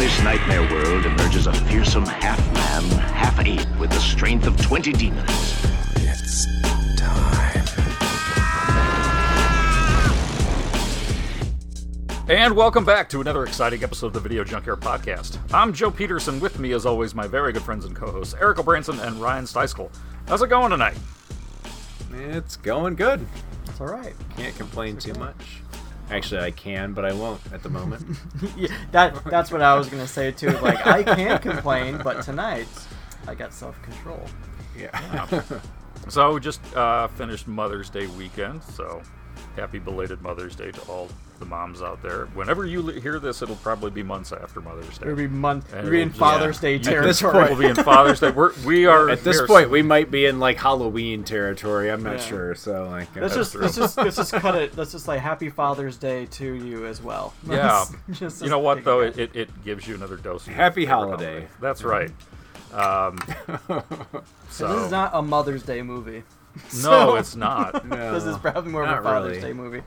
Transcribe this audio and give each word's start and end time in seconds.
this 0.00 0.22
nightmare 0.22 0.62
world 0.72 1.04
emerges 1.04 1.46
a 1.46 1.52
fearsome 1.52 2.06
half-man, 2.06 2.82
half-ape 3.12 3.68
with 3.78 3.90
the 3.90 4.00
strength 4.00 4.46
of 4.46 4.56
20 4.58 4.94
demons. 4.94 5.28
It's 5.96 6.46
time. 6.96 7.66
And 12.30 12.56
welcome 12.56 12.86
back 12.86 13.10
to 13.10 13.20
another 13.20 13.44
exciting 13.44 13.84
episode 13.84 14.06
of 14.06 14.12
the 14.14 14.20
Video 14.20 14.42
Junkyard 14.42 14.80
Podcast. 14.80 15.36
I'm 15.52 15.74
Joe 15.74 15.90
Peterson. 15.90 16.40
With 16.40 16.58
me, 16.58 16.72
as 16.72 16.86
always, 16.86 17.14
my 17.14 17.26
very 17.26 17.52
good 17.52 17.62
friends 17.62 17.84
and 17.84 17.94
co-hosts 17.94 18.34
Eric 18.40 18.64
Branson 18.64 18.98
and 19.00 19.20
Ryan 19.20 19.44
Steiskell. 19.44 19.90
How's 20.26 20.40
it 20.40 20.48
going 20.48 20.70
tonight? 20.70 20.96
It's 22.14 22.56
going 22.56 22.94
good. 22.94 23.26
It's 23.66 23.78
all 23.78 23.88
right. 23.88 24.14
Can't 24.34 24.56
complain 24.56 24.96
too 24.96 25.12
much. 25.14 25.60
Actually, 26.10 26.40
I 26.40 26.50
can, 26.50 26.92
but 26.92 27.04
I 27.04 27.12
won't 27.12 27.40
at 27.52 27.62
the 27.62 27.70
moment. 27.70 28.04
Yeah, 28.56 28.68
that 28.92 29.24
that's 29.24 29.50
what 29.52 29.62
I 29.62 29.74
was 29.76 29.88
gonna 29.88 30.06
say 30.08 30.32
too. 30.32 30.50
Like 30.58 30.86
I 30.86 31.02
can't 31.02 31.40
complain, 31.50 32.00
but 32.02 32.22
tonight 32.22 32.68
I 33.26 33.34
got 33.34 33.52
self 33.52 33.80
control. 33.82 34.24
yeah. 34.76 35.26
So, 36.08 36.38
just 36.38 36.60
uh, 36.74 37.08
finished 37.08 37.46
Mother's 37.46 37.90
Day 37.90 38.06
weekend, 38.06 38.62
so 38.64 39.02
happy 39.56 39.78
belated 39.78 40.22
Mother's 40.22 40.54
Day 40.56 40.70
to 40.70 40.80
all 40.82 41.08
the 41.38 41.44
moms 41.46 41.80
out 41.82 42.02
there. 42.02 42.26
Whenever 42.34 42.66
you 42.66 42.86
hear 42.88 43.18
this, 43.18 43.40
it'll 43.42 43.56
probably 43.56 43.90
be 43.90 44.02
months 44.02 44.30
after 44.32 44.60
Mother's 44.60 44.98
Day. 44.98 45.06
It'll 45.06 45.16
be 45.16 45.26
month. 45.26 45.72
And 45.72 45.84
We'll 45.84 45.92
be 45.92 46.02
in 46.02 46.10
Father's 46.10 46.56
yeah. 46.56 46.60
Day 46.62 46.74
At 46.76 46.82
territory. 46.84 47.06
this 47.06 47.22
point- 47.22 47.50
We'll 47.50 47.58
be 47.58 47.66
in 47.66 47.74
Father's 47.76 48.20
Day. 48.20 48.30
We're, 48.30 48.52
we 48.64 48.86
are 48.86 49.08
At 49.08 49.24
this 49.24 49.38
we 49.38 49.44
are- 49.44 49.46
point, 49.46 49.70
we 49.70 49.80
might 49.82 50.10
be 50.10 50.26
in 50.26 50.38
like 50.38 50.58
Halloween 50.58 51.24
territory. 51.24 51.90
I'm 51.90 52.02
not 52.02 52.16
Yeah. 52.16 52.24
sure. 52.24 52.54
So 52.54 52.88
like, 52.88 53.08
uh, 53.16 53.20
let's 53.22 53.34
just 53.34 53.54
let's 53.54 53.74
just 53.76 53.96
let's 53.96 54.16
just 54.16 54.32
cut 54.32 54.54
it. 54.54 54.76
Let's 54.76 54.92
just 54.92 55.08
like 55.08 55.20
Happy 55.20 55.48
Father's 55.48 55.96
Day 55.96 56.26
to 56.26 56.52
you 56.54 56.86
as 56.86 57.02
well. 57.02 57.32
Yeah. 57.48 57.84
Let's 58.08 58.18
just- 58.20 58.42
You 58.42 58.50
know 58.50 58.58
what 58.58 58.84
though? 58.84 59.00
It, 59.00 59.18
it, 59.18 59.34
it 59.34 59.64
gives 59.64 59.88
you 59.88 59.94
another 59.94 60.16
dose. 60.16 60.46
of 60.46 60.52
Happy 60.52 60.82
favorite 60.86 60.94
holiday. 60.94 61.48
That's 61.60 61.82
right. 61.82 62.10
Um, 62.74 63.18
so 64.50 64.68
This 64.68 64.84
is 64.86 64.90
not 64.90 65.10
a 65.14 65.22
Mother's 65.22 65.62
Day 65.62 65.82
movie. 65.82 66.22
no, 66.82 67.16
it's 67.16 67.36
not. 67.36 67.86
no, 67.86 68.12
This 68.14 68.24
is 68.24 68.36
probably 68.38 68.72
more 68.72 68.84
of 68.84 68.90
a 68.98 69.02
Father's 69.02 69.36
really. 69.36 69.40
Day 69.40 69.52
movie. 69.52 69.82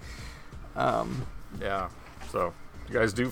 Um, 0.76 1.26
Yeah. 1.62 1.90
So 2.32 2.54
you 2.90 2.94
guys 2.96 3.14
do 3.14 3.32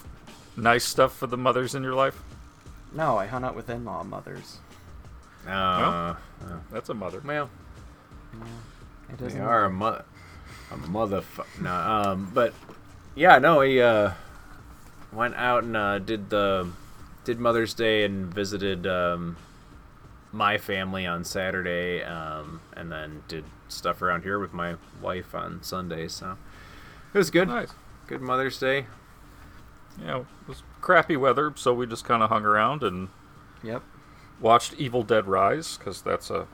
nice 0.58 0.84
stuff 0.84 1.16
for 1.18 1.28
the 1.28 1.38
mothers 1.38 1.74
in 1.76 1.84
your 1.84 1.96
life. 1.96 2.22
no, 2.94 3.18
I 3.18 3.26
hung 3.26 3.44
out 3.44 3.56
with 3.56 3.70
in-law 3.70 4.04
mothers. 4.04 4.58
Uh, 5.48 6.16
That's 6.72 6.90
a 6.90 6.94
mother. 6.94 7.22
well, 7.26 7.50
It 9.10 9.18
they 9.18 9.26
isn't- 9.28 9.42
are 9.42 9.66
a 9.66 9.70
mother. 9.70 10.06
A 10.72 10.76
motherfucker. 10.76 11.62
No, 11.62 11.74
um, 11.74 12.32
but 12.34 12.54
yeah, 13.16 13.40
no, 13.40 13.60
he 13.62 13.82
uh, 13.82 14.12
went 15.12 15.36
out 15.36 15.64
and 15.64 15.76
uh, 15.76 16.00
did 16.00 16.30
the 16.30 16.70
did 17.26 17.40
Mother's 17.40 17.74
Day 17.74 18.04
and 18.06 18.34
visited 18.34 18.88
um, 18.88 19.36
my 20.32 20.58
family 20.58 21.06
on 21.06 21.24
Saturday, 21.24 22.02
um, 22.04 22.62
and 22.76 22.92
then 22.92 23.24
did 23.28 23.44
stuff 23.68 24.02
around 24.02 24.24
here 24.24 24.40
with 24.40 24.54
my 24.54 24.76
wife 25.02 25.36
on 25.36 25.62
Sunday. 25.64 26.08
So 26.08 26.38
it 27.14 27.18
was 27.18 27.30
good. 27.30 27.48
Nice. 27.48 27.74
Good 28.08 28.22
Mother's 28.22 28.58
Day. 28.58 28.86
Yeah, 30.02 30.20
it 30.20 30.26
was 30.48 30.64
crappy 30.80 31.18
weather, 31.18 31.54
so 31.56 31.74
we 31.74 31.86
just 31.86 32.06
kind 32.06 32.24
of 32.24 32.30
hung 32.30 32.46
around 32.46 32.82
and 32.84 33.10
Yep. 33.64 33.84
watched 34.40 34.74
Evil 34.76 35.04
Dead 35.04 35.28
Rise 35.28 35.78
because 35.78 36.02
that's 36.02 36.30
a 36.30 36.48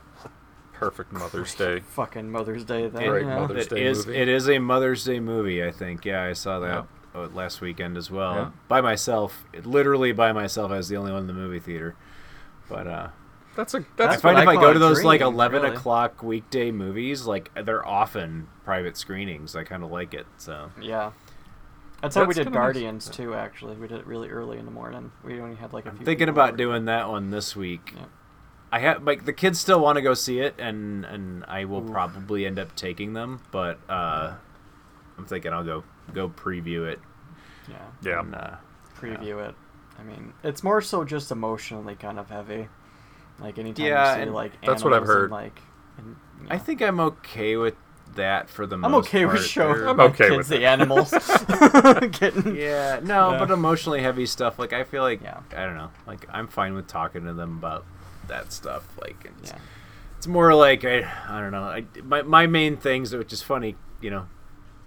perfect 0.72 1.12
Mother's 1.12 1.54
Day. 1.54 1.80
Fucking 1.80 2.30
Mother's 2.30 2.64
Day 2.64 2.88
then. 2.88 3.08
Great 3.08 3.26
yeah. 3.26 3.38
Mother's 3.40 3.66
It 3.66 3.70
Day 3.70 3.86
is. 3.86 4.06
movie. 4.06 4.18
It 4.18 4.28
is 4.28 4.48
a 4.48 4.58
Mother's 4.58 5.04
Day 5.04 5.20
movie. 5.20 5.64
I 5.64 5.70
think. 5.70 6.04
Yeah, 6.04 6.22
I 6.24 6.32
saw 6.32 6.58
that 6.60 6.86
uh, 7.14 7.28
last 7.28 7.60
weekend 7.60 7.96
as 7.96 8.10
well 8.10 8.34
Yeah. 8.34 8.50
by 8.68 8.80
myself. 8.80 9.44
Literally 9.64 10.12
by 10.12 10.32
myself. 10.32 10.70
I 10.72 10.76
was 10.76 10.88
the 10.88 10.96
only 10.96 11.12
one 11.12 11.22
in 11.22 11.26
the 11.28 11.32
movie 11.32 11.58
theater. 11.60 11.94
But 12.68 12.86
uh, 12.86 13.08
That's 13.58 13.74
a 13.74 13.78
I 13.78 13.84
that's 13.96 14.22
find 14.22 14.38
if 14.38 14.46
I 14.46 14.52
I 14.52 14.54
go 14.54 14.72
to 14.72 14.78
those 14.78 15.02
like 15.02 15.20
eleven 15.20 15.62
really. 15.62 15.74
o'clock 15.74 16.22
weekday 16.22 16.70
movies, 16.70 17.26
like 17.26 17.50
they're 17.64 17.84
often 17.84 18.46
private 18.64 18.96
screenings. 18.96 19.56
I 19.56 19.64
kind 19.64 19.82
of 19.82 19.90
like 19.90 20.14
it. 20.14 20.26
So 20.36 20.70
Yeah. 20.80 21.10
That's 22.00 22.14
how 22.14 22.22
we 22.24 22.34
did 22.34 22.44
kinda 22.44 22.56
nice. 22.56 22.64
Guardians 22.64 23.08
too. 23.08 23.34
Actually, 23.34 23.74
we 23.76 23.88
did 23.88 23.98
it 23.98 24.06
really 24.06 24.28
early 24.28 24.58
in 24.58 24.64
the 24.64 24.70
morning. 24.70 25.10
We 25.24 25.40
only 25.40 25.56
had 25.56 25.72
like 25.72 25.86
a 25.86 25.88
I'm 25.88 25.96
few. 25.96 26.06
thinking 26.06 26.28
about 26.28 26.50
over. 26.50 26.56
doing 26.56 26.84
that 26.84 27.08
one 27.08 27.30
this 27.30 27.56
week. 27.56 27.94
Yeah. 27.96 28.04
I 28.70 28.78
have 28.78 29.02
like 29.02 29.24
the 29.24 29.32
kids 29.32 29.58
still 29.58 29.80
want 29.80 29.96
to 29.96 30.02
go 30.02 30.14
see 30.14 30.38
it, 30.38 30.54
and 30.56 31.04
and 31.04 31.44
I 31.48 31.64
will 31.64 31.82
Ooh. 31.84 31.90
probably 31.90 32.46
end 32.46 32.60
up 32.60 32.76
taking 32.76 33.14
them. 33.14 33.40
But 33.50 33.80
uh, 33.88 34.34
I'm 35.18 35.26
thinking 35.26 35.52
I'll 35.52 35.64
go 35.64 35.82
go 36.14 36.28
preview 36.28 36.86
it. 36.86 37.00
Yeah. 37.68 37.76
yeah. 38.04 38.20
And, 38.20 38.36
uh, 38.36 38.56
Preview 38.96 39.48
it. 39.48 39.56
I 39.98 40.04
mean, 40.04 40.32
it's 40.44 40.62
more 40.62 40.80
so 40.80 41.02
just 41.02 41.32
emotionally 41.32 41.96
kind 41.96 42.20
of 42.20 42.30
heavy. 42.30 42.68
Like 43.40 43.58
anytime 43.58 43.86
Yeah, 43.86 44.10
you 44.10 44.16
see 44.16 44.22
and 44.22 44.34
like 44.34 44.52
that's 44.64 44.82
what 44.84 44.92
I've 44.92 45.02
animals 45.02 45.10
and, 45.16 45.20
heard. 45.22 45.30
like, 45.30 45.60
and, 45.98 46.16
I 46.50 46.58
think 46.58 46.82
I'm 46.82 47.00
okay 47.00 47.56
with 47.56 47.74
that 48.14 48.48
for 48.50 48.66
the 48.66 48.74
I'm 48.76 48.90
most 48.90 49.06
okay 49.08 49.24
with 49.26 49.36
part. 49.36 49.44
showing 49.46 49.78
They're- 49.78 49.88
I'm 49.88 49.96
my 49.96 50.04
okay 50.04 50.28
kids 50.28 50.36
with 50.36 50.48
the 50.48 50.66
animals 50.66 51.10
getting. 52.18 52.56
Yeah, 52.56 53.00
no, 53.02 53.32
Yeah. 53.32 53.38
but 53.38 53.50
emotionally 53.50 54.02
heavy 54.02 54.26
stuff. 54.26 54.58
Like 54.58 54.72
I 54.72 54.84
feel 54.84 55.02
like 55.02 55.22
Yeah. 55.22 55.40
I 55.56 55.64
don't 55.64 55.76
know. 55.76 55.90
Like 56.06 56.26
I'm 56.30 56.48
fine 56.48 56.74
with 56.74 56.86
talking 56.88 57.24
to 57.24 57.32
them 57.32 57.58
about 57.58 57.84
that 58.28 58.52
stuff. 58.52 58.84
Like 59.00 59.30
it's, 59.40 59.50
Yeah. 59.50 59.58
it's 60.16 60.26
more 60.26 60.54
like 60.54 60.84
I 60.84 61.08
I 61.28 61.40
don't 61.40 61.52
know. 61.52 61.62
I 61.64 61.84
my 62.02 62.22
my 62.22 62.46
main 62.46 62.76
things, 62.76 63.14
which 63.14 63.32
is 63.32 63.42
funny, 63.42 63.76
you 64.00 64.10
know. 64.10 64.26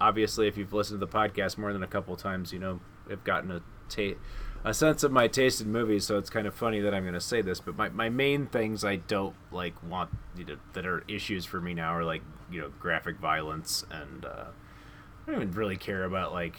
Obviously, 0.01 0.47
if 0.47 0.57
you've 0.57 0.73
listened 0.73 0.99
to 0.99 1.05
the 1.05 1.11
podcast 1.11 1.57
more 1.59 1.71
than 1.73 1.83
a 1.83 1.87
couple 1.87 2.15
times, 2.15 2.51
you 2.51 2.57
know, 2.59 2.79
have 3.09 3.23
gotten 3.23 3.51
a 3.51 3.61
ta- 3.87 4.17
a 4.63 4.73
sense 4.73 5.03
of 5.03 5.11
my 5.11 5.27
taste 5.27 5.61
in 5.61 5.71
movies. 5.71 6.05
So 6.05 6.17
it's 6.17 6.29
kind 6.29 6.45
of 6.47 6.53
funny 6.53 6.79
that 6.81 6.93
I'm 6.93 7.03
going 7.03 7.13
to 7.13 7.21
say 7.21 7.41
this, 7.41 7.59
but 7.59 7.75
my, 7.77 7.89
my 7.89 8.09
main 8.09 8.47
things 8.47 8.83
I 8.85 8.97
don't 8.97 9.35
like 9.51 9.73
want 9.83 10.11
you 10.35 10.45
know, 10.45 10.57
that 10.73 10.85
are 10.85 11.03
issues 11.07 11.45
for 11.45 11.59
me 11.59 11.73
now 11.73 11.93
are 11.95 12.03
like 12.03 12.21
you 12.51 12.61
know 12.61 12.71
graphic 12.79 13.17
violence 13.17 13.85
and 13.91 14.25
uh, 14.25 14.45
I 15.27 15.31
don't 15.31 15.41
even 15.41 15.51
really 15.53 15.77
care 15.77 16.03
about 16.03 16.33
like 16.33 16.57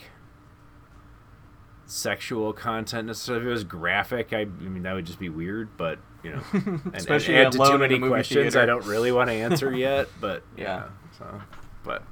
sexual 1.87 2.53
content 2.53 3.07
necessarily. 3.07 3.45
If 3.45 3.49
it 3.49 3.53
was 3.53 3.65
graphic, 3.65 4.33
I, 4.33 4.41
I 4.41 4.45
mean 4.45 4.83
that 4.85 4.95
would 4.95 5.07
just 5.07 5.19
be 5.19 5.29
weird. 5.29 5.77
But 5.77 5.99
you 6.23 6.33
know, 6.33 6.43
and, 6.53 6.91
Especially 6.95 7.37
and 7.37 7.47
add 7.47 7.53
to 7.53 7.59
alone 7.59 7.69
too 7.71 7.75
in 7.77 7.81
a 7.81 7.85
many 7.85 7.99
movie 7.99 8.11
questions 8.11 8.55
theater. 8.55 8.61
I 8.61 8.67
don't 8.67 8.87
really 8.87 9.13
want 9.13 9.29
to 9.29 9.35
answer 9.35 9.73
yet. 9.77 10.09
But 10.21 10.43
Yeah. 10.57 10.65
yeah, 10.65 10.89
so 11.19 11.43
but 11.85 12.03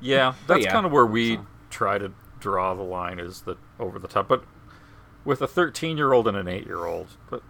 Yeah, 0.00 0.34
that's 0.46 0.64
yeah, 0.64 0.72
kind 0.72 0.86
of 0.86 0.92
where 0.92 1.06
we 1.06 1.36
so. 1.36 1.46
try 1.70 1.98
to 1.98 2.12
draw 2.40 2.74
the 2.74 2.82
line 2.82 3.18
is 3.18 3.42
the 3.42 3.56
over 3.78 3.98
the 3.98 4.08
top. 4.08 4.28
But 4.28 4.44
with 5.26 5.42
a 5.42 5.46
13 5.46 5.96
year 5.98 6.12
old 6.14 6.26
and 6.28 6.36
an 6.36 6.48
8 6.48 6.64
year 6.64 6.86
old, 6.86 7.08
but 7.28 7.42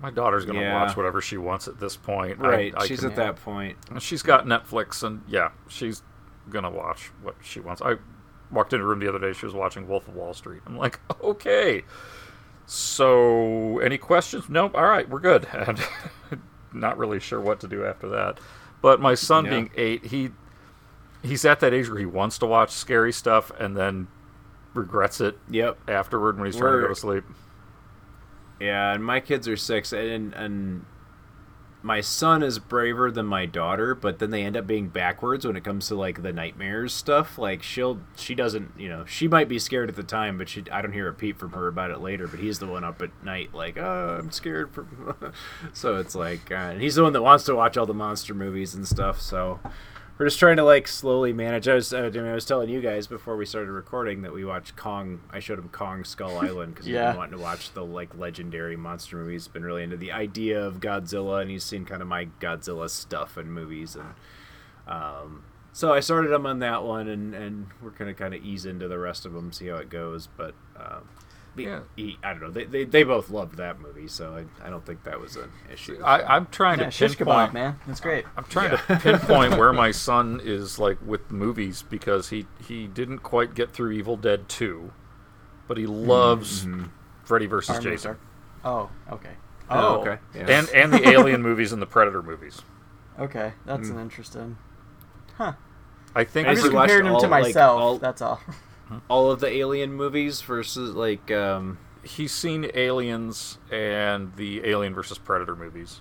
my 0.00 0.10
daughter's 0.10 0.44
going 0.44 0.58
to 0.58 0.64
Yeah. 0.64 0.82
watch 0.82 0.96
whatever 0.96 1.20
she 1.20 1.36
wants 1.36 1.68
at 1.68 1.78
this 1.78 1.96
point. 1.96 2.38
Right, 2.38 2.74
I 2.76 2.86
she's 2.86 3.00
can- 3.00 3.10
at 3.10 3.16
that 3.16 3.36
point. 3.36 3.76
She's 4.00 4.22
got 4.22 4.46
Netflix, 4.46 5.02
and 5.04 5.22
yeah, 5.28 5.50
she's 5.68 6.02
going 6.48 6.64
to 6.64 6.70
watch 6.70 7.12
what 7.22 7.36
she 7.42 7.60
wants. 7.60 7.80
I 7.82 7.96
walked 8.50 8.72
into 8.72 8.82
her 8.84 8.90
room 8.90 8.98
the 9.00 9.08
other 9.08 9.18
day. 9.20 9.32
She 9.32 9.44
was 9.46 9.54
watching 9.54 9.86
Wolf 9.86 10.08
of 10.08 10.16
Wall 10.16 10.32
Street. 10.34 10.62
I'm 10.66 10.76
like, 10.76 10.98
okay. 11.22 11.84
So, 12.66 13.78
any 13.80 13.98
questions? 13.98 14.48
Nope. 14.48 14.72
All 14.74 14.86
right, 14.86 15.08
we're 15.08 15.20
good. 15.20 15.46
And 15.52 15.78
not 16.72 16.96
really 16.98 17.18
sure 17.18 17.40
what 17.40 17.58
to 17.60 17.66
do 17.68 17.84
after 17.84 18.08
that. 18.10 18.38
But 18.80 19.00
my 19.00 19.14
son, 19.14 19.44
Yeah. 19.44 19.50
being 19.50 19.70
eight, 19.76 20.06
he 20.06 20.30
he's 21.22 21.44
at 21.44 21.58
that 21.60 21.74
age 21.74 21.88
where 21.90 21.98
he 21.98 22.06
wants 22.06 22.38
to 22.38 22.46
watch 22.46 22.70
scary 22.70 23.12
stuff 23.12 23.50
and 23.58 23.76
then 23.76 24.06
regrets 24.74 25.20
it 25.20 25.38
Yep. 25.50 25.78
afterward 25.88 26.36
when 26.36 26.46
he's 26.46 26.56
trying 26.56 26.76
to 26.76 26.82
go 26.82 26.88
to 26.88 26.94
sleep. 26.94 27.24
Yeah, 28.60 28.92
and 28.92 29.04
my 29.04 29.20
kids 29.20 29.48
are 29.48 29.56
six, 29.56 29.92
and 29.92 30.34
and 30.34 30.84
my 31.82 32.00
son 32.00 32.42
is 32.42 32.58
braver 32.58 33.10
than 33.10 33.24
my 33.24 33.46
daughter, 33.46 33.94
but 33.94 34.18
then 34.18 34.30
they 34.30 34.42
end 34.42 34.56
up 34.56 34.66
being 34.66 34.88
backwards 34.88 35.46
when 35.46 35.56
it 35.56 35.64
comes 35.64 35.88
to 35.88 35.94
like 35.94 36.22
the 36.22 36.32
nightmares 36.32 36.92
stuff. 36.92 37.38
Like 37.38 37.62
she'll, 37.62 38.00
she 38.16 38.34
doesn't, 38.34 38.72
you 38.78 38.88
know, 38.88 39.04
she 39.06 39.28
might 39.28 39.48
be 39.48 39.58
scared 39.58 39.88
at 39.88 39.96
the 39.96 40.02
time, 40.02 40.36
but 40.36 40.48
she, 40.48 40.64
I 40.70 40.82
don't 40.82 40.92
hear 40.92 41.08
a 41.08 41.14
peep 41.14 41.38
from 41.38 41.52
her 41.52 41.68
about 41.68 41.90
it 41.90 42.00
later. 42.00 42.26
But 42.26 42.40
he's 42.40 42.58
the 42.58 42.66
one 42.66 42.84
up 42.84 43.00
at 43.00 43.10
night, 43.24 43.54
like, 43.54 43.78
oh, 43.78 44.18
I'm 44.20 44.30
scared. 44.30 44.72
From... 44.72 45.32
so 45.72 45.96
it's 45.96 46.14
like, 46.14 46.50
uh, 46.50 46.54
and 46.54 46.82
he's 46.82 46.96
the 46.96 47.02
one 47.02 47.14
that 47.14 47.22
wants 47.22 47.44
to 47.44 47.54
watch 47.54 47.76
all 47.76 47.86
the 47.86 47.94
monster 47.94 48.34
movies 48.34 48.74
and 48.74 48.86
stuff. 48.86 49.20
So 49.20 49.60
we're 50.20 50.26
just 50.26 50.38
trying 50.38 50.58
to 50.58 50.64
like 50.64 50.86
slowly 50.86 51.32
manage. 51.32 51.66
I 51.66 51.72
was, 51.72 51.94
uh, 51.94 52.00
I, 52.00 52.10
mean, 52.10 52.26
I 52.26 52.34
was 52.34 52.44
telling 52.44 52.68
you 52.68 52.82
guys 52.82 53.06
before 53.06 53.38
we 53.38 53.46
started 53.46 53.72
recording 53.72 54.20
that 54.20 54.34
we 54.34 54.44
watched 54.44 54.76
Kong. 54.76 55.22
I 55.30 55.40
showed 55.40 55.58
him 55.58 55.70
Kong 55.70 56.04
Skull 56.04 56.38
Island 56.42 56.74
because 56.74 56.84
he's 56.84 56.94
been 56.94 57.16
wanting 57.16 57.38
to 57.38 57.42
watch 57.42 57.72
the 57.72 57.82
like 57.82 58.14
legendary 58.14 58.76
monster 58.76 59.16
movies. 59.16 59.48
Been 59.48 59.64
really 59.64 59.82
into 59.82 59.96
the 59.96 60.12
idea 60.12 60.62
of 60.62 60.78
Godzilla, 60.78 61.40
and 61.40 61.50
he's 61.50 61.64
seen 61.64 61.86
kind 61.86 62.02
of 62.02 62.08
my 62.08 62.26
Godzilla 62.38 62.90
stuff 62.90 63.38
and 63.38 63.50
movies, 63.50 63.96
and 63.96 64.12
um, 64.86 65.42
so 65.72 65.94
I 65.94 66.00
started 66.00 66.32
him 66.32 66.44
on 66.44 66.58
that 66.58 66.84
one, 66.84 67.08
and 67.08 67.34
and 67.34 67.68
we're 67.80 67.88
gonna 67.88 68.12
kind 68.12 68.34
of 68.34 68.44
ease 68.44 68.66
into 68.66 68.88
the 68.88 68.98
rest 68.98 69.24
of 69.24 69.32
them, 69.32 69.52
see 69.52 69.68
how 69.68 69.76
it 69.76 69.88
goes. 69.88 70.28
But 70.36 70.54
um, 70.76 71.08
Yeah. 71.56 71.80
he, 71.96 72.18
I 72.22 72.30
don't 72.32 72.42
know. 72.42 72.50
They, 72.50 72.64
they 72.64 72.84
they 72.84 73.02
both 73.02 73.30
loved 73.30 73.56
that 73.56 73.80
movie, 73.80 74.08
so 74.08 74.34
I, 74.36 74.66
I 74.66 74.70
don't 74.70 74.84
think 74.84 75.04
that 75.04 75.20
was 75.20 75.36
an 75.36 75.50
issue. 75.72 76.00
I, 76.02 76.22
I'm 76.22 76.46
trying 76.46 76.78
Yeah, 76.78 76.86
to 76.86 76.90
shish 76.90 77.16
pinpoint. 77.16 77.50
kebab, 77.50 77.54
man. 77.54 77.80
That's 77.86 78.00
great. 78.00 78.24
I'm 78.36 78.44
trying 78.44 78.70
to 78.70 78.78
pinpoint 79.02 79.56
where 79.58 79.72
my 79.72 79.90
son 79.90 80.40
is 80.42 80.78
like 80.78 80.98
with 81.04 81.30
movies 81.30 81.82
because 81.82 82.28
he 82.30 82.46
he 82.66 82.86
didn't 82.86 83.18
quite 83.18 83.54
get 83.54 83.72
through 83.72 83.92
Evil 83.92 84.16
Dead 84.16 84.48
2, 84.48 84.92
but 85.68 85.76
he 85.76 85.84
mm-hmm. 85.84 86.08
loves 86.08 86.66
Freddy 87.24 87.46
versus 87.46 87.76
Army 87.76 87.90
Jason 87.90 88.08
Dark- 88.12 88.20
Oh, 88.64 88.90
okay. 89.12 89.32
Oh, 89.70 89.96
oh. 89.96 90.00
okay. 90.00 90.18
Yeah. 90.34 90.58
and 90.58 90.68
and 90.70 90.92
the 90.92 91.08
Alien 91.14 91.42
movies 91.42 91.72
and 91.72 91.80
the 91.80 91.86
Predator 91.86 92.22
movies. 92.22 92.62
Okay, 93.18 93.52
that's 93.66 93.88
mm. 93.88 93.92
an 93.92 94.00
interesting. 94.00 94.56
Huh. 95.36 95.52
I 96.14 96.24
think 96.24 96.46
I 96.48 96.50
Has 96.50 96.58
just 96.58 96.72
he 96.72 96.76
compared 96.76 97.06
him 97.06 97.12
all, 97.12 97.20
to 97.20 97.28
like, 97.28 97.42
myself. 97.44 97.80
all- 97.80 97.98
That's 97.98 98.22
all. 98.22 98.40
all 99.08 99.30
of 99.30 99.40
the 99.40 99.48
Alien 99.48 99.92
movies 99.92 100.42
versus 100.42 100.94
like 100.94 101.30
um, 101.30 101.78
he's 102.02 102.32
seen 102.32 102.70
Aliens 102.74 103.58
and 103.70 104.34
the 104.36 104.66
Alien 104.68 104.94
versus 104.94 105.18
Predator 105.18 105.56
movies. 105.56 106.00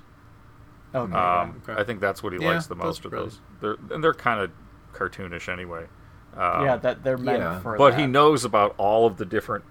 Okay. 0.94 1.14
Um, 1.14 1.62
Okay. 1.68 1.80
I 1.80 1.84
think 1.84 2.00
that's 2.00 2.24
what 2.24 2.34
he 2.34 2.40
Yeah, 2.42 2.54
likes 2.54 2.68
the 2.68 2.76
most 2.76 3.06
of 3.06 3.12
those. 3.12 3.40
They're 3.62 3.78
and 3.92 4.04
they're 4.04 4.14
kind 4.14 4.40
of 4.40 4.52
cartoonish 4.94 5.48
anyway. 5.52 5.86
Um, 6.36 6.66
yeah, 6.66 6.78
that 6.78 7.04
they're 7.04 7.18
meant 7.18 7.40
yeah. 7.40 7.60
for. 7.60 7.78
but 7.78 7.92
that. 7.92 8.00
he 8.00 8.06
knows 8.08 8.46
about 8.46 8.76
all 8.78 9.06
of 9.06 9.18
the 9.18 9.26
different 9.26 9.64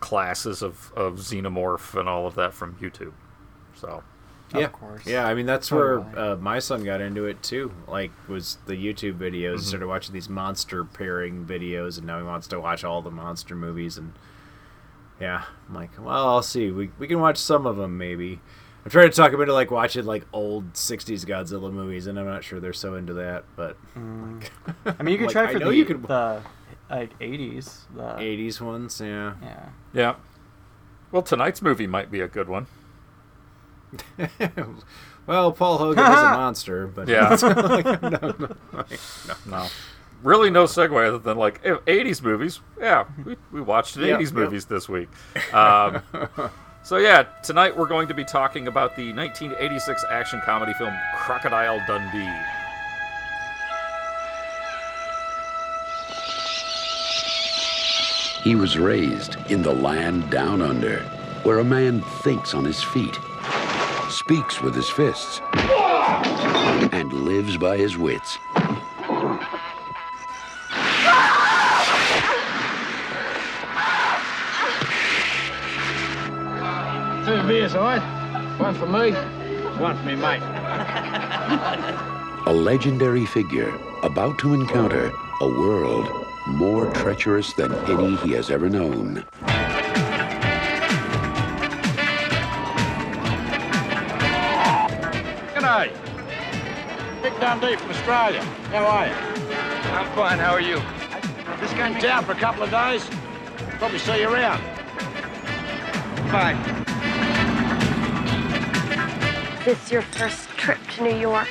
classes 0.00 0.62
of, 0.62 0.92
of 0.96 1.14
xenomorph 1.14 1.98
and 1.98 2.08
all 2.08 2.26
of 2.26 2.34
that 2.34 2.52
from 2.54 2.74
YouTube. 2.76 3.12
So 3.74 4.02
yeah, 4.60 4.68
course. 4.68 5.06
yeah. 5.06 5.26
I 5.26 5.34
mean, 5.34 5.46
that's 5.46 5.68
Totally. 5.68 6.04
where 6.12 6.18
uh, 6.32 6.36
my 6.36 6.58
son 6.58 6.84
got 6.84 7.00
into 7.00 7.26
it 7.26 7.42
too. 7.42 7.72
Like, 7.88 8.10
was 8.28 8.58
the 8.66 8.74
YouTube 8.74 9.18
videos. 9.18 9.58
He 9.58 9.64
started 9.64 9.86
watching 9.86 10.12
these 10.12 10.28
monster 10.28 10.84
pairing 10.84 11.44
videos, 11.46 11.98
and 11.98 12.06
now 12.06 12.18
he 12.18 12.24
wants 12.24 12.46
to 12.48 12.60
watch 12.60 12.84
all 12.84 13.02
the 13.02 13.10
monster 13.10 13.54
movies. 13.54 13.96
And 13.98 14.12
yeah, 15.20 15.44
I'm 15.68 15.74
like, 15.74 15.90
well, 15.98 16.28
I'll 16.28 16.42
see. 16.42 16.70
We 16.70 16.90
we 16.98 17.06
can 17.06 17.20
watch 17.20 17.38
some 17.38 17.66
of 17.66 17.76
them 17.76 17.96
maybe. 17.98 18.40
I'm 18.84 18.90
trying 18.90 19.08
to 19.10 19.16
talk 19.16 19.32
him 19.32 19.40
into 19.40 19.52
like 19.54 19.70
watching 19.70 20.04
like 20.06 20.26
old 20.32 20.72
'60s 20.72 21.24
Godzilla 21.24 21.72
movies, 21.72 22.06
and 22.08 22.18
I'm 22.18 22.26
not 22.26 22.42
sure 22.42 22.58
they're 22.58 22.72
so 22.72 22.94
into 22.96 23.14
that. 23.14 23.44
But 23.54 23.76
Mm. 23.96 24.44
I 24.98 25.02
mean, 25.02 25.12
you 25.12 25.18
could 25.18 25.26
Like, 25.26 25.32
try 25.32 25.44
I 25.48 25.52
for 25.52 25.58
know 25.60 25.70
the, 25.70 25.76
you 25.76 25.84
could- 25.84 26.02
the 26.02 26.42
like 26.90 27.16
80s. 27.20 27.82
The, 27.94 28.02
'80s 28.02 28.60
ones, 28.60 29.00
yeah. 29.00 29.34
Yeah. 29.40 29.68
yeah. 29.94 30.14
Well, 31.12 31.22
tonight's 31.22 31.62
movie 31.62 31.86
might 31.86 32.10
be 32.10 32.20
a 32.20 32.28
good 32.28 32.48
one. 32.48 32.66
well, 35.26 35.52
Paul 35.52 35.78
Hogan 35.78 36.04
is 36.04 36.10
a 36.10 36.22
monster, 36.32 36.86
but 36.86 37.08
Yeah. 37.08 37.30
like, 37.42 37.84
no, 38.02 38.08
no, 38.08 38.54
like, 38.72 39.00
no. 39.28 39.34
No. 39.46 39.68
Really, 40.22 40.50
no 40.50 40.64
segue 40.64 41.08
other 41.08 41.18
than 41.18 41.36
like 41.36 41.60
eh, 41.64 41.76
80s 41.86 42.22
movies. 42.22 42.60
Yeah, 42.78 43.06
we, 43.24 43.36
we 43.50 43.60
watched 43.60 43.96
Yep, 43.96 44.20
80s 44.20 44.24
yep. 44.24 44.32
movies 44.32 44.64
this 44.66 44.88
week. 44.88 45.08
Um, 45.52 46.00
so, 46.84 46.96
yeah, 46.96 47.24
tonight 47.42 47.76
we're 47.76 47.86
going 47.88 48.06
to 48.08 48.14
be 48.14 48.24
talking 48.24 48.68
about 48.68 48.94
the 48.96 49.12
1986 49.12 50.04
action 50.10 50.40
comedy 50.44 50.72
film 50.74 50.94
Crocodile 51.16 51.80
Dundee. 51.86 52.28
He 58.42 58.56
was 58.56 58.76
raised 58.76 59.36
in 59.50 59.62
the 59.62 59.72
land 59.72 60.28
down 60.30 60.60
under, 60.62 60.98
where 61.44 61.60
a 61.60 61.64
man 61.64 62.00
thinks 62.24 62.54
on 62.54 62.64
his 62.64 62.82
feet, 62.82 63.16
speaks 64.12 64.60
with 64.60 64.74
his 64.74 64.90
fists, 64.90 65.40
and 66.92 67.12
lives 67.12 67.56
by 67.56 67.76
his 67.76 67.96
wits. 67.96 68.38
Two 77.24 77.48
beers, 77.48 77.74
all 77.74 77.84
right? 77.84 78.02
One 78.58 78.74
for 78.74 78.86
me, 78.86 79.12
one 79.80 79.96
for 79.96 80.04
me 80.04 80.16
mate. 80.16 80.42
A 82.46 82.52
legendary 82.52 83.24
figure 83.24 83.72
about 84.02 84.38
to 84.40 84.52
encounter 84.52 85.10
a 85.40 85.46
world 85.46 86.26
more 86.46 86.92
treacherous 86.92 87.54
than 87.54 87.72
any 87.88 88.16
he 88.16 88.32
has 88.32 88.50
ever 88.50 88.68
known. 88.68 89.24
Dundee 97.60 97.76
from 97.76 97.90
Australia. 97.90 98.40
How 98.70 98.86
are 98.86 99.06
you? 99.06 99.12
I'm 99.92 100.10
fine. 100.16 100.38
How 100.38 100.52
are 100.52 100.60
you? 100.62 100.80
Just 101.60 101.74
came 101.74 101.92
down 102.00 102.24
for 102.24 102.32
a 102.32 102.34
couple 102.34 102.62
of 102.62 102.70
days. 102.70 103.06
Probably 103.78 103.98
see 103.98 104.22
you 104.22 104.32
around. 104.32 104.62
Bye. 106.32 106.56
This 109.66 109.92
your 109.92 110.00
first 110.00 110.48
trip 110.56 110.78
to 110.96 111.04
New 111.04 111.14
York? 111.14 111.46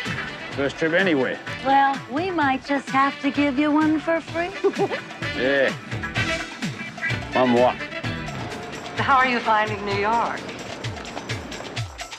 First 0.54 0.78
trip 0.78 0.94
anywhere. 0.94 1.40
Well, 1.64 1.96
we 2.12 2.32
might 2.32 2.66
just 2.66 2.90
have 2.90 3.22
to 3.22 3.30
give 3.30 3.60
you 3.60 3.70
one 3.72 4.00
for 4.00 4.22
free. 4.22 4.50
Yeah. 5.38 5.72
One 7.34 7.54
what? 7.54 7.76
How 8.98 9.18
are 9.18 9.28
you 9.28 9.40
finding 9.40 9.86
New 9.86 9.96
York? 9.96 10.42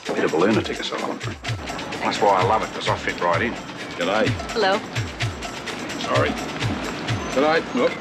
A 0.09 0.13
bit 0.13 0.23
of 0.23 0.33
a 0.33 0.37
lunatic 0.37 0.79
asylum. 0.79 1.19
That's 1.99 2.19
why 2.21 2.41
I 2.41 2.43
love 2.43 2.63
it, 2.63 2.69
because 2.69 2.87
I 2.87 2.97
fit 2.97 3.21
right 3.21 3.41
in. 3.41 3.72
G'day. 3.97 4.27
Hello. 4.53 4.79
Sorry. 5.99 6.29
G'day. 7.33 7.61
Look. 7.75 7.93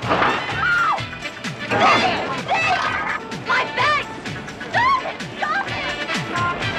My 3.47 3.65
bag! 3.77 4.05
Stop 4.73 5.03
it! 5.05 5.17
Stop 5.37 5.67
it! 5.69 6.73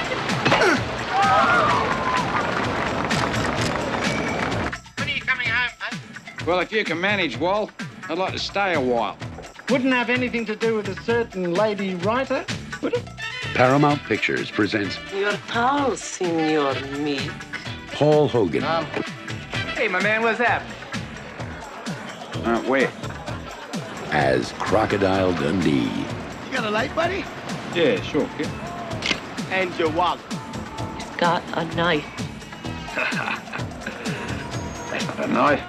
When 4.97 5.07
are 5.07 5.11
you 5.11 5.21
coming 5.21 5.47
home, 5.47 5.71
mate? 5.79 5.99
Well, 6.47 6.59
if 6.59 6.71
you 6.71 6.83
can 6.83 6.99
manage, 6.99 7.37
Wal, 7.37 7.69
I'd 8.09 8.17
like 8.17 8.33
to 8.33 8.39
stay 8.39 8.73
a 8.73 8.81
while. 8.81 9.15
Wouldn't 9.69 9.93
have 9.93 10.09
anything 10.09 10.45
to 10.47 10.55
do 10.55 10.75
with 10.75 10.87
a 10.89 10.95
certain 11.03 11.53
lady 11.53 11.93
writer, 11.95 12.43
would 12.81 12.93
it? 12.93 13.03
Paramount 13.53 14.01
Pictures 14.05 14.49
presents 14.49 14.97
Your 15.13 15.35
house, 15.35 16.01
Senor 16.01 16.73
Meek. 16.97 17.31
Paul 17.93 18.27
Hogan 18.27 18.63
Um, 18.63 18.85
hey, 19.75 19.87
my 19.87 20.01
man, 20.01 20.21
what's 20.23 20.39
happening? 20.39 20.73
Uh, 22.45 22.59
where? 22.63 22.91
as 24.11 24.51
Crocodile 24.53 25.33
Dundee. 25.33 25.89
You 26.45 26.51
got 26.51 26.65
a 26.65 26.69
light, 26.69 26.93
buddy? 26.95 27.23
Yeah, 27.73 27.99
sure, 28.01 28.27
kid. 28.37 28.47
And 29.49 29.73
your 29.79 29.89
wallet. 29.89 30.21
Got 31.17 31.41
a 31.53 31.65
knife. 31.75 32.05
That's 32.95 33.15
not 35.07 35.19
a 35.19 35.27
knife. 35.27 35.61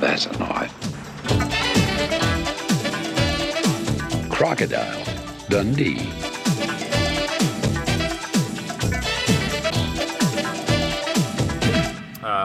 That's 0.00 0.26
a 0.26 0.38
knife. 0.38 0.72
Crocodile 4.30 5.04
Dundee. 5.48 6.10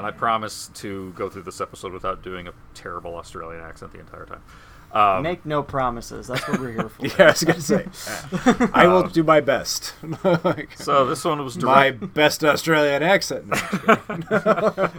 I 0.09 0.11
promise 0.11 0.69
to 0.75 1.11
go 1.13 1.29
through 1.29 1.43
this 1.43 1.61
episode 1.61 1.93
without 1.93 2.23
doing 2.23 2.47
a 2.47 2.53
terrible 2.73 3.15
Australian 3.15 3.63
accent 3.63 3.91
the 3.93 3.99
entire 3.99 4.25
time. 4.25 4.41
Um, 4.91 5.21
Make 5.21 5.45
no 5.45 5.61
promises. 5.61 6.27
That's 6.27 6.47
what 6.47 6.59
we're 6.59 6.71
here 6.71 6.89
for. 6.89 7.05
Yeah, 7.05 7.13
I 7.19 7.25
was 7.27 7.43
gonna 7.43 7.61
say, 7.61 7.85
I 8.73 8.87
will 8.87 9.03
do 9.03 9.23
my 9.23 9.39
best. 9.39 9.93
Like, 10.43 10.75
so 10.77 11.05
this 11.05 11.23
one 11.23 11.43
was 11.43 11.61
my 11.61 11.91
best 11.91 12.43
Australian 12.43 13.03
accent. 13.03 13.47
No, 13.47 13.55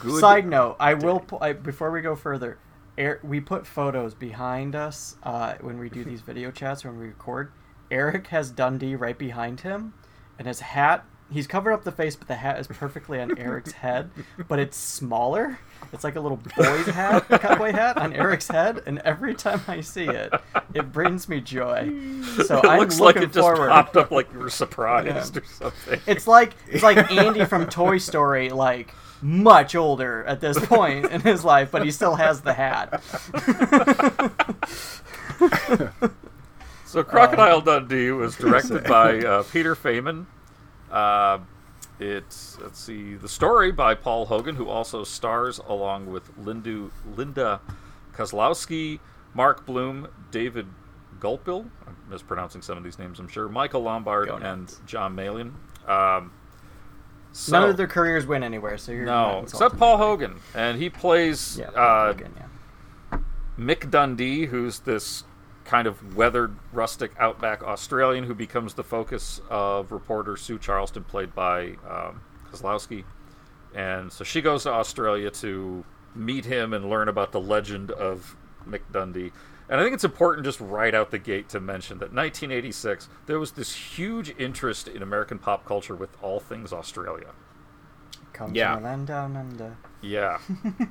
good. 0.00 0.20
Side 0.20 0.46
note: 0.46 0.76
I 0.78 0.94
will 0.94 1.20
pu- 1.20 1.38
I, 1.40 1.54
before 1.54 1.90
we 1.90 2.00
go 2.02 2.14
further. 2.14 2.58
Er, 2.98 3.18
we 3.24 3.40
put 3.40 3.66
photos 3.66 4.14
behind 4.14 4.76
us 4.76 5.16
uh, 5.24 5.54
when 5.60 5.78
we 5.78 5.88
do 5.88 6.04
these 6.04 6.20
video 6.20 6.50
chats 6.50 6.84
when 6.84 6.98
we 6.98 7.06
record. 7.06 7.50
Eric 7.90 8.28
has 8.28 8.50
Dundee 8.50 8.94
right 8.94 9.18
behind 9.18 9.60
him, 9.62 9.94
and 10.38 10.46
his 10.46 10.60
hat. 10.60 11.04
He's 11.34 11.48
covered 11.48 11.72
up 11.72 11.82
the 11.82 11.90
face, 11.90 12.14
but 12.14 12.28
the 12.28 12.36
hat 12.36 12.60
is 12.60 12.68
perfectly 12.68 13.20
on 13.20 13.36
Eric's 13.36 13.72
head, 13.72 14.08
but 14.48 14.60
it's 14.60 14.76
smaller. 14.76 15.58
It's 15.92 16.04
like 16.04 16.14
a 16.14 16.20
little 16.20 16.36
boy's 16.56 16.86
hat, 16.86 17.28
cowboy 17.28 17.72
hat 17.72 17.96
on 17.96 18.12
Eric's 18.12 18.46
head, 18.46 18.82
and 18.86 19.00
every 19.00 19.34
time 19.34 19.60
I 19.66 19.80
see 19.80 20.04
it, 20.04 20.32
it 20.74 20.92
brings 20.92 21.28
me 21.28 21.40
joy. 21.40 21.92
So 22.46 22.58
it 22.60 22.66
I'm 22.66 22.78
looks 22.78 23.00
like 23.00 23.16
looking 23.16 23.30
it 23.30 23.32
just 23.34 23.40
forward. 23.40 23.68
popped 23.68 23.96
up 23.96 24.12
like 24.12 24.32
you 24.32 24.38
were 24.38 24.48
surprised 24.48 25.34
Yeah. 25.34 25.42
or 25.42 25.44
something. 25.44 26.00
It's 26.06 26.28
like 26.28 26.52
it's 26.68 26.84
like 26.84 27.10
Andy 27.10 27.44
from 27.44 27.66
Toy 27.66 27.98
Story, 27.98 28.50
like 28.50 28.94
much 29.20 29.74
older 29.74 30.22
at 30.26 30.40
this 30.40 30.56
point 30.66 31.06
in 31.10 31.20
his 31.20 31.44
life, 31.44 31.70
but 31.72 31.84
he 31.84 31.90
still 31.90 32.14
has 32.14 32.42
the 32.42 32.52
hat. 32.52 33.02
So 36.86 37.02
Crocodile 37.02 37.60
Dundee 37.60 38.12
was 38.12 38.36
directed 38.36 38.84
by 38.84 39.18
uh, 39.24 39.42
Peter 39.44 39.74
Faiman. 39.74 40.26
Uh, 40.94 41.40
it's 42.00 42.58
let's 42.60 42.78
see 42.80 43.14
the 43.14 43.28
story 43.28 43.72
by 43.72 43.94
Paul 43.94 44.26
Hogan, 44.26 44.56
who 44.56 44.68
also 44.68 45.04
stars 45.04 45.58
along 45.58 46.06
with 46.06 46.36
Lindu, 46.38 46.90
Linda 47.16 47.60
Kozlowski, 48.12 49.00
Mark 49.34 49.66
Blum, 49.66 50.08
David 50.30 50.66
Gulpil. 51.18 51.68
I'm 51.86 51.96
mispronouncing 52.08 52.62
some 52.62 52.78
of 52.78 52.84
these 52.84 52.98
names, 52.98 53.18
I'm 53.18 53.28
sure. 53.28 53.48
Michael 53.48 53.82
Lombard 53.82 54.28
Go 54.28 54.36
and 54.36 54.72
John 54.86 55.14
Meillon. 55.16 55.52
Um, 55.88 56.32
so, 57.32 57.58
None 57.58 57.70
of 57.70 57.76
their 57.76 57.88
careers 57.88 58.26
went 58.26 58.44
anywhere, 58.44 58.78
so 58.78 58.92
you're 58.92 59.06
no, 59.06 59.40
except 59.42 59.76
Paul 59.76 59.96
Hogan, 59.96 60.36
and 60.54 60.78
he 60.80 60.88
plays 60.88 61.58
Yeah, 61.58 61.70
uh, 61.70 62.12
Hogan, 62.12 62.32
yeah. 62.36 63.18
Mick 63.58 63.90
Dundee, 63.90 64.46
who's 64.46 64.80
this 64.80 65.24
kind 65.64 65.86
of 65.86 66.14
weathered, 66.16 66.56
rustic 66.72 67.12
outback 67.18 67.62
Australian 67.62 68.24
who 68.24 68.34
becomes 68.34 68.74
the 68.74 68.84
focus 68.84 69.40
of 69.48 69.92
reporter 69.92 70.36
Sue 70.36 70.58
Charleston, 70.58 71.04
played 71.04 71.34
by 71.34 71.76
um, 71.88 72.20
Kozlowski. 72.50 73.04
And 73.74 74.12
so 74.12 74.24
she 74.24 74.40
goes 74.40 74.64
to 74.64 74.70
Australia 74.70 75.30
to 75.30 75.84
meet 76.14 76.44
him 76.44 76.72
and 76.72 76.88
learn 76.88 77.08
about 77.08 77.32
the 77.32 77.40
legend 77.40 77.90
of 77.90 78.36
Mick 78.68 78.82
Dundee. 78.92 79.32
And 79.68 79.80
I 79.80 79.82
think 79.82 79.94
it's 79.94 80.04
important 80.04 80.44
just 80.44 80.60
right 80.60 80.94
out 80.94 81.10
the 81.10 81.18
gate 81.18 81.48
to 81.48 81.60
mention 81.60 81.98
that 81.98 82.12
1986, 82.12 83.08
there 83.26 83.38
was 83.40 83.52
this 83.52 83.74
huge 83.74 84.34
interest 84.38 84.88
in 84.88 85.02
American 85.02 85.38
pop 85.38 85.64
culture 85.64 85.94
with 85.96 86.10
all 86.22 86.38
things 86.38 86.72
Australia. 86.72 87.28
Comes 88.34 88.54
Yeah. 88.54 88.74
from 88.74 88.84
land 88.84 89.06
down 89.06 89.36
under. 89.36 89.76
Yeah. 90.02 90.38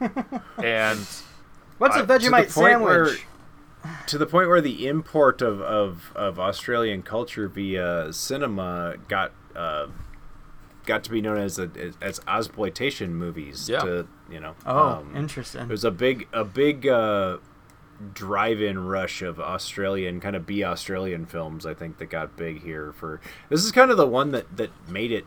and 0.64 1.00
What's 1.78 1.96
a 1.98 2.04
Vegemite 2.04 2.32
point 2.32 2.52
sandwich? 2.52 3.26
Where- 3.84 4.06
to 4.08 4.18
the 4.18 4.26
point 4.26 4.50
where 4.50 4.62
the 4.62 4.88
import 4.88 5.42
of, 5.42 5.62
of, 5.62 6.12
of 6.16 6.40
Australian 6.40 7.02
culture 7.04 7.48
via 7.48 8.12
cinema 8.14 8.96
got 9.08 9.32
uh, 9.56 9.88
got 10.86 11.04
to 11.04 11.12
be 11.12 11.22
known 11.22 11.38
as 11.38 11.60
a, 11.60 11.70
as 12.02 12.20
exploitation 12.28 13.16
movies. 13.16 13.70
Yeah. 13.70 13.80
To, 13.80 14.08
you 14.30 14.40
know. 14.40 14.56
Oh, 14.66 14.80
um, 14.98 15.16
interesting. 15.16 15.62
It 15.62 15.70
was 15.70 15.84
a 15.86 15.92
big 15.92 16.28
a 16.34 16.44
big 16.44 16.88
uh, 16.88 17.38
drive-in 18.14 18.84
rush 18.86 19.22
of 19.22 19.40
Australian 19.40 20.20
kind 20.20 20.36
of 20.36 20.46
B 20.46 20.64
Australian 20.64 21.26
films. 21.26 21.66
I 21.66 21.74
think 21.74 21.98
that 22.00 22.08
got 22.08 22.36
big 22.36 22.64
here 22.64 22.92
for. 22.94 23.22
This 23.50 23.64
is 23.64 23.72
kind 23.72 23.92
of 23.92 23.98
the 23.98 24.08
one 24.08 24.32
that 24.32 24.58
that 24.58 24.72
made 24.90 25.12
it 25.12 25.26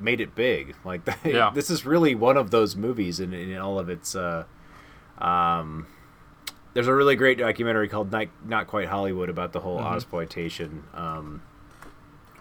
made 0.00 0.20
it 0.20 0.34
big. 0.34 0.74
Like 0.84 1.02
Yeah. 1.24 1.50
this 1.54 1.70
is 1.70 1.84
really 1.86 2.14
one 2.14 2.36
of 2.36 2.50
those 2.50 2.76
movies 2.76 3.20
in, 3.20 3.32
in 3.32 3.56
all 3.58 3.78
of 3.78 3.88
its. 3.88 4.14
Uh, 4.14 4.44
um, 5.18 5.86
there's 6.76 6.88
a 6.88 6.94
really 6.94 7.16
great 7.16 7.38
documentary 7.38 7.88
called 7.88 8.12
Not, 8.12 8.26
Not 8.44 8.66
Quite 8.66 8.88
Hollywood 8.88 9.30
about 9.30 9.54
the 9.54 9.60
whole 9.60 9.80
exploitation 9.94 10.84
um, 10.92 11.42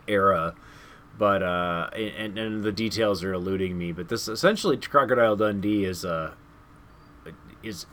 era. 0.09 0.53
But 1.17 1.41
uh, 1.41 1.89
and, 1.95 2.37
and 2.37 2.61
the 2.61 2.73
details 2.73 3.23
are 3.23 3.31
eluding 3.31 3.77
me. 3.77 3.93
But 3.93 4.09
this 4.09 4.27
essentially 4.27 4.75
Crocodile 4.75 5.37
Dundee 5.37 5.85
is 5.85 6.03
a 6.03 6.35
is 7.63 7.85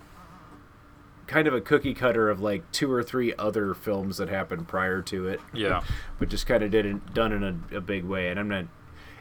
kind 1.29 1.47
of 1.47 1.55
a 1.55 1.61
cookie 1.61 1.95
cutter 1.95 2.29
of 2.29 2.41
like 2.41 2.69
two 2.73 2.91
or 2.91 3.05
three 3.05 3.33
other 3.39 3.73
films 3.73 4.17
that 4.17 4.29
happened 4.29 4.67
prior 4.67 5.01
to 5.03 5.29
it. 5.29 5.41
Yeah. 5.55 5.85
but 6.19 6.29
just 6.29 6.49
kind 6.49 6.65
of 6.65 6.73
did 6.73 6.87
it 6.87 7.15
done 7.15 7.31
in 7.31 7.45
a, 7.45 7.77
a 7.77 7.81
big 7.81 8.05
way. 8.05 8.31
And 8.31 8.41
I'm 8.41 8.49
not. 8.49 8.65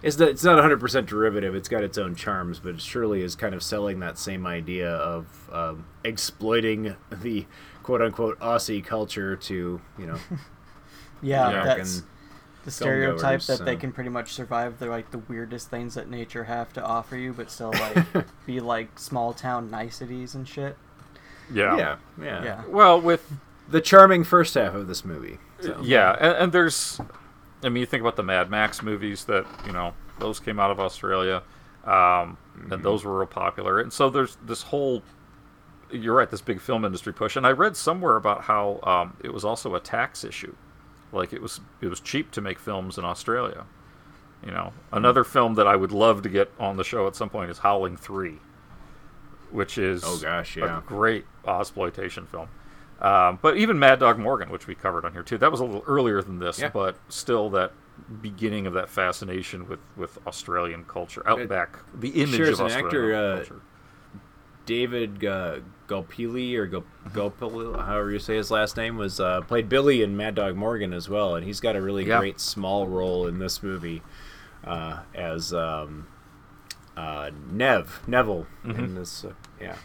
It's 0.04 0.18
not, 0.18 0.30
it's 0.30 0.44
not 0.44 0.58
100% 0.64 1.06
derivative. 1.06 1.54
It's 1.56 1.70
got 1.70 1.84
its 1.84 1.98
own 1.98 2.16
charms, 2.16 2.60
but 2.60 2.76
it 2.76 2.82
surely 2.82 3.22
is 3.22 3.36
kind 3.36 3.54
of 3.54 3.62
selling 3.62 4.00
that 4.00 4.18
same 4.18 4.48
idea 4.48 4.90
of 4.90 5.28
um, 5.52 5.86
exploiting 6.04 6.96
the 7.12 7.46
quote 7.84 8.02
unquote 8.02 8.40
Aussie 8.40 8.84
culture 8.84 9.36
to, 9.36 9.80
you 10.00 10.06
know, 10.08 10.18
yeah, 11.22 11.52
Yeah. 11.52 11.64
that's 11.64 12.04
the 12.66 12.72
stereotype 12.72 13.40
filmgoers, 13.42 13.58
that 13.60 13.66
they 13.66 13.76
can 13.76 13.92
pretty 13.92 14.10
much 14.10 14.34
survive 14.34 14.78
the 14.80 14.86
like 14.88 15.10
the 15.12 15.18
weirdest 15.18 15.70
things 15.70 15.96
that 15.96 16.10
nature 16.10 16.44
have 16.46 16.72
to 16.74 16.84
offer 16.84 17.16
you, 17.16 17.34
but 17.34 17.50
still 17.52 17.72
like 17.72 18.06
be 18.46 18.60
like 18.60 18.98
small 19.00 19.34
town 19.34 19.70
niceties 19.72 20.36
and 20.36 20.48
shit. 20.48 20.78
Yeah. 21.54 21.76
yeah, 21.78 21.96
yeah, 22.22 22.44
Yeah. 22.44 22.64
Well, 22.70 23.00
with 23.02 23.32
The 23.70 23.82
charming 23.82 24.24
first 24.24 24.54
half 24.56 24.74
of 24.74 24.88
this 24.88 25.04
movie. 25.06 25.38
So. 25.60 25.80
Yeah, 25.84 26.16
and, 26.20 26.34
and 26.38 26.52
there's, 26.52 27.00
I 27.64 27.70
mean, 27.70 27.82
you 27.82 27.86
think 27.86 28.02
about 28.02 28.16
the 28.16 28.24
Mad 28.24 28.50
Max 28.50 28.82
movies 28.82 29.26
that 29.26 29.46
you 29.66 29.72
know 29.72 29.94
those 30.20 30.40
came 30.40 30.60
out 30.60 30.72
of 30.72 30.80
Australia, 30.80 31.44
um, 31.86 32.38
and 32.70 32.84
those 32.84 33.04
were 33.06 33.18
real 33.20 33.28
popular. 33.28 33.80
And 33.80 33.92
so 33.92 34.10
there's 34.10 34.38
this 34.44 34.62
whole, 34.64 35.04
you're 35.92 36.16
right, 36.16 36.30
this 36.30 36.42
big 36.42 36.60
film 36.62 36.86
industry 36.86 37.14
push. 37.14 37.36
And 37.36 37.46
I 37.46 37.52
read 37.52 37.76
somewhere 37.76 38.16
about 38.16 38.44
how 38.44 38.80
um, 38.84 39.18
it 39.24 39.34
was 39.34 39.44
also 39.46 39.76
a 39.76 39.80
tax 39.80 40.24
issue, 40.24 40.56
like 41.12 41.34
it 41.34 41.42
was 41.42 41.60
it 41.82 41.88
was 41.88 42.00
cheap 42.00 42.32
to 42.32 42.42
make 42.42 42.60
films 42.60 42.98
in 42.98 43.06
Australia. 43.06 43.66
You 44.46 44.52
know, 44.52 44.74
another 44.92 45.24
film 45.24 45.54
that 45.56 45.68
I 45.68 45.76
would 45.76 45.92
love 45.92 46.24
to 46.24 46.30
get 46.30 46.52
on 46.60 46.78
the 46.78 46.84
show 46.84 47.06
at 47.06 47.16
some 47.16 47.30
point 47.30 47.52
is 47.52 47.60
Howling 47.60 47.98
Three, 47.98 48.40
which 49.52 49.78
is 49.78 50.04
Oh, 50.04 50.18
gosh, 50.18 50.58
yeah. 50.58 50.80
a 50.80 50.82
great 50.82 51.26
exploitation 51.48 52.26
film. 52.26 52.48
Um, 53.02 53.40
but 53.42 53.58
even 53.58 53.80
Mad 53.80 54.00
Dog 54.00 54.20
Morgan, 54.20 54.50
which 54.52 54.68
we 54.68 54.76
covered 54.76 55.06
on 55.06 55.14
here 55.14 55.24
too, 55.24 55.38
that 55.40 55.50
was 55.52 55.60
a 55.60 55.66
little 55.66 55.84
earlier 55.88 56.22
than 56.22 56.38
this, 56.40 56.60
Yeah. 56.60 56.70
but 56.70 56.98
still 57.10 57.50
that 57.52 57.72
beginning 58.22 58.68
of 58.68 58.74
that 58.74 58.90
fascination 58.90 59.68
with, 59.68 59.80
with 59.98 60.20
Australian 60.28 60.84
culture, 60.86 61.24
outback, 61.28 61.78
the 62.00 62.10
image 62.10 62.36
Sure, 62.36 62.52
of 62.52 62.60
an 62.60 62.66
Australian 62.68 62.86
actor, 62.86 63.16
uh, 63.16 63.36
culture. 63.38 63.62
David 64.66 65.26
uh, 65.26 65.60
Gulpili 65.88 66.56
or 66.56 66.68
Gul- 66.68 66.86
Gulpili, 67.10 67.76
however 67.84 68.12
you 68.12 68.20
say 68.20 68.36
his 68.36 68.52
last 68.52 68.78
name, 68.78 68.96
was 68.98 69.20
uh, 69.20 69.42
played 69.42 69.68
Billy 69.68 70.04
in 70.04 70.16
Mad 70.16 70.36
Dog 70.36 70.56
Morgan 70.56 70.94
as 70.94 71.10
well, 71.10 71.36
and 71.36 71.46
he's 71.46 71.60
got 71.60 71.76
a 71.76 71.82
really 71.82 72.06
Yeah. 72.08 72.20
great 72.20 72.40
small 72.40 72.88
role 72.88 73.28
in 73.28 73.40
this 73.40 73.64
movie 73.64 74.04
uh, 74.64 75.00
as 75.16 75.52
um, 75.54 76.08
uh, 76.96 77.32
Nev 77.52 78.02
Neville 78.08 78.46
in 78.64 78.94
this. 78.96 79.26
Uh, 79.26 79.34
yeah, 79.60 79.76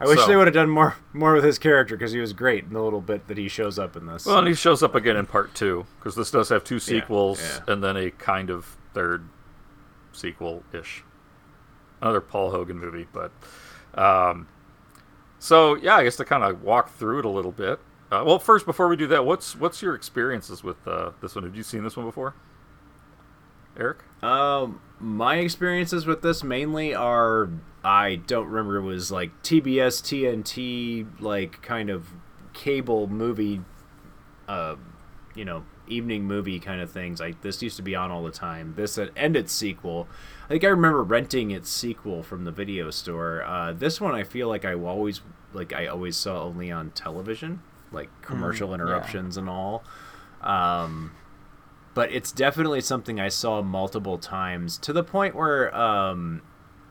I 0.00 0.06
wish. 0.06 0.20
So- 0.20 0.26
they 0.26 0.36
would 0.36 0.46
have 0.46 0.54
done 0.54 0.70
more 0.70 0.96
more 1.12 1.34
with 1.34 1.44
his 1.44 1.58
character 1.58 1.96
because 1.96 2.12
he 2.12 2.20
was 2.20 2.32
great 2.32 2.64
in 2.64 2.72
the 2.72 2.82
little 2.82 3.00
bit 3.00 3.26
that 3.28 3.38
he 3.38 3.48
shows 3.48 3.78
up 3.78 3.96
in 3.96 4.06
this. 4.06 4.26
Well, 4.26 4.38
and 4.38 4.48
he 4.48 4.54
shows 4.54 4.82
up 4.82 4.94
again 4.94 5.16
in 5.16 5.26
part 5.26 5.54
two 5.54 5.86
because 5.98 6.14
this 6.14 6.30
does 6.30 6.48
have 6.50 6.64
two 6.64 6.78
sequels 6.78 7.40
yeah. 7.40 7.72
and 7.72 7.82
then 7.82 7.96
a 7.96 8.10
kind 8.10 8.50
of 8.50 8.76
third 8.94 9.28
sequel 10.12 10.62
ish. 10.72 11.04
Another 12.00 12.20
Paul 12.20 12.50
Hogan 12.50 12.78
movie, 12.78 13.08
but 13.12 13.32
um, 13.94 14.46
so 15.38 15.74
yeah, 15.74 15.96
I 15.96 16.04
guess 16.04 16.16
to 16.16 16.24
kind 16.24 16.44
of 16.44 16.62
walk 16.62 16.94
through 16.94 17.20
it 17.20 17.24
a 17.24 17.30
little 17.30 17.52
bit. 17.52 17.80
Uh, 18.10 18.22
well, 18.24 18.38
first 18.38 18.64
before 18.64 18.88
we 18.88 18.96
do 18.96 19.06
that, 19.08 19.24
what's 19.26 19.56
what's 19.56 19.82
your 19.82 19.94
experiences 19.94 20.62
with 20.62 20.86
uh, 20.86 21.10
this 21.20 21.34
one? 21.34 21.44
Have 21.44 21.56
you 21.56 21.62
seen 21.62 21.82
this 21.82 21.96
one 21.96 22.06
before, 22.06 22.34
Eric? 23.76 23.98
Um, 24.22 24.80
my 25.00 25.36
experiences 25.36 26.06
with 26.06 26.22
this 26.22 26.42
mainly 26.42 26.94
are 26.94 27.50
I 27.84 28.16
don't 28.16 28.46
remember 28.46 28.76
it 28.76 28.82
was 28.82 29.10
like 29.10 29.30
TBS 29.42 30.02
TNT 30.02 31.20
like 31.20 31.62
kind 31.62 31.90
of 31.90 32.08
cable 32.52 33.06
movie 33.06 33.60
uh 34.48 34.74
you 35.36 35.44
know 35.44 35.64
evening 35.86 36.24
movie 36.24 36.58
kind 36.58 36.80
of 36.80 36.90
things. 36.90 37.20
Like 37.20 37.40
this 37.42 37.62
used 37.62 37.76
to 37.76 37.82
be 37.82 37.94
on 37.94 38.10
all 38.10 38.22
the 38.22 38.30
time. 38.30 38.74
This 38.76 38.98
and 38.98 39.36
its 39.36 39.52
sequel. 39.52 40.08
I 40.46 40.48
think 40.48 40.64
I 40.64 40.68
remember 40.68 41.02
renting 41.02 41.50
its 41.50 41.70
sequel 41.70 42.22
from 42.22 42.44
the 42.44 42.50
video 42.50 42.90
store. 42.90 43.42
Uh 43.44 43.72
this 43.72 44.00
one 44.00 44.14
I 44.14 44.24
feel 44.24 44.48
like 44.48 44.64
I 44.64 44.74
always 44.74 45.20
like 45.52 45.72
I 45.72 45.86
always 45.86 46.16
saw 46.16 46.42
only 46.42 46.70
on 46.70 46.90
television 46.90 47.62
like 47.92 48.10
commercial 48.20 48.74
interruptions 48.74 49.36
and 49.36 49.48
all. 49.48 49.84
Um 50.42 51.12
but 51.98 52.12
it's 52.12 52.30
definitely 52.30 52.80
something 52.80 53.18
I 53.18 53.26
saw 53.26 53.60
multiple 53.60 54.18
times 54.18 54.78
to 54.78 54.92
the 54.92 55.02
point 55.02 55.34
where 55.34 55.74
um, 55.74 56.42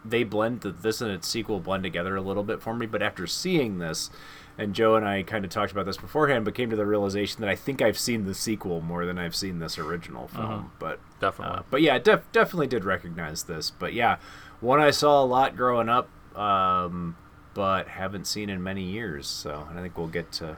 they 0.03 0.25
blend 0.25 0.59
the, 0.59 0.71
this 0.71 0.99
and 0.99 1.09
its 1.09 1.29
sequel 1.29 1.61
blend 1.61 1.83
together 1.83 2.17
a 2.17 2.21
little 2.21 2.43
bit 2.43 2.61
for 2.61 2.75
me. 2.75 2.87
But 2.87 3.01
after 3.01 3.25
seeing 3.25 3.79
this, 3.79 4.09
and 4.57 4.75
Joe 4.75 4.95
and 4.95 5.07
I 5.07 5.23
kind 5.23 5.45
of 5.45 5.49
talked 5.49 5.71
about 5.71 5.85
this 5.85 5.95
beforehand, 5.95 6.43
but 6.43 6.55
came 6.55 6.69
to 6.71 6.75
the 6.75 6.85
realization 6.85 7.39
that 7.39 7.49
I 7.49 7.55
think 7.55 7.81
I've 7.81 7.97
seen 7.97 8.25
the 8.25 8.33
sequel 8.33 8.81
more 8.81 9.05
than 9.05 9.17
I've 9.17 9.33
seen 9.33 9.59
this 9.59 9.77
original 9.77 10.27
film. 10.27 10.73
But 10.77 10.99
Definitely. 11.21 11.59
uh, 11.59 11.63
but 11.71 11.81
yeah, 11.81 11.99
def- 11.99 12.29
definitely 12.33 12.67
did 12.67 12.83
recognize 12.83 13.43
this. 13.43 13.71
But 13.71 13.93
yeah, 13.93 14.17
one 14.59 14.81
I 14.81 14.91
saw 14.91 15.23
a 15.23 15.25
lot 15.25 15.55
growing 15.55 15.87
up, 15.87 16.09
um, 16.37 17.15
but 17.53 17.87
haven't 17.87 18.27
seen 18.27 18.49
in 18.49 18.61
many 18.61 18.83
years. 18.83 19.25
So 19.25 19.67
and 19.69 19.79
I 19.79 19.81
think 19.81 19.97
we'll 19.97 20.07
get 20.07 20.33
to 20.33 20.57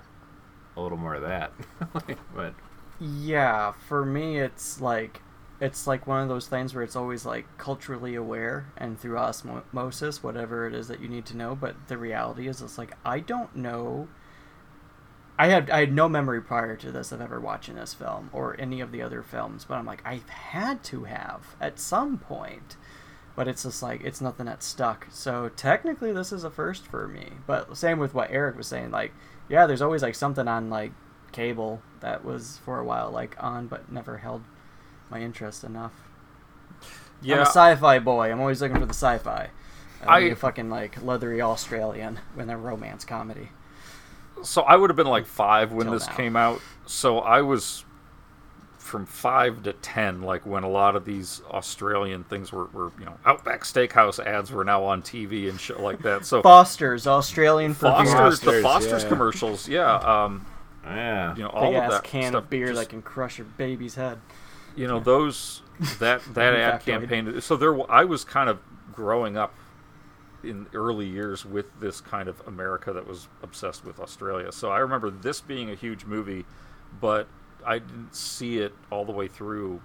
a 0.75 0.82
little 0.82 0.98
more 0.98 1.13
of 1.13 1.22
that. 1.22 1.51
but 2.34 2.56
Yeah, 3.00 3.72
for 3.72 4.06
me, 4.06 4.39
it's 4.39 4.82
like 4.82 5.22
it's 5.62 5.88
like 5.88 6.08
one 6.08 6.22
of 6.22 6.29
those 6.29 6.48
things 6.48 6.74
where 6.74 6.84
it's 6.84 6.96
always 6.96 7.25
like 7.25 7.46
culturally 7.58 8.15
aware 8.15 8.72
and 8.77 9.00
through 9.00 9.18
osmosis, 9.18 10.24
whatever 10.24 10.68
it 10.68 10.74
is 10.74 10.88
that 10.88 11.01
you 11.01 11.10
need 11.10 11.25
to 11.27 11.38
know. 11.38 11.56
But 11.56 11.88
the 11.88 11.98
reality 11.98 12.48
is, 12.48 12.62
it's 12.62 12.77
like 12.77 12.94
I 13.06 13.20
don't 13.20 13.56
know. 13.56 14.08
I 15.38 15.48
had 15.48 15.70
I 15.70 15.79
had 15.82 15.94
no 15.94 16.10
memory 16.10 16.41
prior 16.41 16.75
to 16.77 16.91
this 16.91 17.12
of 17.13 17.22
ever 17.22 17.39
watching 17.39 17.75
this 17.75 17.94
film 17.94 18.29
or 18.34 18.60
any 18.60 18.82
of 18.82 18.91
the 18.91 19.01
other 19.01 19.24
films, 19.24 19.65
but 19.65 19.75
I'm 19.75 19.86
like 19.86 20.01
I've 20.06 20.27
had 20.29 20.84
to 20.86 21.06
have 21.06 21.56
at 21.62 21.79
some 21.79 22.18
point. 22.18 22.75
But 23.36 23.48
it's 23.48 23.63
just 23.63 23.82
like 23.82 24.01
it's 24.03 24.20
nothing 24.20 24.48
that 24.48 24.62
stuck. 24.63 25.08
So 25.12 25.50
technically, 25.56 26.12
this 26.12 26.34
is 26.34 26.44
a 26.44 26.50
first 26.50 26.86
for 26.86 27.08
me. 27.08 27.32
But 27.48 27.77
same 27.77 28.00
with 28.00 28.13
what 28.13 28.32
Eric 28.32 28.58
was 28.58 28.68
saying. 28.68 28.91
Like, 28.91 29.13
yeah, 29.48 29.65
there's 29.65 29.82
always 29.82 30.03
like 30.03 30.15
something 30.15 30.48
on 30.50 30.70
like 30.70 30.91
cable 31.31 31.81
that 32.01 32.24
was 32.25 32.59
for 32.63 32.79
a 32.79 32.83
while 32.83 33.12
like 33.12 33.36
on, 33.39 33.67
but 33.67 33.91
never 33.91 34.17
held 34.17 34.43
my 35.09 35.19
interest 35.21 35.63
enough. 35.63 35.93
I'm 36.81 36.88
Yeah. 37.21 37.38
a 37.41 37.45
sci-fi 37.45 38.00
boy. 38.00 38.31
I'm 38.31 38.39
always 38.39 38.62
looking 38.62 38.79
for 38.79 38.86
the 38.86 38.93
sci-fi. 38.93 39.50
I, 40.05 40.15
I- 40.15 40.19
a 40.19 40.36
fucking 40.36 40.69
like 40.69 41.01
leathery 41.03 41.41
Australian 41.41 42.19
when 42.36 42.50
a 42.50 42.57
romance 42.57 43.03
comedy. 43.05 43.50
so 44.43 44.62
I 44.62 44.75
would 44.75 44.89
have 44.89 44.98
been 44.98 45.07
like 45.07 45.25
five 45.25 45.71
when 45.74 45.86
Till 45.88 45.93
this 45.93 46.07
now. 46.07 46.13
came 46.15 46.36
out. 46.36 46.62
So 46.86 47.19
I 47.19 47.41
was 47.41 47.83
from 48.77 49.05
five 49.05 49.62
to 49.63 49.74
ten, 49.74 50.21
like 50.24 50.45
when 50.48 50.63
a 50.63 50.69
lot 50.69 50.95
of 50.95 51.05
these 51.05 51.41
Australian 51.51 52.24
things 52.24 52.51
were, 52.51 52.65
were 52.67 52.91
you 52.98 53.05
know, 53.05 53.17
Outback 53.25 53.63
Steakhouse 53.63 54.17
ads 54.25 54.51
were 54.51 54.63
now 54.63 54.83
on 54.86 55.01
TV 55.03 55.48
and 55.50 55.59
shit 55.59 55.79
like 55.79 56.00
that. 56.03 56.25
So 56.25 56.41
Foster's 56.41 57.05
Australian 57.05 57.74
for 57.75 57.91
beer. 57.91 58.05
Foster's, 58.05 58.39
the 58.39 58.45
Foster's, 58.45 58.63
Foster's 58.63 59.03
yeah. 59.03 59.09
commercials, 59.09 59.67
yeah, 59.67 59.95
um, 59.98 60.45
Yeah. 60.83 61.36
you 61.36 61.43
know, 61.43 61.50
all 61.50 61.67
big 61.71 61.75
of 61.77 61.83
ass 61.83 61.91
that 61.93 62.03
can 62.03 62.31
stuff 62.31 62.43
of 62.45 62.50
beer 62.50 62.67
just- 62.67 62.79
that 62.79 62.89
can 62.89 63.01
crush 63.01 63.38
your 63.38 63.48
baby's 63.57 63.95
head. 63.95 64.19
you 64.75 64.88
know 64.88 65.00
those 65.00 65.62
that 66.00 66.21
that 66.33 66.53
ad 66.55 66.81
campaign 66.81 67.41
so 67.41 67.55
there 67.57 67.91
i 67.91 68.03
was 68.05 68.24
kind 68.24 68.50
of 68.50 68.59
growing 68.93 69.36
up 69.38 69.53
in 70.43 70.67
early 70.74 71.05
years 71.07 71.45
with 71.45 71.65
this 71.81 72.00
kind 72.01 72.29
of 72.29 72.41
america 72.48 72.93
that 72.93 73.05
was 73.05 73.27
obsessed 73.43 73.83
with 73.86 74.00
australia. 74.00 74.51
So 74.51 74.71
i 74.71 74.79
remember 74.79 75.09
this 75.09 75.41
being 75.41 75.69
a 75.69 75.75
huge 75.75 76.05
movie 76.05 76.45
but 77.01 77.27
i 77.65 77.79
didn't 77.79 78.15
see 78.15 78.59
it 78.59 78.74
all 78.91 79.03
the 79.05 79.12
way 79.12 79.27
through. 79.27 79.81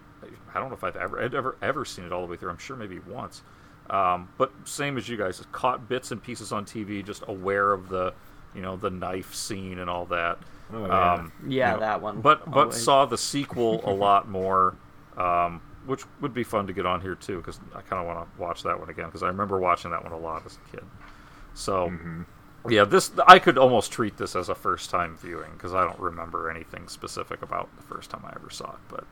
I 0.55 0.59
don't 0.61 0.69
know 0.69 0.75
if 0.77 0.85
i've 0.85 0.97
ever 0.97 1.21
I'd 1.21 1.35
ever 1.35 1.57
ever 1.61 1.85
seen 1.85 2.05
it 2.05 2.13
all 2.13 2.23
the 2.25 2.31
way 2.31 2.37
through. 2.37 2.51
I'm 2.51 2.59
sure 2.59 2.77
maybe 2.77 2.99
once. 3.01 3.43
Um, 3.91 4.29
but 4.39 4.53
same 4.65 4.97
as 4.97 5.09
you 5.09 5.17
guys 5.19 5.43
caught 5.53 5.89
bits 5.89 6.11
and 6.13 6.23
pieces 6.23 6.53
on 6.53 6.65
tv 6.65 7.05
just 7.05 7.23
aware 7.29 7.73
of 7.73 7.89
the 7.91 8.15
you 8.55 8.63
know 8.63 8.77
the 8.77 8.89
knife 8.91 9.35
scene 9.35 9.79
and 9.79 9.91
all 9.91 10.07
that 10.07 10.39
Oh, 10.73 10.87
yeah. 10.87 11.13
um, 11.15 11.33
Yeah, 11.47 11.75
you 11.75 11.75
know, 11.75 11.81
that 11.81 12.01
one. 12.03 12.21
but 12.21 12.51
but 12.51 12.69
Always. 12.69 12.83
saw 12.83 13.05
the 13.07 13.19
sequel 13.33 13.81
a 13.85 13.93
lot 13.93 14.29
more, 14.29 14.77
um, 15.17 15.61
which 15.87 16.03
would 16.21 16.35
be 16.35 16.45
fun 16.45 16.67
to 16.67 16.73
get 16.73 16.87
on 16.87 17.01
here 17.01 17.15
too 17.15 17.37
because 17.39 17.61
I 17.75 17.81
kind 17.83 18.01
of 18.01 18.07
want 18.07 18.27
to 18.37 18.41
watch 18.43 18.63
that 18.63 18.79
one 18.79 18.89
again 18.91 19.07
because 19.07 19.23
I 19.23 19.29
remember 19.29 19.59
watching 19.59 19.91
that 19.91 20.03
one 20.03 20.13
a 20.13 20.19
lot 20.19 20.45
as 20.47 20.57
a 20.67 20.71
kid. 20.71 20.85
So 21.55 21.93
yeah, 22.69 22.85
this 22.85 23.13
I 23.27 23.39
could 23.39 23.59
almost 23.59 23.93
treat 23.93 24.17
this 24.17 24.35
as 24.35 24.49
a 24.49 24.55
first 24.55 24.91
time 24.91 25.17
viewing 25.17 25.53
because 25.53 25.75
I 25.75 25.85
don't 25.85 26.01
remember 26.01 26.51
anything 26.51 26.89
specific 26.89 27.43
about 27.43 27.69
the 27.77 27.83
first 27.83 28.11
time 28.11 28.23
I 28.25 28.33
ever 28.35 28.51
saw 28.51 28.71
it, 28.73 28.79
but. 28.89 29.05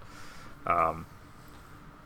Um, 0.64 1.06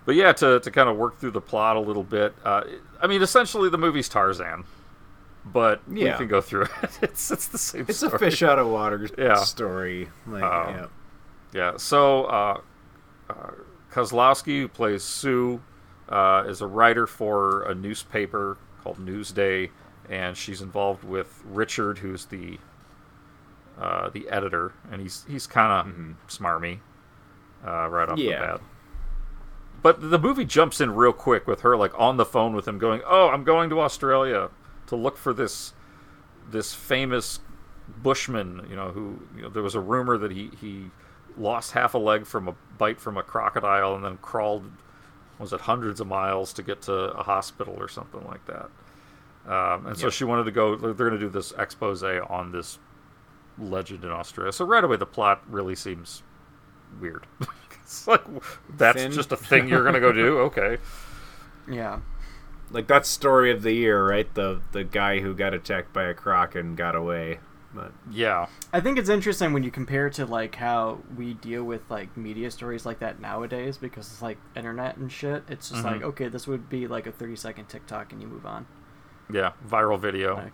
but 0.07 0.15
yeah, 0.15 0.33
to, 0.35 0.61
to 0.61 0.71
kind 0.71 0.89
of 0.89 0.97
work 0.97 1.19
through 1.19 1.33
the 1.33 1.41
plot 1.41 1.77
a 1.77 1.81
little 1.81 2.05
bit. 2.05 2.33
Uh, 2.45 2.63
I 3.03 3.09
mean, 3.09 3.23
essentially, 3.23 3.69
the 3.69 3.77
movie's 3.77 4.09
Tarzan, 4.09 4.65
but 5.53 5.81
Yeah. 5.91 6.13
we 6.13 6.19
can 6.19 6.29
go 6.29 6.41
through 6.41 6.63
it. 6.83 6.99
It's 7.03 7.31
it's 7.31 7.49
the 7.49 7.59
same. 7.59 7.87
It's 7.89 8.03
a 8.03 8.19
fish 8.19 8.43
out 8.43 8.59
of 8.59 8.67
water 8.69 9.09
Yeah. 9.19 9.35
story. 9.37 10.09
Like, 10.27 10.43
Um, 10.43 10.75
yeah. 10.75 10.87
Yeah. 11.53 11.77
So 11.77 12.25
uh, 12.25 12.61
uh, 13.31 13.51
Kozlowski, 13.93 14.61
who 14.61 14.69
plays 14.69 15.03
Sue, 15.03 15.61
uh, 16.09 16.45
is 16.47 16.61
a 16.61 16.67
writer 16.67 17.07
for 17.07 17.63
a 17.63 17.75
newspaper 17.75 18.59
called 18.83 18.99
Newsday, 18.99 19.71
and 20.11 20.37
she's 20.37 20.61
involved 20.61 21.03
with 21.05 21.43
Richard, 21.45 21.99
who's 21.99 22.27
the 22.27 22.59
uh, 23.81 24.09
the 24.11 24.29
editor, 24.31 24.73
and 24.91 25.01
he's 25.03 25.25
he's 25.29 25.47
kind 25.47 25.73
of 25.73 26.27
smarmy 26.29 26.79
uh, 27.67 27.89
right 27.89 28.09
off 28.09 28.19
Yeah. 28.19 28.41
the 28.41 28.47
bat. 28.47 28.61
But 29.83 30.11
the 30.11 30.19
movie 30.19 30.45
jumps 30.45 30.81
in 30.81 30.95
real 30.95 31.13
quick 31.13 31.47
with 31.47 31.61
her 31.61 31.77
like 31.77 31.93
on 31.99 32.17
the 32.17 32.25
phone 32.25 32.55
with 32.55 32.67
him, 32.67 32.79
going, 32.79 33.03
"Oh, 33.07 33.29
I'm 33.29 33.45
going 33.45 33.71
to 33.71 33.81
Australia 33.81 34.51
to 34.87 34.97
look 34.97 35.17
for 35.17 35.33
this 35.33 35.73
this 36.51 36.73
famous 36.75 37.41
bushman, 38.03 38.67
you 38.71 38.77
know, 38.77 38.89
who 38.89 39.21
you 39.37 39.43
know, 39.43 39.49
there 39.49 39.63
was 39.63 39.75
a 39.75 39.81
rumor 39.81 40.17
that 40.19 40.31
he 40.33 40.51
he 40.61 40.91
lost 41.37 41.73
half 41.73 41.95
a 41.95 41.99
leg 41.99 42.25
from 42.27 42.49
a 42.49 42.55
bite 42.79 43.01
from 43.01 43.17
a 43.17 43.23
crocodile 43.23 43.95
and 43.95 44.05
then 44.05 44.17
crawled 44.19 44.71
was 45.39 45.53
it 45.53 45.61
hundreds 45.61 46.01
of 46.01 46.07
miles 46.07 46.53
to 46.55 46.63
get 46.63 46.81
to 46.83 46.93
a 46.93 47.23
hospital 47.23 47.75
or 47.79 47.89
something 47.89 48.25
like 48.27 48.45
that. 48.47 48.71
Um, 49.47 49.87
and 49.87 49.97
so 49.97 50.07
Yep. 50.07 50.13
she 50.15 50.25
wanted 50.25 50.45
to 50.45 50.51
go. 50.51 50.77
They're 50.77 50.95
going 50.95 51.13
to 51.13 51.19
do 51.19 51.29
this 51.29 51.53
expose 51.59 52.03
on 52.03 52.53
this 52.53 52.79
legend 53.59 54.03
in 54.05 54.11
Australia. 54.11 54.51
So 54.53 54.65
right 54.65 54.83
away, 54.83 54.97
the 54.97 55.07
plot 55.07 55.43
really 55.49 55.75
seems 55.77 56.23
weird. 57.01 57.27
it's 57.83 58.09
like 58.09 58.23
that's 58.77 59.03
Thin. 59.03 59.13
just 59.13 59.31
a 59.33 59.37
thing 59.37 59.69
you're 59.69 59.83
going 59.83 59.95
to 59.95 60.01
go 60.01 60.13
do. 60.13 60.39
Okay. 60.47 60.79
Yeah. 61.71 62.01
Like 62.71 62.87
that's 62.89 63.09
story 63.09 63.51
of 63.53 63.63
the 63.63 63.73
year, 63.73 64.05
right? 64.07 64.33
The 64.35 64.61
the 64.73 64.85
guy 64.85 65.21
who 65.21 65.35
got 65.35 65.55
attacked 65.55 65.93
by 65.93 66.05
a 66.05 66.15
croc 66.15 66.55
and 66.55 66.77
got 66.77 66.95
away. 66.97 67.39
But 67.75 67.93
Yeah. 68.11 68.47
I 68.73 68.81
think 68.81 68.99
it's 68.99 69.11
interesting 69.11 69.53
when 69.53 69.63
you 69.63 69.71
compare 69.71 70.09
to 70.11 70.25
like 70.25 70.55
how 70.55 70.99
we 71.17 71.35
deal 71.35 71.63
with 71.63 71.83
like 71.91 72.17
media 72.17 72.51
stories 72.51 72.87
like 72.87 73.01
that 73.01 73.21
nowadays 73.21 73.77
because 73.77 74.11
it's 74.11 74.23
like 74.23 74.39
internet 74.57 74.97
and 74.97 75.13
shit. 75.13 75.45
It's 75.49 75.69
just 75.71 75.83
Mhm. 75.83 75.93
like 75.93 76.03
okay, 76.03 76.29
this 76.29 76.47
would 76.47 76.69
be 76.69 76.87
like 76.87 77.07
a 77.07 77.13
thirty 77.13 77.37
second 77.37 77.67
TikTok 77.69 78.13
and 78.13 78.21
you 78.23 78.29
move 78.29 78.47
on. 78.47 78.67
Yeah. 79.31 79.53
Viral 79.69 79.99
video. 80.01 80.35
Like, 80.37 80.53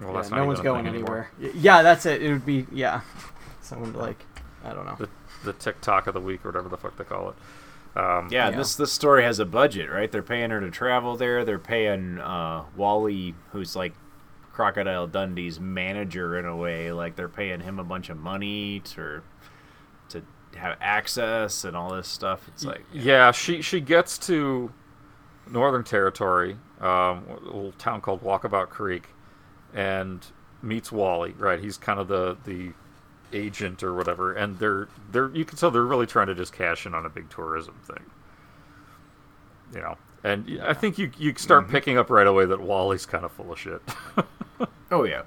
well, 0.00 0.10
yeah, 0.10 0.16
that's 0.16 0.30
not 0.30 0.36
no 0.38 0.44
one's 0.46 0.60
going 0.60 0.84
thing 0.84 0.94
anymore. 0.94 1.28
anywhere. 1.40 1.54
Yeah, 1.56 1.82
that's 1.82 2.04
it. 2.04 2.20
It 2.22 2.32
would 2.32 2.44
be 2.46 2.66
yeah. 2.72 3.00
Someone 3.62 3.92
like 3.94 4.24
I 4.64 4.72
don't 4.74 4.84
know. 4.86 4.96
The 4.98 5.08
the 5.44 5.52
TikTok 5.52 6.06
of 6.08 6.14
the 6.14 6.20
week 6.20 6.44
or 6.44 6.48
whatever 6.48 6.68
the 6.68 6.76
fuck 6.76 6.96
they 6.96 7.04
call 7.04 7.30
it. 7.30 7.36
Um, 7.96 8.28
yeah, 8.30 8.50
Yeah. 8.50 8.56
this 8.56 8.76
this 8.76 8.92
story 8.92 9.22
has 9.24 9.38
a 9.38 9.46
budget, 9.46 9.90
right? 9.90 10.10
They're 10.12 10.22
paying 10.22 10.50
her 10.50 10.60
to 10.60 10.70
travel 10.70 11.16
there. 11.16 11.44
They're 11.44 11.58
paying 11.58 12.18
uh, 12.18 12.64
Wally, 12.76 13.34
who's 13.52 13.74
like 13.74 13.94
Crocodile 14.52 15.06
Dundee's 15.06 15.58
manager 15.58 16.38
in 16.38 16.44
a 16.44 16.56
way. 16.56 16.92
Like 16.92 17.16
they're 17.16 17.28
paying 17.28 17.60
him 17.60 17.78
a 17.78 17.84
bunch 17.84 18.10
of 18.10 18.18
money 18.18 18.80
to 18.80 19.22
to 20.10 20.22
have 20.56 20.76
access 20.80 21.64
and 21.64 21.76
all 21.76 21.94
this 21.94 22.08
stuff. 22.08 22.46
It's 22.48 22.64
like 22.64 22.84
Yeah, 22.92 23.32
she 23.32 23.62
she 23.62 23.80
gets 23.80 24.18
to 24.26 24.72
Northern 25.50 25.84
Territory, 25.84 26.56
um, 26.80 27.24
a 27.28 27.40
little 27.44 27.72
town 27.72 28.00
called 28.00 28.22
Walkabout 28.22 28.68
Creek, 28.68 29.08
and 29.72 30.26
meets 30.62 30.90
Wally. 30.92 31.34
Right, 31.38 31.60
he's 31.60 31.78
kind 31.78 31.98
of 32.00 32.08
the 32.08 32.36
the 32.44 32.72
agent 33.36 33.82
or 33.82 33.94
whatever, 33.94 34.32
and 34.32 34.58
they're 34.58 34.88
they're 35.10 35.30
you 35.34 35.44
can 35.44 35.58
tell 35.58 35.70
they're 35.70 35.82
really 35.82 36.06
trying 36.06 36.26
to 36.28 36.34
just 36.34 36.52
cash 36.52 36.86
in 36.86 36.94
on 36.94 37.06
a 37.06 37.10
big 37.10 37.30
tourism 37.30 37.74
thing. 37.84 38.04
You 39.74 39.80
know, 39.80 39.96
and 40.24 40.60
I 40.62 40.74
think 40.74 40.98
you 40.98 41.10
you 41.18 41.34
start 41.36 41.64
mm-hmm. 41.64 41.72
picking 41.72 41.98
up 41.98 42.10
right 42.10 42.26
away 42.26 42.46
that 42.46 42.60
Wally's 42.60 43.06
kind 43.06 43.24
of 43.24 43.32
full 43.32 43.52
of 43.52 43.58
shit. 43.58 43.82
Oh 44.90 45.04
yeah. 45.04 45.22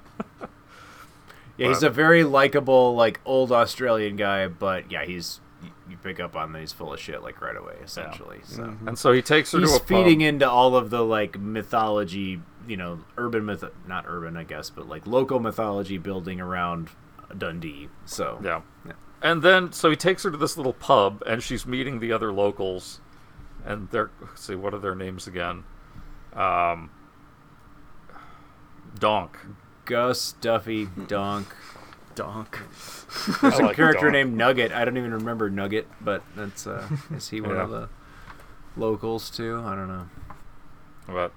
Yeah, 1.56 1.68
he's 1.68 1.82
a 1.82 1.90
very 1.90 2.24
likable, 2.24 2.94
like 2.94 3.20
old 3.26 3.52
Australian 3.52 4.16
guy, 4.16 4.48
but 4.48 4.90
yeah, 4.90 5.04
he's 5.04 5.40
you- 5.62 5.70
you 5.90 5.96
pick 5.98 6.18
up 6.18 6.34
on 6.34 6.52
that 6.52 6.60
he's 6.60 6.72
full 6.72 6.92
of 6.92 6.98
shit 6.98 7.22
like 7.22 7.42
right 7.42 7.56
away, 7.56 7.74
essentially. 7.84 8.40
So 8.44 8.62
mm-hmm. 8.62 8.88
and 8.88 8.98
so 8.98 9.12
he 9.12 9.20
takes 9.20 9.52
her 9.52 9.58
he's 9.58 9.76
to 9.76 9.82
a 9.82 9.84
feeding 9.84 10.20
pub. 10.20 10.28
into 10.28 10.50
all 10.50 10.74
of 10.74 10.88
the 10.88 11.04
like 11.04 11.38
mythology, 11.38 12.40
you 12.66 12.78
know, 12.78 13.00
urban 13.18 13.44
myth, 13.44 13.62
not 13.86 14.06
urban, 14.08 14.38
I 14.38 14.44
guess, 14.44 14.70
but 14.70 14.88
like 14.88 15.06
local 15.06 15.38
mythology 15.38 15.98
building 15.98 16.40
around 16.40 16.88
Dundee. 17.36 17.88
So 18.04 18.38
Yeah. 18.42 18.62
And 19.22 19.42
then, 19.42 19.72
so 19.72 19.90
he 19.90 19.96
takes 19.96 20.22
her 20.22 20.30
to 20.30 20.36
this 20.38 20.56
little 20.56 20.72
pub, 20.72 21.22
and 21.26 21.42
she's 21.42 21.66
meeting 21.66 22.00
the 22.00 22.10
other 22.10 22.32
locals, 22.32 23.00
and 23.66 23.90
they're 23.90 24.10
let's 24.22 24.42
see 24.42 24.54
what 24.54 24.72
are 24.72 24.78
their 24.78 24.94
names 24.94 25.26
again? 25.26 25.64
Um, 26.32 26.90
Donk. 28.98 29.36
Gus, 29.84 30.32
Duffy, 30.40 30.86
Donk. 31.06 31.54
Donk. 32.14 32.58
There's 33.42 33.54
I 33.54 33.58
a 33.58 33.66
like 33.66 33.76
character 33.76 34.06
Donk. 34.06 34.12
named 34.12 34.36
Nugget. 34.36 34.72
I 34.72 34.84
don't 34.84 34.96
even 34.96 35.12
remember 35.12 35.50
Nugget, 35.50 35.86
but 36.00 36.22
that's 36.36 36.66
uh, 36.66 36.88
is 37.14 37.28
he 37.28 37.40
one 37.40 37.56
of 37.56 37.70
the 37.70 37.88
locals 38.76 39.28
too? 39.30 39.62
I 39.64 39.74
don't 39.74 39.88
know. 39.88 40.08
But 41.06 41.32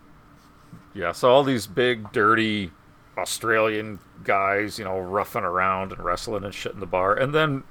yeah, 0.94 1.12
so 1.12 1.30
all 1.30 1.44
these 1.44 1.68
big, 1.68 2.12
dirty 2.12 2.72
Australian 3.18 4.00
guys, 4.24 4.80
you 4.80 4.86
know, 4.86 5.00
roughing 5.00 5.44
around 5.44 5.92
and 5.92 6.04
wrestling 6.04 6.44
and 6.44 6.54
shit 6.54 6.74
in 6.74 6.80
the 6.80 6.86
bar, 6.86 7.14
and 7.14 7.34
then 7.34 7.64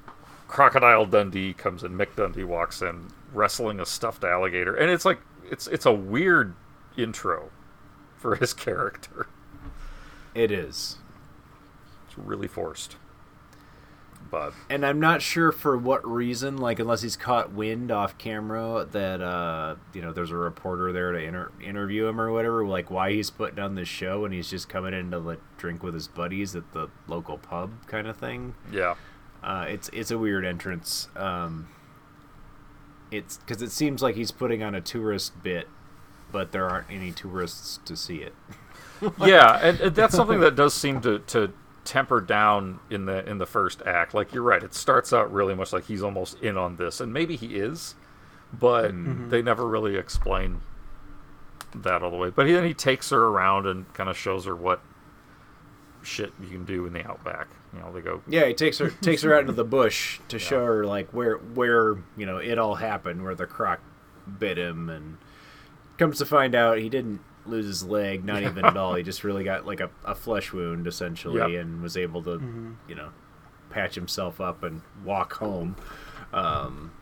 Crocodile 0.48 1.06
Dundee 1.06 1.54
comes 1.54 1.82
in. 1.82 1.92
Mick 1.96 2.14
Dundee 2.14 2.44
walks 2.44 2.82
in, 2.82 3.08
wrestling 3.32 3.80
a 3.80 3.86
stuffed 3.86 4.24
alligator, 4.24 4.74
and 4.74 4.90
it's 4.90 5.04
like 5.04 5.20
it's 5.50 5.66
it's 5.66 5.86
a 5.86 5.92
weird 5.92 6.54
intro 6.96 7.50
for 8.16 8.36
his 8.36 8.52
character. 8.54 9.26
It 10.34 10.50
is. 10.50 10.98
It's 12.06 12.18
really 12.18 12.48
forced. 12.48 12.96
But 14.32 14.52
and 14.68 14.84
I'm 14.84 14.98
not 14.98 15.22
sure 15.22 15.52
for 15.52 15.76
what 15.76 16.04
reason, 16.04 16.56
like 16.56 16.80
unless 16.80 17.02
he's 17.02 17.14
caught 17.16 17.52
wind 17.52 17.92
off 17.92 18.18
camera 18.18 18.88
that 18.90 19.20
uh, 19.20 19.76
you 19.92 20.02
know 20.02 20.12
there's 20.12 20.32
a 20.32 20.36
reporter 20.36 20.92
there 20.92 21.12
to 21.12 21.18
inter- 21.18 21.52
interview 21.62 22.06
him 22.06 22.20
or 22.20 22.32
whatever, 22.32 22.66
like 22.66 22.90
why 22.90 23.12
he's 23.12 23.30
putting 23.30 23.60
on 23.60 23.76
this 23.76 23.86
show 23.86 24.24
and 24.24 24.34
he's 24.34 24.50
just 24.50 24.68
coming 24.68 24.94
in 24.94 25.12
to 25.12 25.18
like 25.18 25.38
drink 25.58 25.84
with 25.84 25.94
his 25.94 26.08
buddies 26.08 26.56
at 26.56 26.72
the 26.72 26.88
local 27.06 27.38
pub 27.38 27.70
kind 27.86 28.08
of 28.08 28.16
thing. 28.16 28.54
yeah, 28.72 28.96
Uh, 29.44 29.66
it's 29.68 29.88
it's 29.92 30.10
a 30.10 30.18
weird 30.18 30.44
entrance. 30.44 31.08
Um, 31.14 31.68
it's 33.10 33.36
because 33.36 33.60
it 33.62 33.70
seems 33.70 34.02
like 34.02 34.14
he's 34.14 34.30
putting 34.32 34.62
on 34.62 34.74
a 34.74 34.80
tourist 34.80 35.42
bit, 35.42 35.68
but 36.32 36.52
there 36.52 36.68
aren't 36.68 36.90
any 36.90 37.12
tourists 37.12 37.78
to 37.84 37.94
see 37.96 38.16
it. 38.22 38.34
yeah, 39.20 39.58
and, 39.62 39.80
and 39.80 39.94
that's 39.94 40.14
something 40.14 40.40
that 40.40 40.56
does 40.56 40.72
seem 40.72 41.00
to, 41.02 41.18
to 41.18 41.52
temper 41.84 42.20
down 42.20 42.80
in 42.90 43.06
the 43.06 43.28
in 43.28 43.38
the 43.38 43.46
first 43.46 43.82
act. 43.82 44.14
Like 44.14 44.32
you're 44.32 44.42
right, 44.42 44.62
it 44.62 44.74
starts 44.74 45.12
out 45.12 45.32
really 45.32 45.54
much 45.54 45.72
like 45.72 45.84
he's 45.84 46.02
almost 46.02 46.40
in 46.40 46.56
on 46.56 46.76
this, 46.76 47.00
and 47.00 47.12
maybe 47.12 47.36
he 47.36 47.56
is, 47.56 47.94
but 48.52 48.92
mm-hmm. 48.92 49.28
they 49.28 49.42
never 49.42 49.66
really 49.66 49.96
explain 49.96 50.60
that 51.74 52.02
all 52.02 52.10
the 52.10 52.16
way. 52.16 52.30
But 52.30 52.46
he, 52.46 52.52
then 52.52 52.64
he 52.64 52.74
takes 52.74 53.10
her 53.10 53.24
around 53.26 53.66
and 53.66 53.92
kind 53.94 54.08
of 54.10 54.16
shows 54.16 54.44
her 54.44 54.54
what 54.54 54.80
shit 56.02 56.32
you 56.40 56.48
can 56.48 56.64
do 56.64 56.86
in 56.86 56.92
the 56.92 57.06
outback. 57.06 57.48
You 57.72 57.80
know, 57.80 57.92
they 57.92 58.00
go 58.00 58.22
Yeah, 58.28 58.46
he 58.46 58.54
takes 58.54 58.78
her 58.78 58.90
takes 59.00 59.22
her 59.22 59.34
out 59.34 59.40
into 59.40 59.52
the 59.52 59.64
bush 59.64 60.20
to 60.28 60.38
show 60.38 60.64
her 60.64 60.84
like 60.84 61.10
where 61.10 61.36
where 61.36 61.96
you 62.16 62.26
know 62.26 62.38
it 62.38 62.58
all 62.58 62.76
happened, 62.76 63.22
where 63.22 63.34
the 63.34 63.46
croc 63.46 63.80
bit 64.38 64.58
him, 64.58 64.88
and 64.88 65.18
comes 65.98 66.18
to 66.18 66.26
find 66.26 66.54
out 66.54 66.78
he 66.78 66.88
didn't 66.88 67.20
lose 67.46 67.66
his 67.66 67.84
leg, 67.84 68.24
not 68.24 68.42
even 68.42 68.64
at 68.64 68.76
all. 68.76 68.94
He 68.94 69.02
just 69.02 69.24
really 69.24 69.44
got 69.44 69.66
like 69.66 69.80
a, 69.80 69.90
a 70.04 70.14
flesh 70.14 70.52
wound 70.52 70.86
essentially, 70.86 71.38
Yep. 71.54 71.60
and 71.62 71.82
was 71.82 71.96
able 71.96 72.22
to 72.24 72.40
you 72.88 72.94
know 72.94 73.10
patch 73.70 73.94
himself 73.94 74.40
up 74.40 74.62
and 74.62 74.82
walk 75.04 75.34
home. 75.34 75.76
Um, 76.32 76.92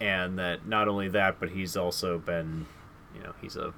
and 0.00 0.38
that 0.38 0.66
not 0.66 0.88
only 0.88 1.08
that, 1.08 1.38
but 1.40 1.50
he's 1.50 1.76
also 1.76 2.18
been 2.18 2.66
you 3.14 3.22
know 3.22 3.34
he's 3.40 3.56
a 3.56 3.74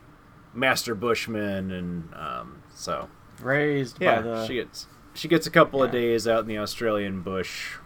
master 0.55 0.95
bushman, 0.95 1.71
and 1.71 2.15
um, 2.15 2.63
so 2.75 3.09
Raised 3.41 4.01
yeah, 4.01 4.17
by 4.17 4.23
the 4.23 4.47
she 4.47 4.55
gets 4.55 4.87
she 5.15 5.27
gets 5.29 5.47
a 5.47 5.51
couple 5.51 5.83
of 5.83 5.91
days 5.91 6.29
out 6.29 6.41
in 6.41 6.47
the 6.47 6.59
Australian 6.59 7.23
bush, 7.23 7.77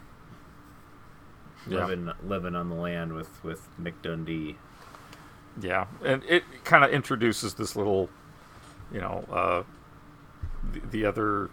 Yeah. 1.69 1.87
living 1.87 2.11
living 2.25 2.55
on 2.55 2.69
the 2.69 2.75
land 2.77 3.13
with 3.13 3.43
with 3.45 3.69
Mick 3.81 3.95
Dundee. 4.03 4.57
Yeah, 5.61 5.87
and 6.05 6.23
it 6.25 6.45
kind 6.65 6.85
of 6.85 6.91
introduces 6.91 7.55
this 7.55 7.77
little, 7.77 8.11
you 8.93 9.01
know, 9.01 9.25
uh, 9.31 9.63
the, 10.73 10.81
the 10.91 11.07
other 11.07 11.51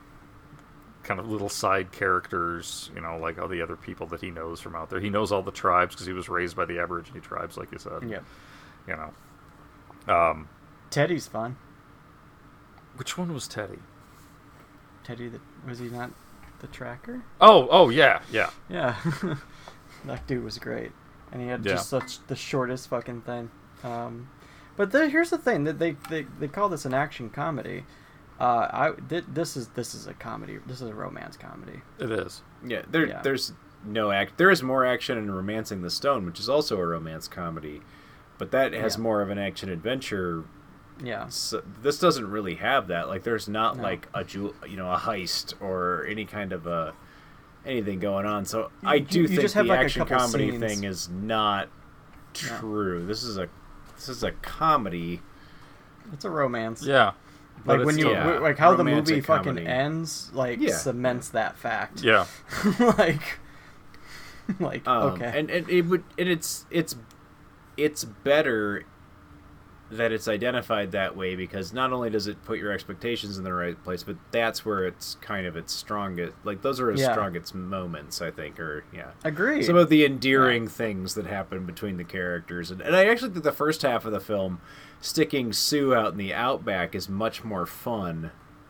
kind 1.03 1.19
of 1.19 1.29
little 1.29 1.49
side 1.49 1.91
characters, 1.91 2.89
you 2.95 3.01
know, 3.01 3.17
like 3.17 3.37
all 3.39 3.47
the 3.47 3.61
other 3.61 3.75
people 3.75 4.07
that 4.07 4.21
he 4.21 4.29
knows 4.31 4.59
from 4.61 4.75
out 4.75 4.89
there. 4.89 4.99
He 4.99 5.09
knows 5.09 5.31
all 5.31 5.41
the 5.41 5.51
tribes 5.51 5.95
because 5.95 6.05
he 6.07 6.13
was 6.13 6.29
raised 6.29 6.55
by 6.55 6.65
the 6.65 6.79
Aborigine 6.79 7.21
tribes, 7.21 7.57
like 7.57 7.71
you 7.71 7.77
said. 7.77 8.03
yeah. 8.07 8.19
You 8.87 8.95
know, 10.07 10.13
um, 10.13 10.49
Teddy's 10.89 11.27
fun. 11.27 11.55
which 12.97 13.17
one 13.17 13.33
was 13.33 13.47
Teddy? 13.47 13.79
Teddy, 15.05 15.29
the, 15.29 15.39
was 15.67 15.79
he 15.79 15.87
not 15.89 16.11
the 16.59 16.67
tracker? 16.67 17.21
Oh, 17.41 17.67
oh 17.71 17.89
yeah, 17.89 18.21
yeah. 18.31 18.49
Yeah, 18.69 18.95
that 20.05 20.25
dude 20.27 20.43
was 20.43 20.57
great, 20.57 20.91
and 21.31 21.41
he 21.41 21.47
had 21.47 21.65
Yeah. 21.65 21.73
just 21.73 21.89
such 21.89 22.25
the 22.27 22.35
shortest 22.35 22.89
fucking 22.89 23.21
thing. 23.21 23.49
Um, 23.83 24.29
but 24.75 24.91
the, 24.91 25.09
here's 25.09 25.29
the 25.29 25.37
thing 25.37 25.63
that 25.65 25.77
they, 25.79 25.91
they 26.09 26.25
they 26.39 26.47
call 26.47 26.69
this 26.69 26.85
an 26.85 26.93
action 26.93 27.29
comedy. 27.29 27.83
Uh, 28.39 28.67
I 28.71 28.91
thi- 29.09 29.23
this 29.27 29.55
is 29.55 29.67
this 29.69 29.93
is 29.93 30.07
a 30.07 30.13
comedy. 30.13 30.57
This 30.65 30.81
is 30.81 30.89
a 30.89 30.93
romance 30.93 31.37
comedy. 31.37 31.81
It 31.99 32.11
is. 32.11 32.41
Yeah, 32.65 32.81
there 32.89 33.05
Yeah. 33.07 33.21
there's 33.21 33.53
no 33.85 34.11
act. 34.11 34.37
There 34.37 34.49
is 34.49 34.63
more 34.63 34.85
action 34.85 35.17
in 35.17 35.29
*Romancing 35.29 35.81
the 35.81 35.89
Stone*, 35.89 36.25
which 36.25 36.39
is 36.39 36.49
also 36.49 36.79
a 36.79 36.85
romance 36.85 37.27
comedy, 37.27 37.81
but 38.37 38.51
that 38.51 38.73
has 38.73 38.95
Yeah. 38.95 39.01
more 39.03 39.21
of 39.21 39.29
an 39.29 39.37
action 39.37 39.69
adventure. 39.69 40.45
Yeah, 41.03 41.27
So 41.27 41.63
this 41.81 41.97
doesn't 41.99 42.29
really 42.29 42.55
have 42.55 42.87
that. 42.87 43.07
Like, 43.07 43.23
there's 43.23 43.47
not 43.49 43.77
No. 43.77 43.83
like 43.83 44.07
a 44.13 44.23
ju- 44.23 44.55
you 44.67 44.77
know 44.77 44.91
a 44.91 44.97
heist 44.97 45.53
or 45.61 46.05
any 46.07 46.25
kind 46.25 46.53
of 46.53 46.65
a 46.67 46.93
anything 47.65 47.99
going 47.99 48.25
on. 48.25 48.45
So 48.45 48.71
I 48.83 48.99
do 48.99 49.21
you 49.21 49.27
think 49.27 49.41
just 49.41 49.55
the 49.55 49.63
like, 49.63 49.79
action 49.79 50.05
comedy 50.05 50.51
scenes. 50.51 50.61
thing 50.63 50.83
is 50.83 51.09
not 51.09 51.67
No. 51.67 52.57
true. 52.59 53.05
This 53.05 53.23
is 53.23 53.37
a 53.37 53.47
this 53.95 54.09
is 54.09 54.23
a 54.23 54.31
comedy. 54.31 55.21
it's 56.11 56.25
a 56.25 56.29
romance. 56.29 56.83
Yeah. 56.85 57.11
But 57.65 57.77
like 57.79 57.85
when 57.85 57.97
you 57.97 58.11
Yeah, 58.11 58.39
like 58.39 58.57
how 58.57 58.75
the 58.75 58.83
movie 58.83 59.21
fucking 59.21 59.43
comedy. 59.55 59.65
ends, 59.65 60.29
like 60.33 60.59
Yeah. 60.59 60.75
cements 60.75 61.29
that 61.29 61.57
fact. 61.57 62.01
Yeah. 62.03 62.25
like, 62.79 63.39
like 64.59 64.87
Um, 64.87 65.13
okay. 65.13 65.31
and 65.39 65.49
and 65.49 65.69
it 65.69 65.83
would 65.83 66.03
and 66.17 66.27
it's 66.27 66.65
it's 66.71 66.95
it's 67.77 68.03
better 68.03 68.83
that 69.97 70.11
it's 70.11 70.27
identified 70.27 70.91
that 70.91 71.15
way 71.15 71.35
because 71.35 71.73
not 71.73 71.91
only 71.93 72.09
does 72.09 72.27
it 72.27 72.43
put 72.45 72.59
your 72.59 72.71
expectations 72.71 73.37
in 73.37 73.43
the 73.43 73.53
right 73.53 73.81
place, 73.83 74.03
but 74.03 74.15
that's 74.31 74.65
where 74.65 74.85
it's 74.85 75.15
kind 75.21 75.45
of 75.47 75.55
its 75.55 75.73
strongest. 75.73 76.33
Like 76.43 76.61
those 76.61 76.79
are 76.79 76.91
its 76.91 77.01
Yeah. 77.01 77.11
strongest 77.13 77.53
moments, 77.55 78.21
I 78.21 78.31
think. 78.31 78.59
Or 78.59 78.83
yeah, 78.93 79.11
agree. 79.23 79.63
some 79.63 79.75
of 79.75 79.89
the 79.89 80.05
endearing 80.05 80.67
things 80.67 81.15
that 81.15 81.25
happen 81.25 81.65
between 81.65 81.97
the 81.97 82.03
characters, 82.03 82.71
and, 82.71 82.81
and 82.81 82.95
I 82.95 83.05
actually 83.05 83.31
think 83.31 83.43
the 83.43 83.51
first 83.51 83.81
half 83.81 84.05
of 84.05 84.11
the 84.11 84.19
film, 84.19 84.59
sticking 85.01 85.51
Sue 85.53 85.93
out 85.93 86.11
in 86.11 86.17
the 86.17 86.33
outback, 86.33 86.95
is 86.95 87.07
much 87.09 87.43
more 87.43 87.65
fun 87.65 88.23
Yeah. 88.23 88.29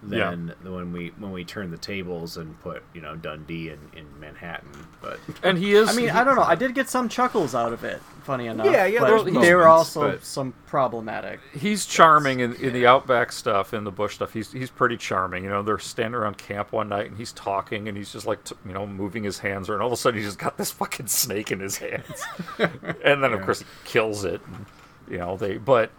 Than 0.09 0.53
the 0.63 0.71
when 0.71 0.91
we 0.91 1.09
when 1.17 1.31
we 1.31 1.43
turn 1.43 1.71
the 1.71 1.77
tables 1.77 2.37
and 2.37 2.59
put 2.61 2.83
you 2.93 3.01
know 3.01 3.15
Dundee 3.15 3.69
in, 3.69 3.79
in 3.95 4.19
Manhattan. 4.19 4.71
But 5.01 5.19
And 5.41 5.57
he 5.57 5.73
is. 5.73 5.89
I 5.89 5.93
mean, 5.93 6.09
I 6.09 6.23
don't 6.23 6.35
know. 6.35 6.43
I 6.43 6.55
did 6.55 6.75
get 6.75 6.89
some 6.89 7.09
chuckles 7.09 7.55
out 7.55 7.73
of 7.73 7.83
it. 7.83 8.01
Funny 8.23 8.47
enough. 8.47 8.65
Yeah, 8.65 8.85
yeah, 8.85 9.01
But 9.01 9.23
there's 9.23 9.45
they 9.45 9.53
were 9.53 9.67
also 9.67 10.17
some 10.19 10.53
problematic. 10.65 11.39
he's 11.53 11.85
charming 11.85 12.39
in, 12.39 12.55
in 12.55 12.73
the 12.73 12.87
outback 12.87 13.31
stuff 13.31 13.73
in 13.73 13.83
the 13.83 13.91
bush 13.91 14.15
stuff 14.15 14.33
he's 14.33 14.51
he's 14.51 14.69
pretty 14.69 14.97
charming 14.97 15.43
you 15.43 15.49
know 15.49 15.61
they're 15.61 15.77
standing 15.77 16.15
around 16.15 16.37
camp 16.37 16.71
one 16.71 16.89
night 16.89 17.07
and 17.07 17.17
he's 17.17 17.31
talking 17.33 17.87
and 17.87 17.97
he's 17.97 18.11
just 18.11 18.25
like 18.25 18.43
t- 18.43 18.55
you 18.65 18.73
know 18.73 18.87
moving 18.87 19.23
his 19.23 19.39
hands 19.39 19.69
around 19.69 19.81
all 19.81 19.87
of 19.87 19.93
a 19.93 19.97
sudden 19.97 20.19
he 20.19 20.25
just 20.25 20.39
got 20.39 20.57
this 20.57 20.71
fucking 20.71 21.05
snake 21.07 21.51
in 21.51 21.59
his 21.59 21.77
hands 21.77 22.23
and 22.57 23.21
then 23.23 23.33
of 23.33 23.41
course 23.41 23.59
he 23.59 23.65
kills 23.85 24.23
it 24.23 24.41
and, 24.47 24.65
you 25.09 25.17
know 25.17 25.37
they 25.37 25.57
but 25.57 25.91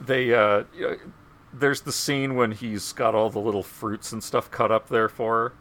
they 0.00 0.32
uh 0.34 0.62
you 0.76 0.88
know, 0.88 0.96
there's 1.52 1.80
the 1.82 1.92
scene 1.92 2.36
when 2.36 2.52
he's 2.52 2.92
got 2.92 3.14
all 3.14 3.30
the 3.30 3.38
little 3.40 3.62
fruits 3.62 4.12
and 4.12 4.22
stuff 4.22 4.50
cut 4.50 4.70
up 4.70 4.88
there 4.88 5.08
for 5.08 5.34
her 5.36 5.52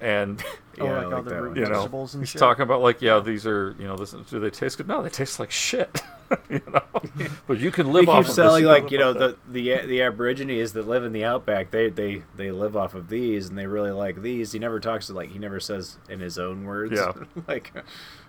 and 0.00 0.42
Oh, 0.80 0.86
Yeah, 0.86 0.92
I 0.92 0.96
like 0.96 1.04
all 1.04 1.10
like 1.12 1.24
the 1.26 1.42
root 1.42 1.56
you 1.56 1.62
know 1.66 1.68
vegetables 1.74 2.14
and 2.14 2.22
he's 2.22 2.30
shit. 2.30 2.38
talking 2.40 2.62
about 2.62 2.80
like 2.80 3.00
yeah 3.00 3.20
these 3.20 3.46
are 3.46 3.76
you 3.78 3.86
know 3.86 3.96
this 3.96 4.10
do 4.10 4.40
they 4.40 4.50
taste 4.50 4.76
good 4.78 4.88
no 4.88 5.02
they 5.02 5.08
taste 5.08 5.38
like 5.38 5.52
shit 5.52 6.02
you 6.50 6.60
know 6.66 6.82
but 7.46 7.60
you 7.60 7.70
can 7.70 7.92
live 7.92 8.06
They 8.06 8.10
off 8.12 8.24
keep 8.24 8.28
of 8.30 8.34
selling 8.34 8.64
this. 8.64 8.70
like 8.82 8.90
you 8.90 8.98
know 8.98 9.12
the 9.12 9.36
the 9.48 9.86
the 9.86 10.02
Aborigines 10.02 10.72
that 10.72 10.88
live 10.88 11.04
in 11.04 11.12
the 11.12 11.22
outback. 11.24 11.70
They 11.70 11.90
they 11.90 12.22
they 12.34 12.50
live 12.50 12.76
off 12.76 12.94
of 12.94 13.08
these, 13.08 13.48
and 13.50 13.56
they 13.58 13.66
really 13.66 13.90
like 13.92 14.20
these. 14.22 14.50
He 14.50 14.58
never 14.58 14.80
talks 14.80 15.06
to 15.08 15.12
like 15.12 15.30
he 15.30 15.38
never 15.38 15.60
says 15.60 15.98
in 16.08 16.18
his 16.20 16.38
own 16.38 16.64
words, 16.64 16.94
Yeah. 16.94 17.12
like 17.46 17.72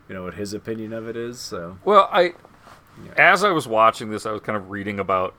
you 0.07 0.13
know 0.13 0.23
what 0.23 0.33
his 0.35 0.53
opinion 0.53 0.93
of 0.93 1.07
it 1.07 1.15
is. 1.15 1.39
So 1.39 1.79
Well, 1.83 2.09
I 2.11 2.33
as 3.17 3.43
I 3.43 3.49
was 3.49 3.67
watching 3.67 4.11
this, 4.11 4.25
I 4.27 4.31
was 4.31 4.41
kind 4.41 4.57
of 4.57 4.69
reading 4.69 4.99
about 4.99 5.33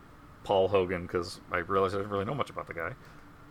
Paul 0.46 0.68
Hogan 0.68 1.02
because 1.02 1.40
I 1.50 1.58
realized 1.58 1.96
I 1.96 1.98
didn't 1.98 2.12
really 2.12 2.24
know 2.24 2.34
much 2.34 2.50
about 2.50 2.68
the 2.68 2.74
guy, 2.74 2.92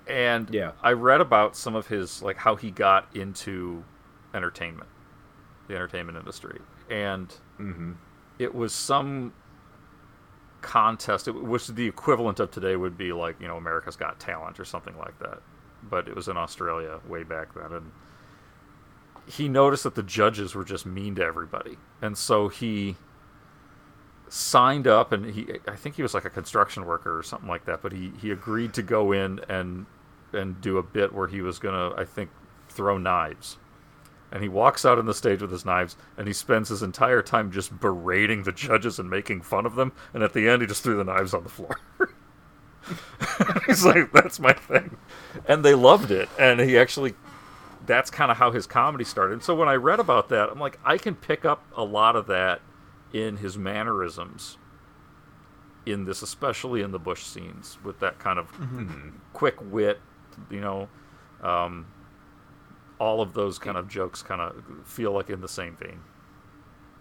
and 0.08 0.50
Yeah. 0.50 0.72
I 0.82 0.94
read 0.94 1.20
about 1.20 1.58
some 1.58 1.76
of 1.76 1.88
his 1.88 2.22
like 2.22 2.38
how 2.38 2.56
he 2.56 2.72
got 2.72 3.14
into 3.14 3.84
entertainment, 4.34 4.88
the 5.68 5.76
entertainment 5.76 6.18
industry, 6.18 6.62
and 6.90 7.28
mm-hmm. 7.60 7.92
it 8.40 8.56
was 8.56 8.72
some 8.72 9.34
contest, 10.62 11.28
it, 11.28 11.34
which 11.34 11.68
the 11.68 11.86
equivalent 11.86 12.40
of 12.40 12.50
today 12.50 12.78
would 12.78 12.98
be 12.98 13.12
like 13.12 13.42
you 13.42 13.48
know 13.50 13.58
America's 13.58 13.98
Got 13.98 14.18
Talent 14.22 14.58
or 14.58 14.64
something 14.64 14.98
like 14.98 15.20
that, 15.20 15.40
but 15.84 16.08
it 16.08 16.16
was 16.16 16.30
in 16.30 16.38
Australia 16.38 17.02
way 17.06 17.24
back 17.24 17.54
then, 17.56 17.74
and 17.74 17.92
he 19.28 19.50
noticed 19.50 19.84
that 19.84 19.96
the 19.96 20.04
judges 20.04 20.56
were 20.56 20.64
just 20.64 20.86
mean 20.86 21.16
to 21.16 21.24
everybody, 21.26 21.78
and 22.02 22.18
so 22.18 22.48
he 22.48 22.96
signed 24.30 24.88
up 24.88 25.12
and 25.12 25.34
he 25.34 25.48
I 25.68 25.76
think 25.76 25.96
he 25.96 26.02
was 26.02 26.14
like 26.14 26.26
a 26.26 26.30
construction 26.30 26.86
worker 26.86 27.18
or 27.18 27.24
something 27.24 27.50
like 27.50 27.66
that, 27.66 27.82
but 27.82 27.92
he 27.92 28.12
he 28.22 28.32
agreed 28.32 28.74
to 28.74 28.82
go 28.82 29.12
in 29.12 29.40
and 29.50 29.86
and 30.34 30.60
do 30.62 30.78
a 30.78 30.84
bit 30.84 31.14
where 31.14 31.28
he 31.28 31.42
was 31.42 31.60
gonna 31.60 31.94
I 31.96 32.06
think 32.06 32.30
throw 32.70 32.98
knives. 32.98 33.58
And 34.32 34.42
he 34.44 34.50
walks 34.50 34.84
out 34.84 34.98
on 35.00 35.06
the 35.06 35.14
stage 35.14 35.42
with 35.42 35.52
his 35.52 35.66
knives 35.66 35.96
and 36.18 36.28
he 36.28 36.34
spends 36.34 36.70
his 36.70 36.84
entire 36.84 37.22
time 37.22 37.52
just 37.52 37.80
berating 37.80 38.44
the 38.44 38.52
judges 38.52 39.00
and 39.00 39.10
making 39.10 39.42
fun 39.42 39.66
of 39.66 39.76
them. 39.76 39.94
And 40.14 40.24
at 40.24 40.34
the 40.34 40.50
end, 40.50 40.62
he 40.62 40.68
just 40.68 40.84
threw 40.84 40.98
the 40.98 41.04
knives 41.06 41.34
on 41.34 41.44
the 41.44 41.50
floor. 41.50 41.80
He's 43.66 43.86
like, 43.86 44.12
that's 44.12 44.40
my 44.40 44.52
thing. 44.52 44.98
And 45.48 45.64
they 45.64 45.74
loved 45.74 46.12
it. 46.12 46.28
And 46.38 46.60
he 46.60 46.78
actually, 46.78 47.14
that's 47.86 48.12
kind 48.12 48.30
of 48.30 48.38
how 48.38 48.52
his 48.52 48.68
comedy 48.68 49.06
started. 49.06 49.34
And 49.34 49.44
so 49.44 49.56
when 49.56 49.70
I 49.70 49.76
read 49.76 50.00
about 50.00 50.30
that, 50.30 50.50
I'm 50.50 50.60
like, 50.60 50.80
I 50.84 50.98
can 50.98 51.16
pick 51.16 51.46
up 51.46 51.64
a 51.76 51.84
lot 51.84 52.16
of 52.16 52.28
that 52.28 52.62
in 53.16 53.38
his 53.38 53.58
mannerisms 53.58 54.58
in 55.86 56.04
this, 56.04 56.22
especially 56.22 56.82
in 56.82 56.92
the 56.92 57.00
Bush 57.00 57.24
scenes, 57.24 57.78
with 57.84 58.00
that 58.02 58.20
kind 58.20 58.38
of 58.40 58.48
quick 59.34 59.56
wit, 59.62 60.00
you 60.50 60.60
know. 60.60 60.90
Um, 61.42 61.88
all 63.00 63.22
of 63.22 63.34
those 63.34 63.58
kind 63.60 63.78
of 63.78 63.88
jokes 63.88 64.22
kind 64.22 64.42
of 64.42 64.64
feel 64.86 65.12
like 65.12 65.30
in 65.30 65.40
the 65.42 65.48
same 65.48 65.76
vein. 65.78 66.00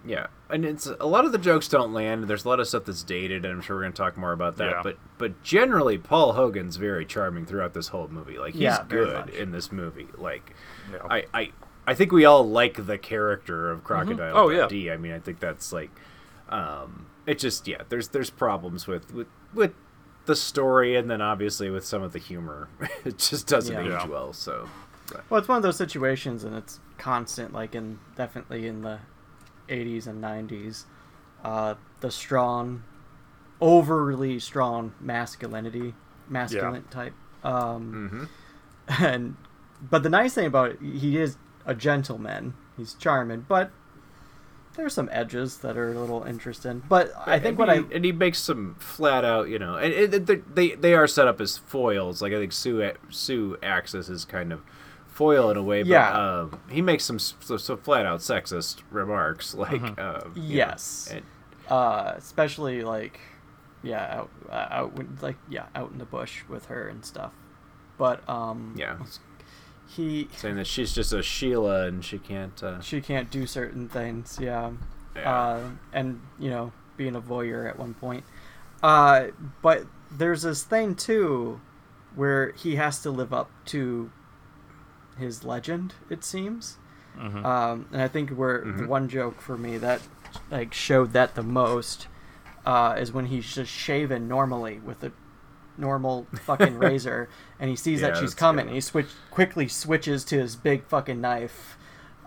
Yeah, 0.06 0.26
and 0.50 0.64
it's 0.66 0.86
a 0.86 1.06
lot 1.06 1.24
of 1.24 1.32
the 1.32 1.38
jokes 1.38 1.66
don't 1.66 1.94
land. 1.94 2.24
There's 2.24 2.44
a 2.44 2.48
lot 2.48 2.60
of 2.60 2.68
stuff 2.68 2.84
that's 2.84 3.02
dated, 3.02 3.44
and 3.46 3.54
I'm 3.54 3.60
sure 3.62 3.76
we're 3.76 3.82
gonna 3.82 3.94
talk 3.94 4.16
more 4.18 4.32
about 4.32 4.56
that. 4.58 4.70
Yeah. 4.70 4.80
But 4.82 4.98
but 5.18 5.42
generally, 5.42 5.96
Paul 5.96 6.34
Hogan's 6.34 6.76
very 6.76 7.06
charming 7.06 7.46
throughout 7.46 7.72
this 7.72 7.88
whole 7.88 8.06
movie. 8.08 8.36
Like 8.38 8.52
he's 8.52 8.62
Yeah, 8.62 8.84
good 8.86 9.12
much. 9.14 9.30
in 9.34 9.50
this 9.50 9.72
movie. 9.72 10.08
Like 10.18 10.52
Yeah. 10.92 10.98
I, 11.10 11.24
I 11.32 11.52
I 11.86 11.94
think 11.94 12.12
we 12.12 12.24
all 12.24 12.48
like 12.48 12.86
the 12.86 12.96
character 12.98 13.70
of 13.70 13.84
Crocodile 13.84 14.36
Oh, 14.36 14.48
yeah. 14.48 14.60
Dundee. 14.60 14.90
I 14.90 14.96
mean, 14.96 15.12
I 15.12 15.18
think 15.18 15.40
that's 15.40 15.72
like, 15.72 15.90
um, 16.48 17.06
it 17.26 17.38
just 17.38 17.66
yeah. 17.68 17.82
There's 17.88 18.08
there's 18.08 18.30
problems 18.30 18.86
with 18.86 19.12
with 19.12 19.26
with 19.52 19.72
the 20.26 20.36
story, 20.36 20.96
and 20.96 21.10
then 21.10 21.20
obviously 21.20 21.68
with 21.70 21.84
some 21.84 22.02
of 22.02 22.12
the 22.12 22.18
humor. 22.18 22.68
it 23.04 23.18
just 23.18 23.46
doesn't 23.46 23.74
Yeah. 23.74 23.80
age 23.82 23.88
Yeah. 23.90 24.06
well. 24.06 24.32
So 24.32 24.68
Well, 25.28 25.38
it's 25.38 25.48
one 25.48 25.56
of 25.58 25.62
those 25.62 25.76
situations, 25.76 26.44
and 26.44 26.54
it's 26.56 26.80
constant. 26.98 27.52
Like 27.52 27.74
in 27.74 27.98
definitely 28.16 28.66
in 28.66 28.80
the 28.82 29.00
'80s 29.68 30.06
and 30.06 30.22
'90s, 30.22 30.84
uh, 31.42 31.74
the 32.00 32.10
strong, 32.10 32.82
overly 33.60 34.38
strong 34.38 34.92
masculinity, 35.00 35.94
masculine 36.28 36.84
type. 36.90 37.14
Um, 37.42 38.28
And 39.00 39.36
but 39.80 40.02
the 40.02 40.10
nice 40.10 40.34
thing 40.34 40.44
about 40.46 40.72
it, 40.72 40.78
he 40.80 41.16
is 41.18 41.36
a 41.66 41.74
gentleman. 41.74 42.54
He's 42.76 42.94
charming, 42.94 43.46
but 43.48 43.70
there's 44.76 44.92
some 44.94 45.08
edges 45.12 45.58
that 45.58 45.76
are 45.76 45.92
a 45.92 45.98
little 46.00 46.24
interesting. 46.24 46.82
But 46.88 47.12
I 47.26 47.38
think 47.38 47.50
and 47.50 47.58
what 47.58 47.68
he, 47.68 47.74
I 47.78 47.84
and 47.94 48.04
he 48.04 48.10
makes 48.12 48.40
some 48.40 48.74
flat 48.80 49.24
out, 49.24 49.48
you 49.48 49.58
know, 49.58 49.76
and, 49.76 49.94
and 50.14 50.26
they- 50.26 50.34
they 50.52 50.74
they 50.74 50.94
are 50.94 51.06
set 51.06 51.28
up 51.28 51.40
as 51.40 51.58
foils. 51.58 52.20
Like 52.20 52.32
I 52.32 52.36
think 52.38 52.52
Sue 52.52 52.92
Sue 53.10 53.56
acts 53.62 53.94
as 53.94 54.08
his 54.08 54.24
kind 54.24 54.52
of 54.52 54.62
foil 55.06 55.48
in 55.50 55.56
a 55.56 55.62
way. 55.62 55.82
But, 55.84 55.88
Yeah. 55.90 56.40
um, 56.40 56.60
he 56.68 56.82
makes 56.82 57.04
some 57.04 57.20
so, 57.20 57.56
so 57.56 57.76
flat 57.76 58.04
out 58.04 58.18
sexist 58.20 58.82
remarks, 58.90 59.54
like 59.64 59.72
you 59.72 59.78
know, 59.96 60.20
Mm-hmm. 60.24 60.40
Yes. 60.42 61.08
and- 61.12 61.24
uh, 61.68 62.12
especially 62.16 62.82
like 62.82 63.20
yeah 63.82 64.16
out 64.18 64.30
uh, 64.50 64.66
out 64.70 65.22
like 65.22 65.36
yeah 65.48 65.66
out 65.74 65.90
in 65.92 65.98
the 65.98 66.04
bush 66.04 66.42
with 66.48 66.66
her 66.66 66.88
and 66.88 67.04
stuff 67.04 67.32
but 67.98 68.26
um 68.28 68.74
yeah, 68.76 68.96
he 69.96 70.28
saying 70.36 70.56
that 70.56 70.66
she's 70.66 70.92
just 70.94 71.12
a 71.12 71.22
Sheila 71.22 71.86
and 71.86 72.04
she 72.04 72.18
can't. 72.18 72.62
Uh, 72.62 72.80
she 72.80 73.00
can't 73.00 73.30
do 73.30 73.46
certain 73.46 73.88
things 73.88 74.38
yeah, 74.40 74.70
Yeah. 75.16 75.34
Uh, 75.34 75.70
and 75.92 76.20
you 76.38 76.50
know 76.50 76.72
being 76.96 77.16
a 77.16 77.20
voyeur 77.20 77.68
at 77.68 77.78
one 77.78 77.94
point 77.94 78.24
uh 78.82 79.26
but 79.62 79.84
there's 80.10 80.42
this 80.42 80.62
thing 80.62 80.94
too 80.94 81.60
where 82.14 82.52
he 82.52 82.76
has 82.76 83.00
to 83.02 83.10
live 83.10 83.32
up 83.32 83.50
to 83.64 84.10
his 85.18 85.42
legend 85.44 85.94
it 86.10 86.22
seems 86.22 86.76
um 87.44 87.86
and 87.92 88.00
i 88.02 88.08
think 88.08 88.30
where 88.30 88.60
the 88.76 88.86
one 88.86 89.08
joke 89.08 89.40
for 89.40 89.56
me 89.56 89.76
that 89.78 90.00
like 90.50 90.72
showed 90.74 91.12
that 91.12 91.34
the 91.34 91.42
most 91.42 92.06
uh 92.66 92.94
is 92.98 93.12
when 93.12 93.26
he's 93.26 93.54
just 93.54 93.70
shaven 93.72 94.28
normally 94.28 94.78
with 94.78 95.02
a 95.02 95.12
normal 95.76 96.26
fucking 96.42 96.76
razor 96.78 97.28
and 97.58 97.68
he 97.70 97.76
sees 97.76 98.00
Yeah, 98.00 98.10
that 98.10 98.18
she's 98.18 98.34
coming 98.34 98.64
good. 98.64 98.68
and 98.68 98.74
he 98.76 98.80
switch 98.80 99.08
quickly 99.30 99.66
switches 99.68 100.24
to 100.26 100.38
his 100.38 100.56
big 100.56 100.84
fucking 100.86 101.20
knife 101.20 101.76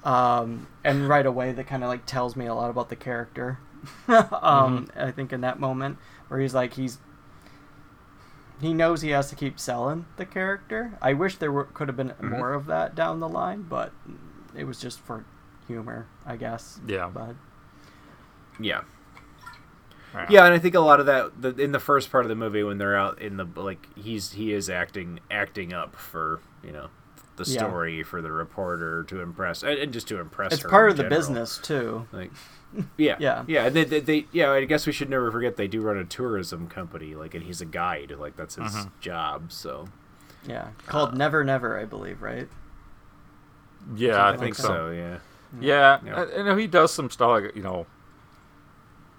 um 0.03 0.67
and 0.83 1.07
right 1.09 1.25
away 1.25 1.51
that 1.53 1.65
kind 1.67 1.83
of 1.83 1.89
like 1.89 2.05
tells 2.05 2.35
me 2.35 2.45
a 2.45 2.53
lot 2.53 2.69
about 2.69 2.89
the 2.89 2.95
character 2.95 3.59
um 4.07 4.87
i 4.95 5.11
think 5.11 5.31
in 5.33 5.41
that 5.41 5.59
moment 5.59 5.97
where 6.27 6.39
he's 6.39 6.53
like 6.53 6.73
he's 6.73 6.97
he 8.59 8.73
knows 8.73 9.01
he 9.01 9.09
has 9.11 9.29
to 9.29 9.35
keep 9.35 9.59
selling 9.59 10.05
the 10.17 10.25
character 10.25 10.97
i 11.01 11.13
wish 11.13 11.37
there 11.37 11.51
were 11.51 11.63
could 11.65 11.87
have 11.87 11.97
been 11.97 12.13
more 12.21 12.53
of 12.53 12.65
that 12.65 12.95
down 12.95 13.19
the 13.19 13.29
line 13.29 13.61
but 13.63 13.91
it 14.55 14.63
was 14.65 14.79
just 14.79 14.99
for 14.99 15.23
humor 15.67 16.07
i 16.25 16.35
guess 16.35 16.79
Yeah. 16.87 17.09
but 17.13 17.35
yeah. 18.59 18.81
Yeah. 20.13 20.25
Yeah, 20.29 20.45
and 20.45 20.53
I 20.53 20.59
think 20.59 20.73
a 20.75 20.79
lot 20.79 20.99
of 20.99 21.05
that 21.05 21.41
the, 21.41 21.49
in 21.55 21.71
the 21.71 21.79
first 21.79 22.11
part 22.11 22.25
of 22.25 22.29
the 22.29 22.35
movie 22.35 22.63
when 22.63 22.77
they're 22.77 22.97
out 22.97 23.21
in 23.21 23.37
the 23.37 23.45
like 23.55 23.87
he's 23.95 24.31
he 24.31 24.53
is 24.53 24.69
acting 24.69 25.19
acting 25.29 25.73
up 25.73 25.95
for 25.95 26.39
you 26.63 26.71
know 26.71 26.87
the 27.35 27.43
Yeah. 27.43 27.59
story 27.67 28.01
for 28.03 28.21
the 28.21 28.31
reporter 28.31 29.03
to 29.03 29.21
impress 29.21 29.61
and, 29.61 29.77
and 29.77 29.93
just 29.93 30.07
to 30.07 30.19
impress 30.19 30.53
it's 30.53 30.63
her 30.63 30.69
part 30.69 30.91
in 30.91 30.91
of 30.91 30.97
the 30.97 31.03
business 31.15 31.59
too 31.59 32.07
Like, 32.11 32.31
yeah, 32.97 33.15
Yeah. 33.19 33.43
yeah. 33.47 33.65
And 33.67 33.75
they, 33.75 33.83
they, 33.83 33.99
they, 33.99 34.25
yeah. 34.31 34.51
I 34.51 34.65
guess 34.65 34.87
we 34.87 34.91
should 34.93 35.09
never 35.09 35.31
forget 35.31 35.55
they 35.55 35.67
do 35.67 35.81
run 35.81 35.97
a 35.97 36.03
tourism 36.03 36.67
company. 36.67 37.13
Like, 37.15 37.33
and 37.35 37.43
he's 37.43 37.61
a 37.61 37.65
guide. 37.65 38.11
Like, 38.17 38.35
that's 38.35 38.55
his 38.55 38.73
Mm-hmm. 38.73 38.87
job. 39.01 39.51
So 39.51 39.87
yeah 40.47 40.69
called 40.85 41.17
never 41.17 41.43
never 41.43 41.77
i 41.77 41.83
believe 41.83 42.21
right 42.21 42.47
Yeah, 43.95 44.15
I 44.17 44.29
I 44.29 44.31
think 44.31 44.41
think 44.41 44.55
so. 44.55 44.63
so. 44.63 44.91
Yeah. 44.91 45.17
Yeah, 45.59 45.99
Yeah. 46.05 46.15
I, 46.15 46.39
I 46.39 46.43
know 46.43 46.55
he 46.55 46.67
does 46.67 46.93
some 46.93 47.09
stuff 47.09 47.29
like 47.41 47.55
you 47.55 47.61
know, 47.63 47.85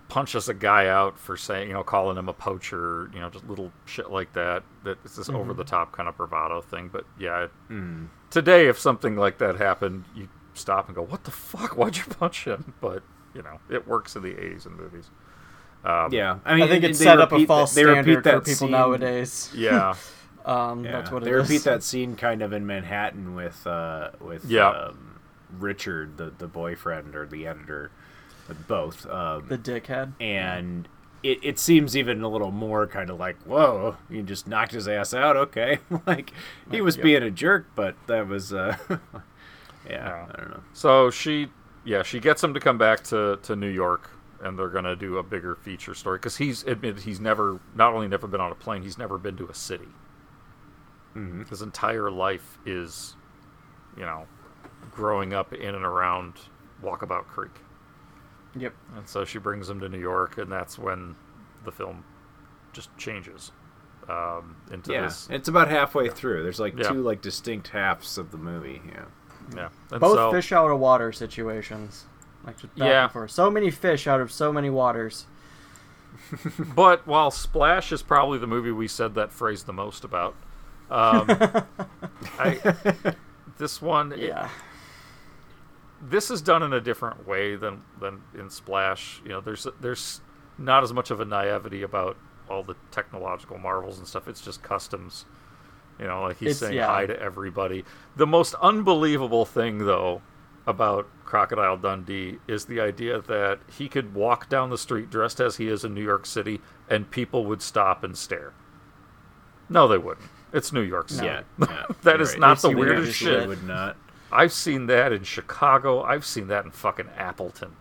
punches 0.09 0.49
a 0.49 0.55
guy 0.55 0.87
out 0.89 1.19
for 1.19 1.37
saying 1.37 1.69
you 1.69 1.75
know 1.75 1.83
calling 1.83 2.17
him 2.17 2.29
a 2.29 2.33
poacher, 2.33 3.11
you 3.15 3.21
know, 3.21 3.29
just 3.31 3.47
little 3.49 3.73
shit 3.85 4.11
like 4.11 4.33
that. 4.33 4.63
That 4.85 4.99
it's 5.05 5.17
this 5.17 5.29
over 5.29 5.53
the 5.55 5.65
top 5.65 5.93
kind 5.93 6.09
of 6.09 6.17
bravado 6.17 6.61
thing. 6.61 6.89
But 6.93 7.05
yeah, 7.19 7.45
it- 7.45 8.09
today 8.31 8.69
if 8.69 8.79
something 8.79 9.17
like 9.17 9.39
that 9.39 9.57
happened, 9.57 10.05
you 10.15 10.29
stop 10.55 10.87
and 10.87 10.95
go, 10.97 11.03
"What 11.03 11.25
the 11.25 11.31
fuck? 11.31 11.77
Why'd 11.77 11.97
you 11.97 12.05
punch 12.05 12.45
him?" 12.45 12.75
But 12.81 13.03
you 13.35 13.43
know, 13.43 13.59
it 13.71 13.87
works 13.87 14.17
in 14.17 14.23
the 14.23 14.33
'80s 14.35 14.67
in 14.67 14.73
movies. 14.77 15.11
Um, 15.85 16.13
Yeah. 16.13 16.39
I 16.45 16.55
mean, 16.55 16.65
i 16.65 16.67
think 16.69 16.83
it 16.83 16.89
they 16.89 16.93
set 16.95 17.21
up 17.21 17.31
a 17.33 17.47
false 17.47 17.73
that- 17.75 17.81
they 17.81 17.85
repeat 17.85 18.03
standard 18.03 18.25
for 18.25 18.31
that 18.31 18.45
people 18.45 18.55
scene- 18.67 18.71
nowadays 18.73 19.53
yeah, 19.55 19.95
um 20.45 20.85
Yeah, 20.85 20.93
that's 20.93 21.11
what 21.13 21.23
it 21.23 21.27
they 21.27 21.33
is. 21.33 21.43
repeat 21.49 21.63
that 21.65 21.83
scene 21.85 22.17
kind 22.17 22.43
of 22.43 22.53
in 22.53 22.67
Manhattan 22.67 23.35
with 23.35 23.65
uh, 23.67 24.11
with 24.21 24.45
Yeah. 24.47 24.71
um, 24.71 25.21
Richard, 25.59 26.17
the 26.17 26.33
the 26.37 26.49
boyfriend 26.49 27.15
or 27.15 27.27
the 27.27 27.47
editor, 27.47 27.91
with 28.49 28.67
both. 28.67 29.07
Um, 29.07 29.47
the 29.49 29.59
dickhead 29.59 30.13
and 30.21 30.89
it, 31.23 31.39
it 31.43 31.59
seems 31.59 31.97
even 31.97 32.23
a 32.23 32.29
little 32.29 32.51
more 32.53 32.87
kind 32.87 33.11
of 33.11 33.19
like 33.19 33.37
whoa 33.43 33.97
you 34.09 34.23
just 34.23 34.47
knocked 34.47 34.73
his 34.73 34.87
ass 34.89 35.13
out 35.13 35.37
okay 35.37 35.79
like 36.07 36.33
he 36.71 36.81
was 36.81 36.97
Yep. 36.97 37.05
being 37.05 37.23
a 37.25 37.31
jerk 37.31 37.67
but 37.75 37.97
that 38.07 38.29
was 38.29 38.53
uh 38.53 38.77
yeah, 38.89 38.99
Yeah. 39.91 40.27
i 40.33 40.37
don't 40.41 40.51
know 40.51 40.63
So 40.75 41.11
she, 41.11 41.49
yeah, 41.85 42.03
she 42.05 42.21
gets 42.21 42.43
him 42.43 42.55
to 42.55 42.61
come 42.61 42.79
back 42.79 43.03
to, 43.05 43.39
to 43.43 43.57
New 43.57 43.69
York, 43.69 44.11
and 44.43 44.59
they're 44.59 44.69
gonna 44.69 44.95
do 44.95 45.19
a 45.19 45.23
bigger 45.23 45.57
feature 45.57 45.95
story 45.95 46.19
because 46.19 46.37
he's 46.37 46.63
admitted 46.65 47.03
he's 47.03 47.19
never, 47.21 47.59
not 47.75 47.93
only 47.95 48.07
never 48.09 48.27
been 48.29 48.41
on 48.41 48.53
a 48.53 48.55
plane, 48.55 48.83
he's 48.83 48.99
never 48.99 49.19
been 49.19 49.37
to 49.39 49.49
a 49.49 49.55
city. 49.55 49.89
His 51.51 51.63
entire 51.63 52.13
life 52.13 52.59
is, 52.65 53.17
you 53.97 54.05
know, 54.05 54.29
growing 54.93 55.35
up 55.35 55.53
in 55.53 55.75
and 55.75 55.85
around 55.85 56.35
Walkabout 56.81 57.25
Creek, 57.25 57.51
yep. 58.59 58.75
And 58.97 59.09
so 59.09 59.25
she 59.25 59.39
brings 59.39 59.69
him 59.69 59.81
to 59.81 59.89
New 59.89 59.99
York, 60.01 60.39
and 60.39 60.51
that's 60.51 60.79
when 60.79 61.15
the 61.65 61.73
film 61.73 62.05
just 62.73 62.95
changes 62.97 63.53
um, 64.09 64.57
into 64.71 64.93
yeah 64.93 65.03
this. 65.03 65.29
it's 65.31 65.49
about 65.49 65.69
halfway 65.69 66.09
through. 66.09 66.43
There's 66.43 66.61
like 66.61 66.77
Yeah. 66.79 66.89
two 66.89 67.03
like 67.03 67.21
distinct 67.21 67.69
halves 67.69 68.19
of 68.19 68.31
the 68.31 68.39
movie 68.39 68.81
yeah. 68.89 69.05
Yeah, 69.55 69.69
and 69.91 70.01
both 70.01 70.17
so- 70.17 70.31
fish 70.33 70.53
out 70.53 70.71
of 70.71 70.79
water 70.79 71.13
situations. 71.13 72.07
Like 72.47 72.57
Yeah. 72.75 73.11
so 73.27 73.51
many 73.51 73.71
fish 73.71 74.07
out 74.07 74.21
of 74.21 74.31
so 74.33 74.53
many 74.53 74.71
waters. 74.71 75.27
But 76.75 77.07
while 77.07 77.31
Splash 77.31 77.93
is 77.93 78.03
probably 78.03 78.39
the 78.39 78.47
movie 78.47 78.73
we 78.73 78.89
said 78.89 79.15
that 79.15 79.33
phrase 79.33 79.65
the 79.65 79.73
most 79.73 80.05
about, 80.05 80.35
um, 80.91 81.27
I, 82.39 82.75
this 83.59 83.81
one, 83.83 84.15
yeah 84.17 84.49
this 86.03 86.31
is 86.31 86.41
done 86.43 86.63
in 86.63 86.73
a 86.73 86.81
different 86.81 87.27
way 87.27 87.57
than 87.57 87.83
than 88.01 88.21
in 88.39 88.51
Splash. 88.51 89.21
You 89.25 89.31
know, 89.31 89.41
there's 89.41 89.67
there's 89.81 90.21
not 90.59 90.83
as 90.83 90.93
much 90.93 91.11
of 91.11 91.21
a 91.21 91.25
naivety 91.25 91.83
about 91.83 92.17
all 92.49 92.63
the 92.63 92.75
technological 92.91 93.59
marvels 93.59 93.99
and 93.99 94.07
stuff. 94.07 94.27
It's 94.29 94.41
just 94.41 94.63
customs. 94.63 95.25
You 95.99 96.07
know, 96.07 96.23
like 96.23 96.39
he's 96.39 96.49
It's- 96.49 96.59
saying 96.61 96.75
yeah. 96.77 96.87
hi 96.87 97.07
to 97.07 97.21
everybody. 97.21 97.85
The 98.17 98.27
most 98.27 98.55
unbelievable 98.63 99.45
thing, 99.45 99.79
though, 99.87 100.23
about 100.67 101.07
Crocodile 101.25 101.77
Dundee 101.77 102.39
is 102.47 102.67
the 102.67 102.81
idea 102.81 103.21
that 103.23 103.59
he 103.77 103.89
could 103.89 104.15
walk 104.15 104.49
down 104.49 104.71
the 104.71 104.79
street 104.79 105.11
dressed 105.11 105.41
as 105.41 105.57
he 105.57 105.69
is 105.69 105.85
in 105.85 105.95
New 105.95 106.03
York 106.05 106.25
City, 106.27 106.61
and 106.89 107.11
people 107.11 107.45
would 107.47 107.61
stop 107.63 108.05
and 108.05 108.17
stare. 108.17 108.53
No, 109.69 109.87
they 109.89 109.99
wouldn't. 109.99 110.29
It's 110.53 110.73
New 110.73 110.81
York 110.83 111.09
City. 111.11 111.27
yeah, 111.27 111.43
yeah 111.61 111.85
That 112.03 112.15
you're 112.15 112.23
is 112.23 112.31
right. 112.33 112.41
not 112.41 112.63
the 112.63 112.71
weirdest 112.71 112.99
obviously 113.21 113.27
shit. 113.41 113.49
would 113.49 113.65
not 113.65 113.97
I've 114.31 114.53
seen 114.53 114.87
that 114.87 115.13
in 115.13 115.23
Chicago. 115.25 116.03
I've 116.03 116.25
seen 116.27 116.49
that 116.49 116.65
in 116.65 116.71
fucking 116.71 117.09
Appleton. 117.17 117.77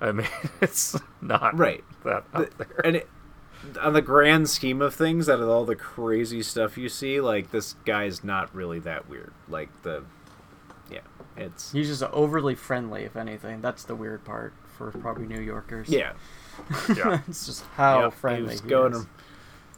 I 0.00 0.12
mean, 0.12 0.26
it's 0.60 0.96
not 1.20 1.56
Right. 1.56 1.84
that 2.04 2.24
out 2.34 2.50
there. 2.58 2.80
and 2.84 2.96
it, 2.96 3.08
on 3.80 3.92
the 3.92 4.02
grand 4.02 4.50
scheme 4.50 4.82
of 4.82 4.92
things 4.94 5.28
out 5.28 5.38
of 5.40 5.48
all 5.48 5.64
the 5.64 5.76
crazy 5.76 6.42
stuff 6.42 6.76
you 6.76 6.88
see 6.88 7.20
like 7.20 7.52
this 7.52 7.74
guy's 7.84 8.24
not 8.24 8.52
really 8.52 8.80
that 8.80 9.08
weird 9.08 9.32
like 9.48 9.68
the 9.82 10.02
yeah 10.90 10.98
it's 11.36 11.70
he's 11.70 11.86
just 11.86 12.02
overly 12.12 12.56
friendly 12.56 13.04
if 13.04 13.14
anything 13.14 13.60
that's 13.60 13.84
the 13.84 13.94
weird 13.94 14.24
part 14.24 14.52
for 14.76 14.90
probably 14.90 15.26
new 15.26 15.40
yorkers 15.40 15.88
yeah 15.88 16.12
Yeah. 16.96 17.20
it's 17.28 17.46
just 17.46 17.64
how 17.76 18.02
Yep, 18.02 18.14
friendly 18.14 18.40
he 18.42 18.46
was 18.54 18.60
he 18.62 18.68
going 18.68 18.92
is. 18.94 19.06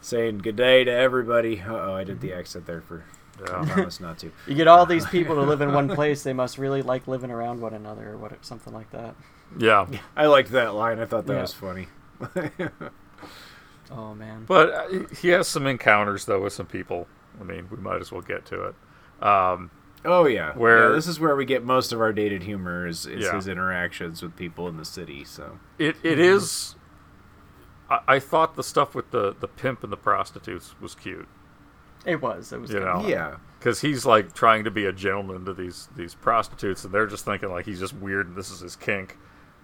saying 0.00 0.38
good 0.38 0.56
day 0.56 0.84
to 0.84 0.90
everybody. 0.90 1.62
Oh, 1.66 1.92
I 1.92 2.04
did 2.04 2.20
the 2.22 2.30
mm-hmm. 2.30 2.38
accent 2.38 2.64
there 2.66 2.80
for 2.80 3.04
Yeah. 3.40 3.64
Promise 3.66 4.01
not 4.01 4.18
to. 4.18 4.31
You 4.47 4.55
get 4.55 4.68
all 4.68 4.87
these 4.87 5.07
people 5.16 5.35
to 5.37 5.42
live 5.42 5.61
in 5.61 5.73
one 5.73 5.88
place. 5.88 6.23
They 6.23 6.33
must 6.33 6.59
really 6.59 6.83
like 6.83 7.09
living 7.09 7.31
around 7.31 7.61
one 7.61 7.75
another, 7.75 8.11
or 8.12 8.16
what, 8.16 8.44
something 8.44 8.73
like 8.73 8.90
that. 8.92 9.14
Yeah. 9.59 9.87
I 10.16 10.27
liked 10.27 10.51
that 10.53 10.75
line. 10.75 10.99
I 11.01 11.05
thought 11.07 11.27
that 11.27 11.35
Yeah. 11.35 11.40
was 11.42 11.53
funny. 11.55 11.88
Oh 13.90 14.14
man. 14.14 14.44
But 14.47 14.70
uh, 14.73 14.88
he 15.20 15.29
has 15.29 15.47
some 15.47 15.66
encounters 15.66 16.25
though 16.25 16.40
with 16.42 16.53
some 16.53 16.66
people. 16.66 17.07
I 17.40 17.44
mean, 17.44 17.68
we 17.70 17.77
might 17.77 18.01
as 18.01 18.11
well 18.11 18.23
get 18.23 18.47
to 18.47 18.64
it. 18.68 18.75
Um, 19.23 19.70
Oh 20.07 20.27
yeah, 20.27 20.53
Where- 20.55 20.88
Yeah, 20.90 20.94
this 20.94 21.07
is 21.07 21.18
where 21.18 21.35
we 21.37 21.44
get 21.47 21.64
most 21.64 21.90
of 21.92 22.01
our 22.01 22.12
dated 22.12 22.42
humor 22.42 22.87
is, 22.87 23.07
is 23.07 23.25
Yeah. 23.25 23.35
his 23.35 23.49
interactions 23.49 24.23
with 24.23 24.37
people 24.37 24.68
in 24.68 24.77
the 24.77 24.85
city. 24.85 25.25
So 25.25 25.59
it 25.79 25.97
it 26.03 26.18
is. 26.18 26.77
I, 27.90 28.01
I 28.09 28.18
thought 28.20 28.57
the 28.57 28.62
stuff 28.62 28.94
with 28.94 29.11
the 29.12 29.35
the 29.38 29.49
pimp 29.49 29.83
and 29.85 29.92
the 29.92 29.97
prostitutes 29.97 30.75
was 30.81 30.94
cute. 30.94 31.29
It 32.04 32.20
was. 32.22 32.52
It 32.52 32.60
was. 32.60 32.70
You 32.70 32.80
know. 32.80 33.04
yeah, 33.06 33.36
because 33.58 33.80
he's 33.80 34.04
like 34.04 34.34
trying 34.34 34.64
to 34.64 34.70
be 34.70 34.84
a 34.84 34.92
gentleman 34.92 35.44
to 35.46 35.54
these 35.54 35.88
these 35.96 36.14
prostitutes, 36.14 36.84
and 36.84 36.92
they're 36.92 37.06
just 37.06 37.24
thinking 37.24 37.50
like 37.50 37.64
he's 37.66 37.80
just 37.80 37.94
weird 37.94 38.26
and 38.28 38.36
this 38.36 38.50
is 38.50 38.60
his 38.60 38.76
kink. 38.76 39.16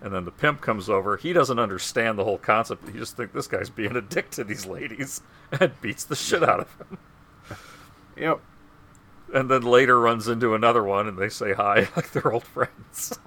And 0.02 0.14
then 0.14 0.24
the 0.24 0.30
pimp 0.30 0.62
comes 0.62 0.88
over. 0.88 1.18
He 1.18 1.34
doesn't 1.34 1.58
understand 1.58 2.18
the 2.18 2.24
whole 2.24 2.38
concept. 2.38 2.88
He 2.88 2.98
just 2.98 3.18
thinks 3.18 3.34
this 3.34 3.46
guy's 3.46 3.68
being 3.68 3.94
a 3.96 4.00
dick 4.00 4.30
to 4.30 4.44
these 4.44 4.64
ladies 4.64 5.20
and 5.60 5.78
beats 5.82 6.04
the 6.04 6.16
shit 6.16 6.42
out 6.42 6.60
of 6.60 6.74
him. 6.78 6.98
yep. 8.16 8.40
And 9.34 9.50
then 9.50 9.60
later 9.62 10.00
runs 10.00 10.26
into 10.26 10.54
another 10.54 10.82
one, 10.82 11.06
and 11.06 11.18
they 11.18 11.28
say 11.28 11.52
hi 11.52 11.88
like 11.96 12.12
they're 12.12 12.32
old 12.32 12.44
friends. 12.44 13.18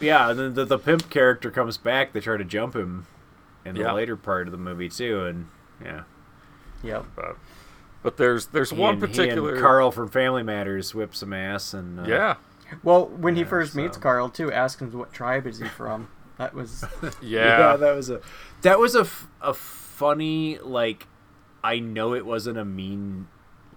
Yeah, 0.00 0.30
and 0.30 0.38
then 0.38 0.54
the, 0.54 0.64
the 0.64 0.78
pimp 0.78 1.08
character 1.10 1.50
comes 1.50 1.76
back. 1.76 2.12
They 2.12 2.20
try 2.20 2.36
to 2.36 2.44
jump 2.44 2.74
him 2.74 3.06
in 3.64 3.74
the 3.74 3.82
Yeah. 3.82 3.92
later 3.92 4.16
part 4.16 4.46
of 4.48 4.52
the 4.52 4.58
movie 4.58 4.88
too, 4.88 5.24
and 5.24 5.46
yeah, 5.82 6.02
Yep. 6.82 7.04
but 7.16 7.36
but 8.02 8.16
there's 8.16 8.46
there's 8.46 8.70
He 8.70 8.76
one 8.76 8.94
and- 8.94 9.02
he 9.02 9.06
particular 9.08 9.52
and 9.54 9.60
Carl 9.60 9.90
from 9.90 10.08
Family 10.08 10.42
Matters 10.42 10.94
whips 10.94 11.18
some 11.18 11.32
ass, 11.32 11.74
and 11.74 12.00
uh, 12.00 12.04
yeah 12.06 12.34
Well, 12.82 13.06
when 13.08 13.34
he 13.34 13.42
Yeah, 13.42 13.48
first 13.48 13.74
meets 13.74 13.96
Carl 13.96 14.28
too, 14.28 14.52
asks 14.52 14.80
him 14.80 14.92
what 14.92 15.12
tribe 15.12 15.46
is 15.46 15.58
he 15.58 15.68
from. 15.68 16.08
That 16.38 16.54
was 16.54 16.84
yeah 17.22 17.76
that 17.78 17.94
was 17.96 18.10
a 18.10 18.20
that 18.62 18.78
was 18.78 18.94
a, 18.94 19.00
f- 19.00 19.26
a 19.42 19.52
funny 19.54 20.58
like 20.58 21.06
I 21.64 21.80
know 21.80 22.14
it 22.14 22.24
wasn't 22.24 22.58
a 22.58 22.64
mean 22.64 23.26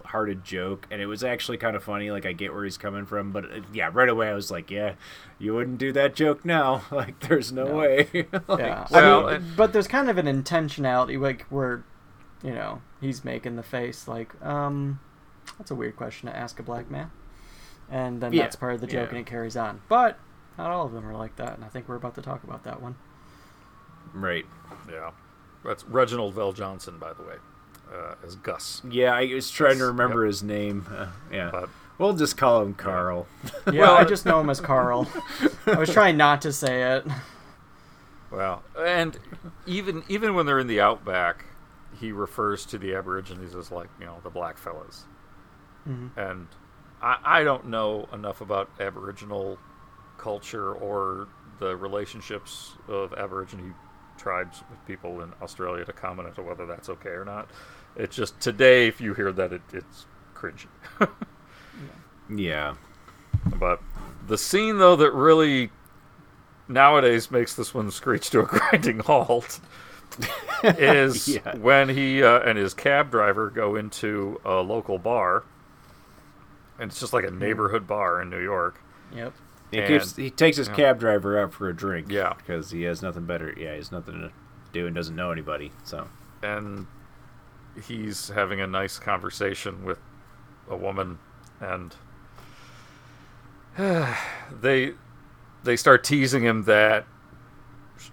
hearted 0.04 0.44
joke 0.44 0.86
and 0.90 1.00
it 1.00 1.06
was 1.06 1.24
actually 1.24 1.56
kind 1.56 1.74
of 1.74 1.82
funny 1.82 2.10
like 2.10 2.26
I 2.26 2.32
get 2.32 2.52
where 2.52 2.64
he's 2.64 2.76
coming 2.76 3.06
from 3.06 3.32
but 3.32 3.44
uh, 3.46 3.60
yeah 3.72 3.88
right 3.92 4.08
away 4.08 4.28
I 4.28 4.34
was 4.34 4.50
like 4.50 4.70
yeah 4.70 4.94
you 5.38 5.54
wouldn't 5.54 5.78
do 5.78 5.90
that 5.92 6.14
joke 6.14 6.44
now 6.44 6.82
like 6.92 7.18
there's 7.20 7.50
no, 7.50 7.64
No. 7.64 7.76
way 7.76 8.08
Like, 8.12 8.58
yeah. 8.60 8.86
Well, 8.90 9.26
I 9.26 9.32
mean, 9.32 9.34
and- 9.42 9.56
but 9.56 9.72
there's 9.72 9.88
kind 9.88 10.10
of 10.10 10.18
an 10.18 10.26
intentionality, 10.26 11.18
like 11.18 11.42
where, 11.44 11.82
you 12.42 12.52
know, 12.52 12.82
he's 13.00 13.24
making 13.24 13.56
the 13.56 13.62
face 13.62 14.06
like, 14.08 14.40
um, 14.44 15.00
that's 15.58 15.70
a 15.70 15.74
weird 15.74 15.96
question 15.96 16.28
to 16.28 16.36
ask 16.36 16.58
a 16.58 16.62
black 16.62 16.90
man, 16.90 17.10
and 17.90 18.20
then 18.20 18.32
Yeah, 18.32 18.42
that's 18.42 18.56
part 18.56 18.74
of 18.74 18.80
the 18.80 18.86
joke, 18.86 19.04
yeah. 19.04 19.08
and 19.10 19.18
it 19.18 19.26
carries 19.26 19.56
on. 19.56 19.80
But 19.88 20.18
not 20.58 20.70
all 20.70 20.86
of 20.86 20.92
them 20.92 21.06
are 21.06 21.14
like 21.16 21.36
that, 21.36 21.54
and 21.54 21.64
I 21.64 21.68
think 21.68 21.88
we're 21.88 21.96
about 21.96 22.14
to 22.16 22.22
talk 22.22 22.44
about 22.44 22.64
that 22.64 22.80
one. 22.82 22.96
right 24.12 24.44
yeah. 24.90 25.10
That's 25.64 25.84
Reginald 25.84 26.34
VelJohnson, 26.34 26.98
by 26.98 27.12
the 27.12 27.22
way, 27.22 27.36
uh, 27.94 28.14
as 28.26 28.34
Gus. 28.36 28.82
yeah 28.90 29.14
I 29.14 29.32
was 29.32 29.50
trying 29.50 29.74
to 29.74 29.84
Yes, 29.84 29.86
remember 29.88 30.24
his 30.26 30.42
name 30.42 30.86
uh, 30.90 31.06
yeah 31.30 31.50
But 31.52 31.68
we'll 31.98 32.14
just 32.14 32.36
call 32.36 32.62
him 32.62 32.74
Carl 32.74 33.26
Yeah, 33.70 33.72
Well, 33.80 33.96
I 33.96 34.04
just 34.04 34.26
know 34.26 34.40
him 34.40 34.50
as 34.50 34.60
Carl. 34.60 35.06
I 35.66 35.78
was 35.78 35.92
trying 35.92 36.16
not 36.16 36.42
to 36.42 36.52
say 36.52 36.96
it. 36.96 37.06
Well, 38.30 38.62
and 38.78 39.16
even 39.66 40.02
even 40.08 40.34
when 40.34 40.46
they're 40.46 40.58
in 40.58 40.66
the 40.66 40.80
outback, 40.80 41.44
he 41.98 42.12
refers 42.12 42.64
to 42.66 42.78
the 42.78 42.94
Aborigines 42.94 43.54
as 43.54 43.70
like 43.70 43.88
you 44.00 44.06
know 44.06 44.18
the 44.22 44.30
black 44.30 44.58
fellas, 44.58 45.04
mm-hmm. 45.88 46.18
and 46.18 46.48
I, 47.00 47.18
I 47.24 47.44
don't 47.44 47.66
know 47.66 48.08
enough 48.12 48.40
about 48.40 48.70
Aboriginal 48.80 49.58
culture 50.18 50.72
or 50.72 51.28
the 51.58 51.76
relationships 51.76 52.72
of 52.88 53.12
Aborigine 53.14 53.74
tribes 54.16 54.62
with 54.70 54.84
people 54.86 55.20
in 55.22 55.32
Australia 55.42 55.84
to 55.84 55.92
comment 55.92 56.38
on 56.38 56.46
whether 56.46 56.66
that's 56.66 56.88
okay 56.88 57.10
or 57.10 57.24
not. 57.24 57.48
It's 57.96 58.16
just 58.16 58.40
today, 58.40 58.88
if 58.88 59.00
you 59.00 59.14
hear 59.14 59.32
that, 59.32 59.52
it, 59.52 59.62
it's 59.72 60.06
cringy. 60.34 60.66
yeah 62.34 62.74
But 63.58 63.80
the 64.26 64.38
scene, 64.38 64.78
though, 64.78 64.96
that 64.96 65.12
really 65.12 65.70
nowadays 66.68 67.30
makes 67.30 67.54
this 67.54 67.74
one 67.74 67.90
screech 67.90 68.30
to 68.30 68.40
a 68.40 68.44
grinding 68.46 69.00
halt 69.00 69.60
is 70.64 71.28
Yeah. 71.28 71.56
when 71.56 71.88
he 71.88 72.22
uh, 72.22 72.40
and 72.40 72.56
his 72.58 72.74
cab 72.74 73.10
driver 73.10 73.50
go 73.50 73.76
into 73.76 74.40
a 74.44 74.56
local 74.60 74.98
bar. 74.98 75.44
And 76.78 76.90
it's 76.90 76.98
just 77.00 77.12
like 77.12 77.24
a 77.24 77.30
neighborhood 77.30 77.86
bar 77.86 78.20
in 78.22 78.30
New 78.30 78.40
York. 78.42 78.80
Yep. 79.14 79.32
he, 79.70 79.78
And- 79.78 79.88
keeps, 79.88 80.16
he 80.16 80.30
takes 80.30 80.56
his 80.56 80.68
yeah. 80.68 80.74
cab 80.74 80.98
driver 81.00 81.38
out 81.38 81.52
for 81.52 81.68
a 81.68 81.74
drink 81.76 82.06
Yeah. 82.10 82.34
because 82.34 82.70
he 82.70 82.82
has 82.82 83.02
nothing 83.02 83.26
better 83.26 83.52
yeah 83.56 83.70
he 83.72 83.76
has 83.76 83.92
nothing 83.92 84.14
to 84.20 84.32
do 84.72 84.86
and 84.86 84.94
doesn't 84.96 85.14
know 85.16 85.30
anybody 85.30 85.70
so 85.84 86.08
And 86.42 86.86
he's 87.86 88.28
having 88.28 88.60
a 88.60 88.66
nice 88.66 88.98
conversation 88.98 89.84
with 89.84 89.98
a 90.68 90.76
woman. 90.76 91.18
And 91.60 91.94
they 94.60 94.92
they 95.64 95.76
start 95.76 96.04
teasing 96.04 96.42
him 96.42 96.64
that 96.64 97.06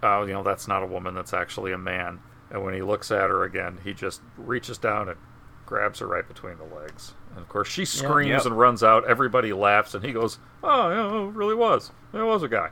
oh, 0.04 0.24
you 0.26 0.34
know, 0.34 0.44
that's 0.44 0.68
not 0.68 0.84
a 0.84 0.86
woman, 0.88 1.16
that's 1.16 1.34
actually 1.34 1.72
a 1.72 1.78
man. 1.78 2.20
And 2.52 2.64
when 2.64 2.74
he 2.74 2.82
looks 2.82 3.12
at 3.12 3.30
her 3.30 3.44
again, 3.44 3.80
he 3.84 3.94
just 3.94 4.22
reaches 4.38 4.78
down 4.78 5.08
and 5.10 5.18
grabs 5.66 6.00
her 6.00 6.08
right 6.08 6.28
between 6.28 6.58
the 6.58 6.64
legs. 6.76 7.14
And 7.32 7.40
of 7.40 7.48
course, 7.50 7.68
she 7.68 7.86
screams 7.86 8.30
Yep. 8.44 8.46
and 8.48 8.58
runs 8.60 8.84
out. 8.84 9.08
Everybody 9.08 9.54
laughs, 9.54 9.94
and 9.94 10.04
he 10.04 10.12
goes, 10.12 10.40
"Oh, 10.64 10.90
yeah, 10.90 11.28
it 11.28 11.34
really 11.34 11.54
was. 11.54 11.92
It 12.14 12.24
was 12.24 12.42
a 12.42 12.48
guy," 12.48 12.70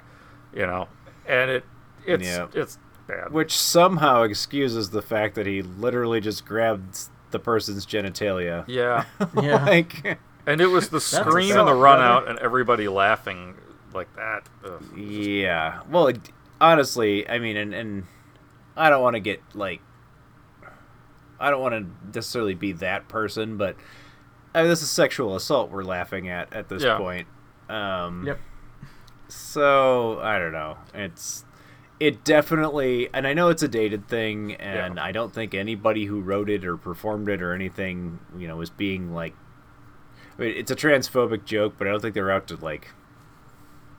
you 0.54 0.66
know. 0.66 0.88
And 1.28 1.52
it, 1.52 1.64
it's, 2.08 2.56
it's 2.56 2.80
bad. 3.08 3.32
Which 3.32 3.56
somehow 3.56 4.24
excuses 4.24 4.90
the 4.90 5.02
fact 5.04 5.36
that 5.36 5.46
he 5.46 5.62
literally 5.62 6.20
just 6.22 6.44
grabbed 6.46 6.98
the 7.32 7.40
person's 7.40 7.86
genitalia. 7.86 8.64
yeah. 8.68 9.06
Yeah. 9.42 9.64
like, 9.66 10.18
And 10.48 10.60
it 10.62 10.68
was 10.68 10.90
the 10.90 11.02
scream 11.18 11.56
and 11.56 11.68
the 11.68 11.74
run 11.76 12.02
out, 12.02 12.28
and 12.28 12.40
everybody 12.40 12.88
laughing 12.88 13.56
like 13.94 14.14
that. 14.16 14.48
Ugh. 14.66 14.82
yeah. 14.98 15.82
Well, 15.90 16.08
it- 16.08 16.32
honestly, 16.62 17.28
I 17.30 17.40
mean, 17.40 17.58
and, 17.58 17.74
and 17.74 18.04
I 18.76 18.90
don't 18.90 19.02
want 19.02 19.16
to 19.16 19.20
get 19.20 19.42
like, 19.54 19.82
I 21.40 21.50
don't 21.52 21.62
want 21.62 21.74
to 21.76 22.16
necessarily 22.18 22.56
be 22.56 22.72
that 22.74 23.08
person, 23.08 23.58
but 23.58 23.76
I 24.56 24.62
mean, 24.62 24.70
this 24.70 24.82
is 24.82 24.90
sexual 24.90 25.36
assault 25.36 25.70
we're 25.70 25.84
laughing 25.84 26.30
at 26.30 26.52
at 26.54 26.70
this 26.70 26.84
Yeah. 26.84 26.98
point. 26.98 27.28
Um, 27.70 28.26
Yep. 28.26 28.40
So 29.30 30.20
I 30.22 30.40
don't 30.40 30.54
know. 30.54 30.78
It's 30.94 31.44
it 32.00 32.24
definitely, 32.24 33.10
and 33.14 33.26
I 33.28 33.34
know 33.34 33.50
it's 33.50 33.64
a 33.64 33.68
dated 33.68 34.08
thing, 34.08 34.54
and 34.56 34.96
Yeah. 34.96 35.04
I 35.04 35.12
don't 35.12 35.34
think 35.34 35.54
anybody 35.56 36.06
who 36.06 36.22
wrote 36.22 36.50
it 36.50 36.64
or 36.64 36.78
performed 36.78 37.28
it 37.28 37.42
or 37.42 37.54
anything, 37.54 38.20
you 38.38 38.48
know, 38.48 38.56
was 38.56 38.70
being 38.70 39.14
like. 39.14 39.34
I 40.38 40.42
mean, 40.44 40.54
it's 40.56 40.70
a 40.70 40.76
transphobic 40.76 41.46
joke, 41.46 41.74
but 41.80 41.88
I 41.88 41.92
don't 41.92 42.00
think 42.00 42.14
they're 42.14 42.30
out 42.32 42.48
to 42.48 42.56
like. 42.58 42.90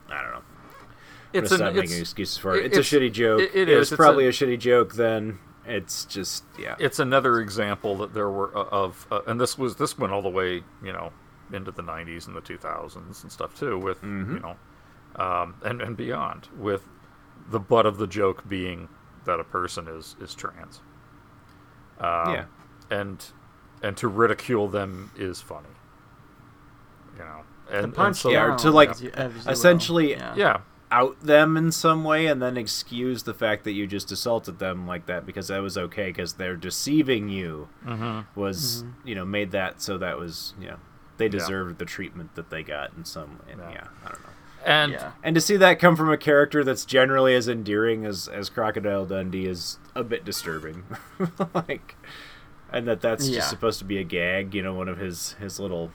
I 0.09 0.21
don't 0.23 0.31
know. 0.31 0.41
It's 1.33 1.51
It's 1.51 1.51
an, 1.53 1.59
not 1.59 1.75
it's, 1.75 1.89
making 1.89 2.01
excuses 2.01 2.37
for 2.37 2.55
it. 2.55 2.65
it- 2.65 2.77
It's, 2.77 2.91
a 2.91 2.95
shitty 2.99 3.11
joke. 3.11 3.41
it- 3.41 3.51
it 3.55 3.61
It 3.61 3.69
is. 3.69 3.91
It's 3.91 3.97
probably 3.97 4.25
a- 4.25 4.29
a, 4.29 4.31
shitty 4.31 4.59
joke. 4.59 4.93
Then 4.93 5.39
it's 5.65 6.05
just 6.05 6.43
yeah. 6.57 6.75
it's 6.79 6.97
another 6.99 7.39
example 7.39 7.95
that 7.97 8.13
there 8.13 8.29
were 8.29 8.55
uh, 8.57 8.63
of, 8.71 9.05
uh, 9.11 9.21
and 9.27 9.39
this 9.39 9.57
was 9.57 9.75
this 9.75 9.97
went 9.97 10.11
all 10.13 10.21
the 10.23 10.29
way, 10.29 10.63
you 10.83 10.91
know, 10.93 11.11
into 11.53 11.71
the 11.71 11.83
'90s 11.83 12.25
and 12.27 12.35
the 12.35 12.41
2000s 12.41 13.21
and 13.23 13.31
stuff 13.31 13.53
too, 13.57 13.77
with 13.77 14.01
Mm-hmm. 14.01 14.35
you 14.35 14.39
know, 14.39 14.55
um, 15.23 15.55
and 15.63 15.81
and 15.81 15.95
beyond, 15.95 16.47
with 16.57 16.83
the 17.51 17.59
butt 17.59 17.85
of 17.85 17.97
the 17.97 18.07
joke 18.07 18.47
being 18.47 18.87
that 19.25 19.39
a 19.39 19.43
person 19.43 19.87
is 19.87 20.15
is 20.19 20.33
trans. 20.33 20.81
Um, 21.99 22.33
Yeah. 22.33 22.45
and 22.89 23.23
and 23.83 23.95
to 23.97 24.07
ridicule 24.07 24.67
them 24.67 25.11
is 25.15 25.41
funny. 25.41 25.67
You 27.17 27.25
know, 27.25 27.41
and, 27.71 27.85
and 27.85 27.93
Punch 27.93 28.17
so 28.17 28.29
Yeah, 28.29 28.53
or 28.53 28.57
to, 28.59 28.71
like, 28.71 28.89
as 28.91 29.01
you- 29.03 29.11
as 29.13 29.33
you 29.35 29.41
will. 29.45 29.51
essentially- 29.51 30.11
Yeah. 30.11 30.33
yeah, 30.35 30.57
out 30.91 31.19
them 31.21 31.55
in 31.55 31.71
some 31.71 32.03
way 32.03 32.25
and 32.25 32.41
then 32.41 32.57
excuse 32.57 33.23
the 33.23 33.33
fact 33.33 33.63
that 33.63 33.73
you 33.73 33.85
just 33.85 34.11
assaulted 34.11 34.57
them 34.59 34.87
like 34.87 35.05
that 35.05 35.25
because 35.25 35.49
that 35.49 35.61
was 35.61 35.77
okay 35.77 36.07
because 36.07 36.33
they're 36.33 36.55
deceiving 36.55 37.29
you 37.29 37.69
mm-hmm. 37.85 38.21
was 38.39 38.83
mm-hmm. 38.83 39.07
you 39.07 39.15
know 39.15 39.25
made 39.25 39.51
that 39.51 39.81
so 39.81 39.97
that 39.97 40.17
was 40.17 40.53
you 40.59 40.67
know 40.67 40.77
they 41.17 41.29
deserved 41.29 41.77
the 41.77 41.85
treatment 41.85 42.33
that 42.35 42.49
they 42.49 42.63
got 42.63 42.91
in 42.97 43.05
some 43.05 43.39
and 43.49 43.59
Yeah. 43.59 43.71
yeah 43.71 43.87
i 44.03 44.09
don't 44.09 44.23
know 44.23 44.29
and 44.65 44.91
Yeah. 44.93 45.11
and 45.23 45.35
to 45.35 45.41
see 45.41 45.57
that 45.57 45.79
come 45.79 45.95
from 45.95 46.11
a 46.11 46.17
character 46.17 46.63
that's 46.63 46.85
generally 46.85 47.35
as 47.35 47.47
endearing 47.47 48.05
as 48.05 48.27
as 48.27 48.49
crocodile 48.49 49.05
dundee 49.05 49.45
is 49.45 49.77
a 49.95 50.03
bit 50.03 50.25
disturbing 50.25 50.83
like 51.53 51.95
and 52.71 52.87
that 52.87 53.01
that's 53.01 53.29
Yeah. 53.29 53.35
just 53.35 53.49
supposed 53.49 53.79
to 53.79 53.85
be 53.85 53.99
a 53.99 54.03
gag 54.03 54.55
you 54.55 54.63
know 54.63 54.73
one 54.73 54.87
of 54.89 54.97
his 54.97 55.33
his 55.33 55.59
little 55.59 55.91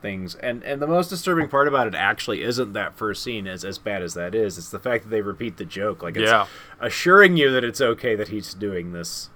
things 0.00 0.34
and 0.36 0.62
and 0.62 0.80
the 0.80 0.86
most 0.86 1.08
disturbing 1.08 1.48
part 1.48 1.66
about 1.66 1.86
it 1.88 1.94
actually 1.94 2.42
isn't 2.42 2.72
that 2.72 2.96
first 2.96 3.22
scene 3.22 3.46
as 3.48 3.64
as 3.64 3.78
bad 3.78 4.00
as 4.00 4.14
that 4.14 4.32
is 4.34 4.56
it's 4.56 4.70
the 4.70 4.78
fact 4.78 5.02
that 5.04 5.10
they 5.10 5.20
repeat 5.22 5.56
the 5.56 5.64
joke 5.64 6.02
like 6.04 6.16
it's 6.16 6.30
Yeah. 6.30 6.46
assuring 6.80 7.36
you 7.36 7.50
that 7.50 7.64
it's 7.64 7.80
okay 7.80 8.14
that 8.14 8.28
he's 8.28 8.54
doing 8.54 8.92
this 8.92 9.30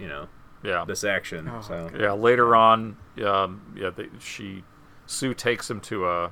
you 0.00 0.08
know 0.08 0.26
Yeah. 0.64 0.84
this 0.84 1.04
action. 1.04 1.48
Oh, 1.48 1.60
so 1.60 1.90
Yeah, 1.98 2.12
later 2.12 2.54
on, 2.56 2.96
um, 3.24 3.72
yeah, 3.76 3.90
they, 3.90 4.08
she 4.18 4.64
Sue 5.06 5.32
takes 5.32 5.70
him 5.70 5.80
to 5.82 6.06
a 6.08 6.30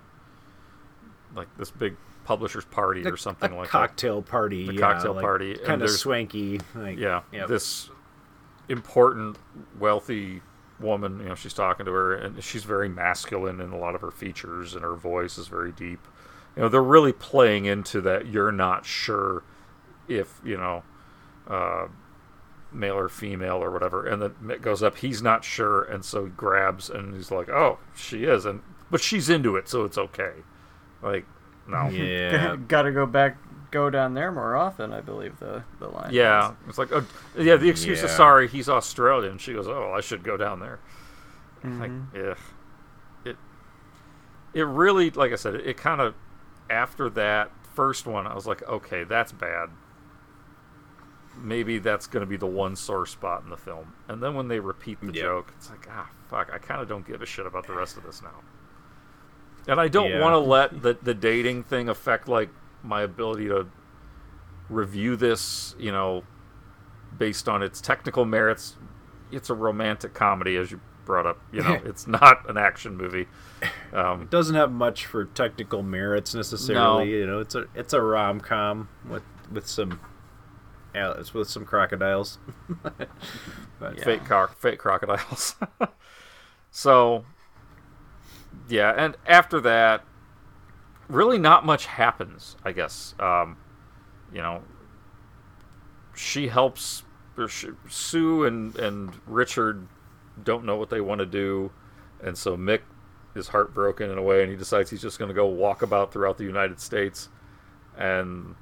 like 1.34 1.48
this 1.56 1.70
big 1.70 1.96
publisher's 2.24 2.64
party 2.66 3.04
or 3.06 3.16
something 3.16 3.52
a 3.52 3.56
like 3.56 3.68
cocktail 3.68 4.22
party, 4.22 4.66
The 4.66 4.74
yeah, 4.74 4.80
cocktail 4.80 5.14
like, 5.14 5.22
party, 5.22 5.56
kind 5.64 5.82
of 5.82 5.90
swanky. 5.90 6.60
Like, 6.74 6.96
that. 6.96 6.98
Yeah, 6.98 7.20
yep. 7.32 7.48
this 7.48 7.90
important, 8.68 9.38
wealthy 9.78 10.42
woman. 10.80 11.20
You 11.20 11.26
know, 11.26 11.34
she's 11.34 11.54
talking 11.54 11.86
to 11.86 11.92
her, 11.92 12.14
and 12.14 12.42
she's 12.42 12.64
very 12.64 12.88
masculine 12.88 13.60
in 13.60 13.70
a 13.70 13.78
lot 13.78 13.94
of 13.94 14.00
her 14.00 14.10
features, 14.10 14.74
and 14.74 14.82
her 14.82 14.94
voice 14.94 15.38
is 15.38 15.48
very 15.48 15.72
deep. 15.72 16.00
You 16.56 16.62
know, 16.62 16.68
they're 16.68 16.82
really 16.82 17.12
playing 17.12 17.66
into 17.66 18.00
that. 18.02 18.26
You're 18.26 18.52
not 18.52 18.84
sure 18.84 19.44
if 20.08 20.40
you 20.44 20.56
know. 20.56 20.82
Uh, 21.46 21.88
male 22.70 22.98
or 22.98 23.08
female 23.08 23.64
or 23.64 23.70
whatever 23.70 24.06
and 24.06 24.20
then 24.20 24.34
it 24.50 24.60
goes 24.60 24.82
up 24.82 24.98
he's 24.98 25.22
not 25.22 25.42
sure 25.42 25.84
and 25.84 26.04
so 26.04 26.26
he 26.26 26.30
grabs 26.32 26.90
and 26.90 27.14
he's 27.14 27.30
like 27.30 27.48
oh 27.48 27.78
she 27.96 28.24
is 28.24 28.44
and 28.44 28.60
but 28.90 29.00
she's 29.00 29.30
into 29.30 29.56
it 29.56 29.66
so 29.66 29.86
it's 29.86 29.96
okay 29.96 30.32
like 31.02 31.24
no 31.68 31.88
yeah. 31.90 32.56
Got 32.56 32.82
to 32.82 32.92
go 32.92 33.06
back, 33.06 33.36
go 33.70 33.90
down 33.90 34.14
there 34.14 34.30
more 34.32 34.56
often. 34.56 34.92
I 34.92 35.00
believe 35.00 35.38
the 35.38 35.62
the 35.78 35.88
line. 35.88 36.10
yeah 36.12 36.52
it's 36.68 36.78
like 36.78 36.90
oh, 36.92 37.04
yeah 37.38 37.56
the 37.56 37.68
excuse 37.68 38.02
is 38.02 38.10
sorry 38.10 38.48
he's 38.48 38.68
australian 38.68 39.38
she 39.38 39.52
goes 39.52 39.68
oh 39.68 39.92
i 39.96 40.00
should 40.00 40.22
go 40.22 40.36
down 40.36 40.60
there 40.60 40.78
like 41.64 41.90
yeah 42.14 42.34
it 43.24 43.36
it 44.54 44.62
really 44.62 45.10
like 45.10 45.32
i 45.32 45.36
said 45.36 45.54
it, 45.56 45.66
it 45.66 45.76
kind 45.76 46.00
of 46.00 46.14
after 46.70 47.10
that 47.10 47.50
first 47.74 48.06
one 48.06 48.26
i 48.26 48.34
was 48.34 48.46
like 48.46 48.62
okay 48.68 49.04
that's 49.04 49.32
bad 49.32 49.68
maybe 51.40 51.78
that's 51.78 52.06
going 52.06 52.20
to 52.20 52.26
be 52.26 52.36
the 52.36 52.46
one 52.46 52.74
sore 52.74 53.06
spot 53.06 53.42
in 53.44 53.50
the 53.50 53.56
film 53.56 53.92
and 54.08 54.22
then 54.22 54.34
when 54.34 54.48
they 54.48 54.58
repeat 54.60 54.98
the 55.00 55.06
Yep. 55.06 55.14
joke 55.14 55.52
it's 55.56 55.70
like 55.70 55.86
ah 55.90 56.08
fuck 56.28 56.50
i 56.52 56.58
kind 56.58 56.80
of 56.80 56.88
don't 56.88 57.06
give 57.06 57.22
a 57.22 57.26
shit 57.26 57.46
about 57.46 57.66
the 57.66 57.72
rest 57.74 57.96
of 57.96 58.02
this 58.04 58.22
now 58.22 58.40
and 59.68 59.80
i 59.80 59.86
don't 59.88 60.10
Yeah. 60.10 60.20
want 60.20 60.32
to 60.34 60.38
let 60.38 60.82
the, 60.82 60.96
the 61.02 61.14
dating 61.14 61.62
thing 61.64 61.88
affect 61.88 62.28
like 62.28 62.48
my 62.82 63.02
ability 63.02 63.48
to 63.48 63.66
review 64.68 65.16
this 65.16 65.74
you 65.78 65.90
know 65.90 66.22
based 67.16 67.48
on 67.48 67.62
its 67.62 67.80
technical 67.80 68.24
merits 68.24 68.76
it's 69.32 69.50
a 69.50 69.54
romantic 69.54 70.14
comedy 70.14 70.56
as 70.56 70.70
you 70.70 70.80
brought 71.04 71.26
up 71.26 71.40
you 71.52 71.62
know 71.62 71.72
it's 71.84 72.06
not 72.06 72.48
an 72.50 72.56
action 72.56 72.96
movie 72.96 73.26
um, 73.92 74.26
doesn't 74.26 74.54
have 74.54 74.70
much 74.70 75.06
for 75.06 75.24
technical 75.24 75.82
merits 75.82 76.34
necessarily. 76.34 77.06
No. 77.06 77.10
You 77.10 77.26
know, 77.26 77.40
it's 77.40 77.54
a 77.54 77.66
it's 77.74 77.92
a 77.92 78.00
rom 78.02 78.40
com 78.40 78.88
with 79.08 79.22
with 79.50 79.66
some 79.66 80.00
yeah, 80.94 81.14
it's 81.18 81.34
with 81.34 81.48
some 81.48 81.64
crocodiles. 81.64 82.38
but 83.78 84.00
fake 84.00 84.24
car, 84.24 84.48
fake 84.48 84.78
crocodiles. 84.78 85.54
so, 86.70 87.24
yeah, 88.68 88.92
and 88.96 89.16
after 89.26 89.60
that, 89.60 90.04
really 91.08 91.38
not 91.38 91.64
much 91.64 91.86
happens. 91.86 92.56
I 92.64 92.72
guess, 92.72 93.14
um, 93.18 93.56
you 94.32 94.40
know, 94.40 94.62
she 96.14 96.48
helps 96.48 97.02
or 97.36 97.48
she, 97.48 97.68
Sue 97.88 98.44
and 98.44 98.76
and 98.76 99.12
Richard 99.26 99.86
don't 100.42 100.64
know 100.64 100.76
what 100.76 100.90
they 100.90 101.00
want 101.00 101.20
to 101.20 101.26
do, 101.26 101.70
and 102.22 102.36
so 102.36 102.56
Mick 102.56 102.80
is 103.34 103.48
heartbroken 103.48 104.10
in 104.10 104.18
a 104.18 104.22
way, 104.22 104.42
and 104.42 104.50
he 104.50 104.56
decides 104.56 104.90
he's 104.90 105.02
just 105.02 105.18
going 105.18 105.28
to 105.28 105.34
go 105.34 105.46
walk 105.46 105.82
about 105.82 106.12
throughout 106.12 106.38
the 106.38 106.44
United 106.44 106.80
States, 106.80 107.28
and 107.96 108.54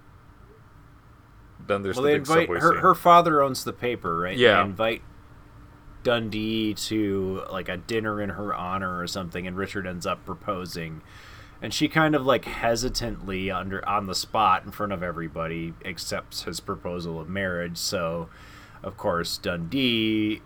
then 1.66 1.82
there's 1.82 1.97
well, 1.97 2.05
the 2.05 2.11
they 2.11 2.18
big 2.18 2.28
invite 2.28 2.49
her. 2.49 2.80
Her 2.80 2.94
father 2.94 3.42
owns 3.42 3.64
the 3.64 3.72
paper, 3.72 4.18
right? 4.18 4.36
Yeah. 4.36 4.62
They 4.62 4.68
invite 4.68 5.03
Dundee 6.03 6.74
to 6.74 7.42
like 7.51 7.68
a 7.68 7.76
dinner 7.76 8.20
in 8.20 8.30
her 8.30 8.55
honor 8.55 9.01
or 9.01 9.07
something, 9.07 9.47
and 9.47 9.57
Richard 9.57 9.86
ends 9.86 10.07
up 10.07 10.24
proposing, 10.24 11.03
and 11.63 11.73
she 11.75 11.89
kind 11.89 12.15
of 12.15 12.25
like 12.27 12.45
hesitantly 12.45 13.51
under 13.51 13.87
on 13.89 14.07
the 14.07 14.15
spot 14.15 14.65
in 14.65 14.71
front 14.71 14.93
of 14.93 15.03
everybody 15.03 15.75
accepts 15.85 16.43
his 16.45 16.61
proposal 16.61 17.19
of 17.21 17.29
marriage. 17.29 17.77
So, 17.79 18.29
of 18.83 18.97
course, 18.97 19.39
Dundee. 19.39 20.43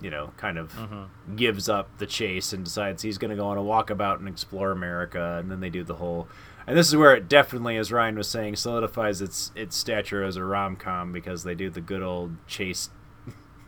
You 0.00 0.10
know, 0.10 0.32
kind 0.36 0.58
of 0.58 0.72
Mm-hmm. 0.72 1.36
gives 1.36 1.66
up 1.68 1.88
the 1.96 2.04
chase 2.06 2.52
and 2.52 2.64
decides 2.64 3.00
he's 3.02 3.16
going 3.16 3.30
to 3.30 3.36
go 3.36 3.46
on 3.46 3.56
a 3.56 3.62
walkabout 3.62 4.18
and 4.18 4.28
explore 4.28 4.70
America. 4.70 5.38
And 5.40 5.50
then 5.50 5.60
they 5.60 5.70
do 5.70 5.82
the 5.82 5.94
whole 5.94 6.28
and 6.66 6.76
this 6.76 6.88
is 6.88 6.96
where 6.96 7.14
it 7.14 7.26
definitely, 7.28 7.76
as 7.78 7.90
Ryan 7.92 8.16
was 8.16 8.28
saying, 8.28 8.56
solidifies 8.56 9.22
its 9.22 9.50
its 9.54 9.76
stature 9.76 10.22
as 10.22 10.36
a 10.36 10.44
rom 10.44 10.76
com 10.76 11.10
because 11.12 11.42
they 11.44 11.54
do 11.54 11.70
the 11.70 11.80
good 11.80 12.02
old 12.02 12.36
chase 12.46 12.90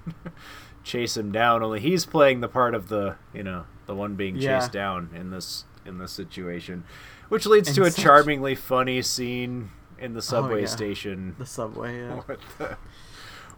chase 0.84 1.16
him 1.16 1.32
down. 1.32 1.62
Only 1.62 1.80
he's 1.80 2.06
playing 2.06 2.40
the 2.40 2.48
part 2.48 2.74
of 2.74 2.88
the 2.88 3.16
you 3.32 3.42
know 3.42 3.64
the 3.86 3.94
one 3.94 4.14
being 4.14 4.36
Yeah. 4.36 4.58
chased 4.58 4.72
down 4.72 5.10
in 5.14 5.30
this 5.30 5.64
in 5.86 5.98
this 5.98 6.12
situation, 6.12 6.84
which 7.28 7.46
leads 7.46 7.72
to 7.74 7.82
a 7.82 7.90
such- 7.90 8.02
charmingly 8.02 8.54
funny 8.54 9.02
scene 9.02 9.70
in 9.98 10.12
the 10.12 10.18
oh, 10.18 10.20
subway 10.20 10.62
yeah. 10.62 10.66
station 10.66 11.36
The 11.38 11.46
subway. 11.46 12.00
Yeah. 12.00 12.20
with 12.28 12.40
the- 12.58 12.76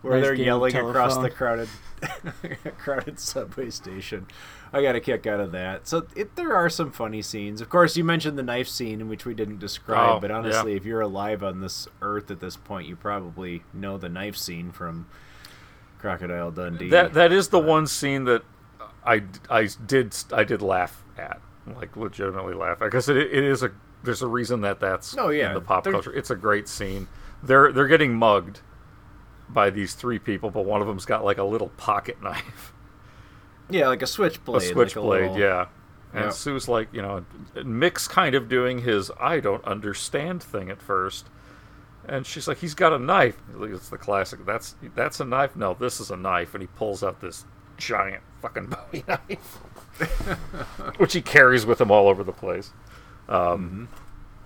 where 0.02 0.14
Nice 0.14 0.22
they're 0.22 0.34
yelling 0.34 0.76
across 0.76 1.16
the 1.16 1.30
crowded 1.30 1.68
crowded 2.78 3.18
subway 3.18 3.70
station. 3.70 4.26
I 4.72 4.82
got 4.82 4.94
a 4.94 5.00
kick 5.00 5.26
out 5.26 5.40
of 5.40 5.52
that. 5.52 5.88
So 5.88 6.06
it, 6.14 6.36
there 6.36 6.54
are 6.54 6.68
some 6.68 6.92
funny 6.92 7.22
scenes. 7.22 7.60
Of 7.60 7.68
course, 7.68 7.96
you 7.96 8.04
mentioned 8.04 8.38
the 8.38 8.42
knife 8.42 8.68
scene, 8.68 9.00
in 9.00 9.08
which 9.08 9.24
we 9.24 9.34
didn't 9.34 9.58
describe. 9.58 10.18
Oh, 10.18 10.20
but 10.20 10.30
yeah. 10.30 10.36
honestly, 10.36 10.74
if 10.74 10.84
you're 10.84 11.00
alive 11.00 11.42
on 11.42 11.60
this 11.60 11.88
earth 12.00 12.30
at 12.30 12.38
this 12.38 12.56
point, 12.56 12.86
you 12.86 12.94
probably 12.94 13.64
know 13.72 13.98
the 13.98 14.08
knife 14.08 14.36
scene 14.36 14.70
from 14.70 15.06
Crocodile 15.98 16.50
Dundee. 16.50 16.90
That 16.90 17.14
that 17.14 17.32
is 17.32 17.48
the 17.48 17.58
one 17.58 17.86
scene 17.86 18.24
that 18.24 18.42
I, 19.04 19.22
I 19.50 19.68
did 19.84 20.14
I 20.32 20.44
did 20.44 20.62
laugh 20.62 21.02
at, 21.16 21.40
like 21.74 21.96
legitimately 21.96 22.54
laugh 22.54 22.78
because 22.78 23.08
it, 23.08 23.16
it 23.16 23.32
is 23.44 23.62
a 23.62 23.70
there's 24.04 24.22
a 24.22 24.26
reason 24.28 24.60
that 24.62 24.78
that's 24.80 25.16
Oh, 25.18 25.28
yeah. 25.30 25.48
in 25.48 25.54
the 25.54 25.60
pop 25.60 25.84
They're- 25.84 25.92
culture. 25.92 26.12
It's 26.12 26.30
a 26.30 26.36
great 26.36 26.68
scene. 26.68 27.08
They're 27.42 27.72
they're 27.72 27.88
getting 27.88 28.14
mugged 28.14 28.60
by 29.48 29.70
these 29.70 29.94
three 29.94 30.18
people, 30.18 30.50
but 30.50 30.64
one 30.64 30.80
of 30.80 30.86
them's 30.86 31.04
got 31.04 31.24
like 31.24 31.38
a 31.38 31.44
little 31.44 31.68
pocket 31.70 32.22
knife, 32.22 32.72
yeah, 33.70 33.88
like 33.88 34.02
a 34.02 34.06
switchblade. 34.06 34.62
a 34.62 34.64
like 34.64 34.72
switchblade, 34.74 35.22
little- 35.32 35.38
yeah. 35.38 35.66
And 36.14 36.24
Yeah. 36.24 36.30
Sue's 36.30 36.68
like, 36.68 36.88
you 36.92 37.02
know, 37.02 37.24
Mick's 37.64 38.08
kind 38.08 38.34
of 38.34 38.48
doing 38.48 38.78
his 38.78 39.10
I 39.20 39.40
don't 39.40 39.64
understand 39.64 40.42
thing 40.42 40.70
at 40.70 40.80
first. 40.80 41.26
And 42.06 42.24
she's 42.26 42.48
like, 42.48 42.56
he's 42.58 42.72
got 42.74 42.94
a 42.94 42.98
knife. 42.98 43.36
It's 43.60 43.90
the 43.90 43.98
classic. 43.98 44.46
That's 44.46 44.74
that's 44.94 45.20
a 45.20 45.24
knife. 45.26 45.54
No, 45.54 45.74
this 45.74 46.00
is 46.00 46.10
a 46.10 46.16
knife. 46.16 46.54
And 46.54 46.62
he 46.62 46.66
pulls 46.68 47.02
out 47.04 47.20
this 47.20 47.44
giant 47.76 48.22
fucking 48.40 48.66
Bowie 48.92 49.04
knife, 49.06 49.58
which 50.98 51.12
he 51.12 51.22
carries 51.22 51.64
with 51.66 51.80
him 51.80 51.90
all 51.90 52.08
over 52.08 52.22
the 52.24 52.32
place. 52.32 52.72
Um, 53.28 53.88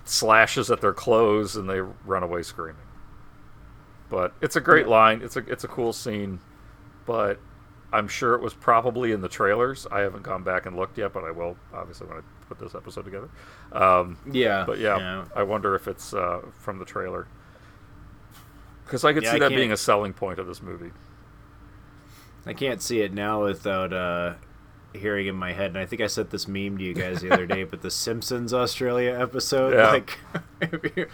Slashes 0.05 0.71
at 0.71 0.81
their 0.81 0.93
clothes, 0.93 1.55
and 1.57 1.69
they 1.71 1.81
run 1.81 2.23
away 2.23 2.43
screaming. 2.43 2.83
But 4.11 4.33
it's 4.41 4.57
a 4.57 4.61
great 4.61 4.89
line. 4.89 5.23
It's 5.23 5.37
a 5.37 5.41
it's 5.51 5.65
a 5.65 5.69
cool 5.69 5.93
scene. 5.93 6.41
But 7.07 7.39
I'm 7.93 8.09
sure 8.09 8.35
it 8.35 8.41
was 8.43 8.53
probably 8.55 9.13
in 9.13 9.21
the 9.21 9.29
trailers. 9.29 9.87
I 9.93 10.01
haven't 10.01 10.23
gone 10.23 10.43
back 10.43 10.67
and 10.67 10.77
looked 10.77 10.99
yet, 10.99 11.13
but 11.13 11.25
I 11.25 11.31
will 11.31 11.57
obviously 11.73 12.09
when 12.09 12.19
I 12.19 12.21
put 12.49 12.59
this 12.59 12.75
episode 12.75 13.05
together. 13.05 13.29
Um, 13.73 14.19
Yeah. 14.31 14.65
but 14.67 14.79
yeah, 14.79 14.99
yeah. 14.99 15.25
I 15.37 15.45
wonder 15.45 15.75
if 15.75 15.87
it's 15.89 16.13
uh, 16.13 16.43
from 16.59 16.79
the 16.79 16.85
trailer 16.85 17.27
because 18.85 19.05
I 19.05 19.13
could 19.13 19.23
Yeah, 19.23 19.31
see 19.31 19.37
I 19.37 19.41
that 19.41 19.49
can't- 19.51 19.59
being 19.59 19.73
a 19.73 19.77
selling 19.77 20.13
point 20.13 20.39
of 20.39 20.47
this 20.47 20.61
movie. 20.63 20.91
I 22.45 22.53
can't 22.55 22.83
see 22.83 23.01
it 23.03 23.13
now 23.15 23.45
without 23.45 23.93
uh, 23.93 24.35
hearing 24.95 25.27
in 25.27 25.35
my 25.35 25.53
head. 25.53 25.67
And 25.71 25.79
I 25.79 25.87
think 25.87 26.03
I 26.03 26.07
sent 26.07 26.31
this 26.31 26.47
meme 26.49 26.79
to 26.79 26.85
you 26.85 26.95
guys 26.95 27.21
the 27.21 27.31
other 27.31 27.47
day, 27.47 27.65
but 27.65 27.83
the 27.83 27.91
Simpsons 27.91 28.53
Australia 28.53 29.19
episode, 29.19 29.75
Yeah. 29.75 29.89
like, 29.91 30.19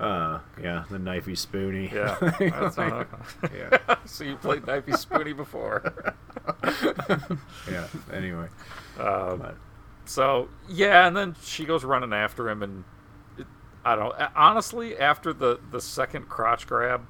uh, 0.00 0.40
yeah, 0.60 0.84
the 0.90 0.98
knifey 0.98 1.36
spoony. 1.36 1.90
Yeah, 1.92 2.16
that's, 2.40 2.78
uh, 2.78 3.04
yeah, 3.54 3.96
so 4.04 4.24
you 4.24 4.36
played 4.36 4.62
Knifey 4.62 4.96
Spoony 4.96 5.32
before. 5.32 5.92
yeah. 7.70 7.86
Anyway, 8.12 8.48
Um, 8.98 9.44
so 10.04 10.48
yeah, 10.68 11.06
and 11.06 11.16
then 11.16 11.36
she 11.42 11.64
goes 11.64 11.84
running 11.84 12.12
after 12.12 12.48
him, 12.48 12.62
and 12.62 12.84
it, 13.38 13.46
I 13.84 13.94
don't. 13.96 14.14
Honestly, 14.34 14.96
after 14.98 15.32
the 15.32 15.60
the 15.70 15.80
second 15.80 16.28
crotch 16.28 16.66
grab, 16.66 17.06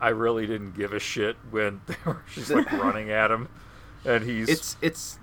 I 0.00 0.08
really 0.10 0.46
didn't 0.46 0.76
give 0.76 0.92
a 0.92 0.98
shit 1.00 1.36
when 1.50 1.80
they 1.86 1.96
were, 2.04 2.22
she's 2.30 2.50
like 2.50 2.70
running 2.72 3.10
at 3.10 3.30
him, 3.30 3.48
and 4.06 4.24
he's 4.24 4.48
it's 4.48 4.76
it's 4.80 5.18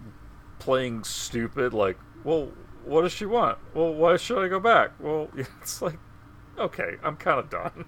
playing 0.59 1.03
stupid. 1.03 1.73
Like, 1.73 1.97
well, 2.23 2.51
what 2.86 3.01
does 3.01 3.11
she 3.11 3.25
want? 3.25 3.57
Well, 3.73 3.93
why 3.93 4.17
should 4.17 4.43
I 4.43 4.47
go 4.47 4.59
back? 4.59 4.91
Well, 4.99 5.29
it's 5.61 5.81
like, 5.81 5.99
okay, 6.57 6.95
I'm 7.03 7.17
kind 7.17 7.39
of 7.39 7.49
done. 7.49 7.86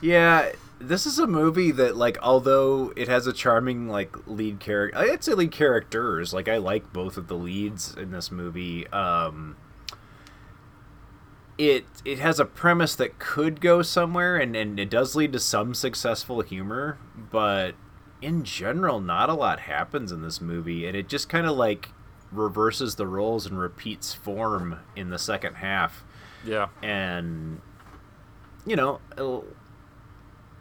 Yeah, 0.00 0.52
this 0.78 1.06
is 1.06 1.18
a 1.18 1.26
movie 1.26 1.70
that 1.72 1.96
like 1.96 2.18
although 2.22 2.92
it 2.96 3.08
has 3.08 3.26
a 3.26 3.32
charming 3.32 3.88
like 3.88 4.14
lead 4.26 4.60
character, 4.60 4.98
I'd 4.98 5.24
say 5.24 5.32
lead 5.32 5.52
characters. 5.52 6.34
Like 6.34 6.48
I 6.48 6.58
like 6.58 6.92
both 6.92 7.16
of 7.16 7.28
the 7.28 7.36
leads 7.36 7.94
in 7.94 8.10
this 8.10 8.30
movie. 8.30 8.86
Um 8.88 9.56
it 11.58 11.86
it 12.04 12.18
has 12.18 12.38
a 12.38 12.44
premise 12.44 12.94
that 12.96 13.18
could 13.18 13.60
go 13.60 13.80
somewhere 13.80 14.36
and 14.36 14.54
and 14.54 14.78
it 14.78 14.90
does 14.90 15.16
lead 15.16 15.32
to 15.32 15.40
some 15.40 15.74
successful 15.74 16.42
humor, 16.42 16.98
but 17.16 17.74
in 18.26 18.42
general, 18.42 19.00
not 19.00 19.30
a 19.30 19.34
lot 19.34 19.60
happens 19.60 20.10
in 20.10 20.20
this 20.20 20.40
movie, 20.40 20.86
and 20.86 20.96
it 20.96 21.08
just 21.08 21.28
kind 21.28 21.46
of 21.46 21.56
like 21.56 21.90
reverses 22.32 22.96
the 22.96 23.06
roles 23.06 23.46
and 23.46 23.56
repeats 23.58 24.12
form 24.12 24.80
in 24.96 25.10
the 25.10 25.18
second 25.18 25.54
half. 25.54 26.04
Yeah. 26.44 26.68
And 26.82 27.60
you 28.66 28.74
know, 28.74 29.00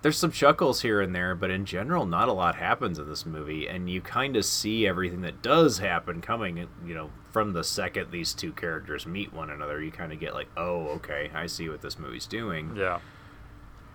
there's 0.03 0.17
some 0.17 0.31
chuckles 0.31 0.81
here 0.81 1.01
and 1.01 1.15
there, 1.15 1.33
but 1.33 1.49
in 1.49 1.65
general, 1.65 2.05
not 2.05 2.27
a 2.27 2.33
lot 2.33 2.55
happens 2.55 2.99
in 2.99 3.09
this 3.09 3.25
movie, 3.25 3.67
and 3.67 3.89
you 3.89 3.99
kind 3.99 4.35
of 4.35 4.45
see 4.45 4.85
everything 4.85 5.21
that 5.21 5.41
does 5.41 5.79
happen 5.79 6.21
coming. 6.21 6.67
You 6.85 6.93
know, 6.93 7.09
from 7.31 7.53
the 7.53 7.63
second 7.63 8.11
these 8.11 8.33
two 8.35 8.51
characters 8.51 9.07
meet 9.07 9.33
one 9.33 9.49
another, 9.49 9.81
you 9.81 9.91
kind 9.91 10.13
of 10.13 10.19
get 10.19 10.35
like, 10.35 10.49
oh, 10.55 10.87
okay, 10.97 11.31
I 11.33 11.47
see 11.47 11.67
what 11.67 11.81
this 11.81 11.97
movie's 11.97 12.27
doing 12.27 12.75
Yeah. 12.75 12.99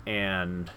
and 0.05 0.69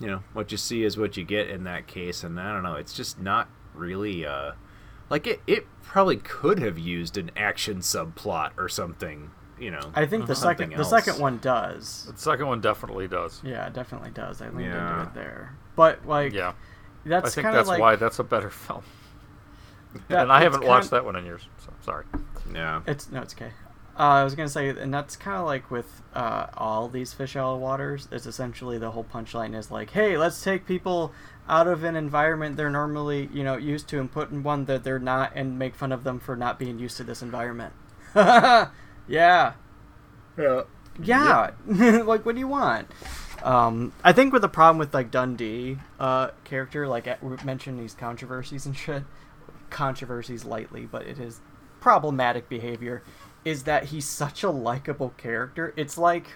you 0.00 0.06
know 0.06 0.22
what 0.32 0.50
you 0.50 0.56
see 0.58 0.82
is 0.82 0.96
what 0.96 1.16
you 1.16 1.24
get 1.24 1.48
in 1.50 1.64
that 1.64 1.86
case 1.86 2.24
and 2.24 2.40
i 2.40 2.52
don't 2.52 2.62
know 2.62 2.74
it's 2.74 2.94
just 2.94 3.20
not 3.20 3.48
really 3.74 4.24
uh 4.26 4.52
like 5.10 5.26
it, 5.26 5.40
it 5.46 5.66
probably 5.82 6.16
could 6.16 6.58
have 6.58 6.78
used 6.78 7.16
an 7.18 7.30
action 7.36 7.78
subplot 7.78 8.50
or 8.56 8.68
something 8.68 9.30
you 9.58 9.70
know 9.70 9.80
I 9.94 10.06
think 10.06 10.26
the 10.26 10.34
something 10.34 10.70
second 10.70 10.78
the 10.78 10.84
second 10.84 11.20
one 11.20 11.36
does. 11.38 12.06
The 12.14 12.18
second 12.18 12.46
one 12.46 12.62
definitely 12.62 13.08
does. 13.08 13.42
Yeah, 13.44 13.66
it 13.66 13.74
definitely 13.74 14.10
does. 14.10 14.40
I 14.40 14.48
leaned 14.48 14.72
Yeah. 14.72 14.90
into 15.00 15.10
it 15.10 15.14
there, 15.14 15.54
but 15.76 16.06
like, 16.06 16.32
Yeah. 16.32 16.54
that's 17.04 17.32
I 17.32 17.34
think 17.34 17.44
kind 17.44 17.56
of 17.56 17.60
that's 17.60 17.68
like 17.68 17.78
why 17.80 17.96
that's 17.96 18.18
a 18.18 18.24
better 18.24 18.48
film. 18.64 18.82
that- 20.08 20.22
and 20.22 20.32
I 20.32 20.40
haven't 20.42 20.60
kind- 20.60 20.68
watched 20.70 20.90
that 20.92 21.04
one 21.04 21.14
in 21.16 21.26
years, 21.26 21.46
so 21.58 21.72
sorry. 21.82 22.06
yeah 22.54 22.80
It's 22.86 23.10
no, 23.10 23.20
it's 23.20 23.34
okay. 23.34 23.50
Uh, 24.00 24.20
I 24.20 24.24
was 24.24 24.34
gonna 24.34 24.48
say, 24.48 24.70
and 24.70 24.94
that's 24.94 25.14
kind 25.14 25.36
of 25.36 25.44
like 25.44 25.70
with 25.70 26.00
uh, 26.14 26.46
all 26.56 26.88
these 26.88 27.12
fish 27.12 27.36
out 27.36 27.56
of 27.56 27.60
waters. 27.60 28.08
It's 28.10 28.24
essentially 28.24 28.78
the 28.78 28.92
whole 28.92 29.04
punchline 29.04 29.54
is 29.54 29.70
like, 29.70 29.90
hey, 29.90 30.16
let's 30.16 30.42
take 30.42 30.66
people 30.66 31.12
out 31.46 31.66
of 31.66 31.84
an 31.84 31.96
environment 31.96 32.56
they're 32.56 32.70
normally, 32.70 33.28
you 33.30 33.44
know, 33.44 33.58
used 33.58 33.88
to, 33.88 34.00
and 34.00 34.10
put 34.10 34.30
in 34.30 34.42
one 34.42 34.64
that 34.64 34.84
they're 34.84 34.98
not, 34.98 35.32
and 35.34 35.58
make 35.58 35.74
fun 35.74 35.92
of 35.92 36.04
them 36.04 36.18
for 36.18 36.34
not 36.34 36.58
being 36.58 36.78
used 36.78 36.96
to 36.96 37.04
this 37.04 37.20
environment. 37.20 37.74
yeah, 38.14 38.70
yeah 39.06 40.62
yeah. 41.02 41.50
like, 41.66 42.24
what 42.24 42.34
do 42.34 42.38
you 42.38 42.48
want? 42.48 42.88
Um, 43.42 43.92
I 44.04 44.12
think 44.12 44.32
with 44.32 44.42
the 44.42 44.48
problem 44.48 44.78
with 44.78 44.92
like 44.92 45.10
Dundee 45.10 45.78
uh, 45.98 46.30
character, 46.44 46.86
like 46.86 47.22
we 47.22 47.36
mentioned 47.44 47.78
these 47.78 47.94
controversies 47.94 48.66
and 48.66 48.76
shit, 48.76 49.04
controversies 49.70 50.44
lightly, 50.44 50.86
but 50.86 51.06
it 51.06 51.18
is 51.18 51.40
problematic 51.80 52.48
behavior. 52.48 53.02
Is 53.44 53.64
that 53.64 53.84
he's 53.86 54.06
such 54.06 54.42
a 54.42 54.50
likable 54.50 55.10
character? 55.16 55.72
It's 55.76 55.96
like, 55.96 56.26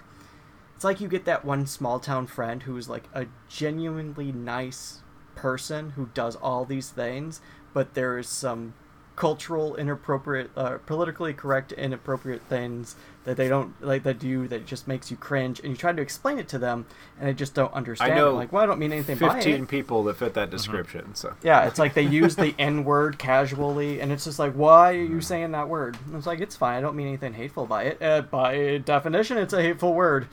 it's 0.75 0.85
like 0.85 1.01
you 1.01 1.09
get 1.09 1.25
that 1.27 1.45
one 1.45 1.67
small 1.67 2.01
town 2.01 2.27
friend 2.27 2.63
who's 2.63 2.89
like 2.89 3.05
a 3.13 3.27
genuinely 3.49 4.33
nice 4.33 5.03
person 5.35 5.91
who 5.91 6.11
does 6.15 6.37
all 6.37 6.65
these 6.65 6.91
things, 6.91 7.41
but 7.73 7.95
there 7.95 8.19
is 8.19 8.29
some 8.29 8.75
cultural 9.17 9.77
inappropriate, 9.77 10.51
uh, 10.57 10.79
politically 10.87 11.33
correct 11.33 11.73
inappropriate 11.73 12.43
things 12.43 12.97
that 13.25 13.37
they 13.37 13.49
don't 13.49 13.75
like 13.83 14.03
that 14.03 14.19
do 14.19 14.47
that 14.49 14.67
just 14.67 14.87
makes 14.87 15.11
you 15.11 15.17
cringe, 15.17 15.61
and 15.61 15.71
you 15.71 15.77
try 15.77 15.93
to 15.93 16.03
explain 16.03 16.39
it 16.39 16.49
to 16.49 16.59
them, 16.59 16.85
and 17.19 17.29
they 17.29 17.33
just 17.33 17.55
don't 17.55 17.73
understand. 17.73 18.13
i 18.13 18.17
know 18.17 18.31
it. 18.31 18.35
like, 18.35 18.53
well, 18.53 18.63
I 18.63 18.67
don't 18.67 18.79
mean 18.79 18.93
anything 18.93 19.17
by 19.17 19.35
15 19.35 19.55
it. 19.55 19.69
people 19.69 20.05
that 20.05 20.17
fit 20.17 20.35
that 20.35 20.51
description 20.51 21.15
so 21.15 21.35
Yeah, 21.43 21.67
it's 21.67 21.79
like 21.79 21.95
they 21.95 22.03
use 22.03 22.37
the 22.37 22.55
N 22.59 22.85
word 22.85 23.19
casually, 23.19 24.01
and 24.01 24.13
it's 24.13 24.25
just 24.25 24.39
like, 24.39 24.53
why 24.53 24.95
are 24.95 25.03
you 25.03 25.21
saying 25.21 25.53
that 25.53 25.69
word? 25.69 25.97
And 26.07 26.17
it's 26.17 26.27
like, 26.27 26.41
it's 26.41 26.57
fine. 26.57 26.77
I 26.77 26.81
don't 26.81 26.97
mean 26.97 27.09
anything 27.09 27.33
hateful 27.35 27.67
by 27.67 27.85
it. 27.85 28.03
Uh, 28.03 28.23
by 28.23 28.79
definition, 28.79 29.39
it's 29.39 29.53
a 29.53 29.63
hateful 29.63 29.95
word. 29.95 30.27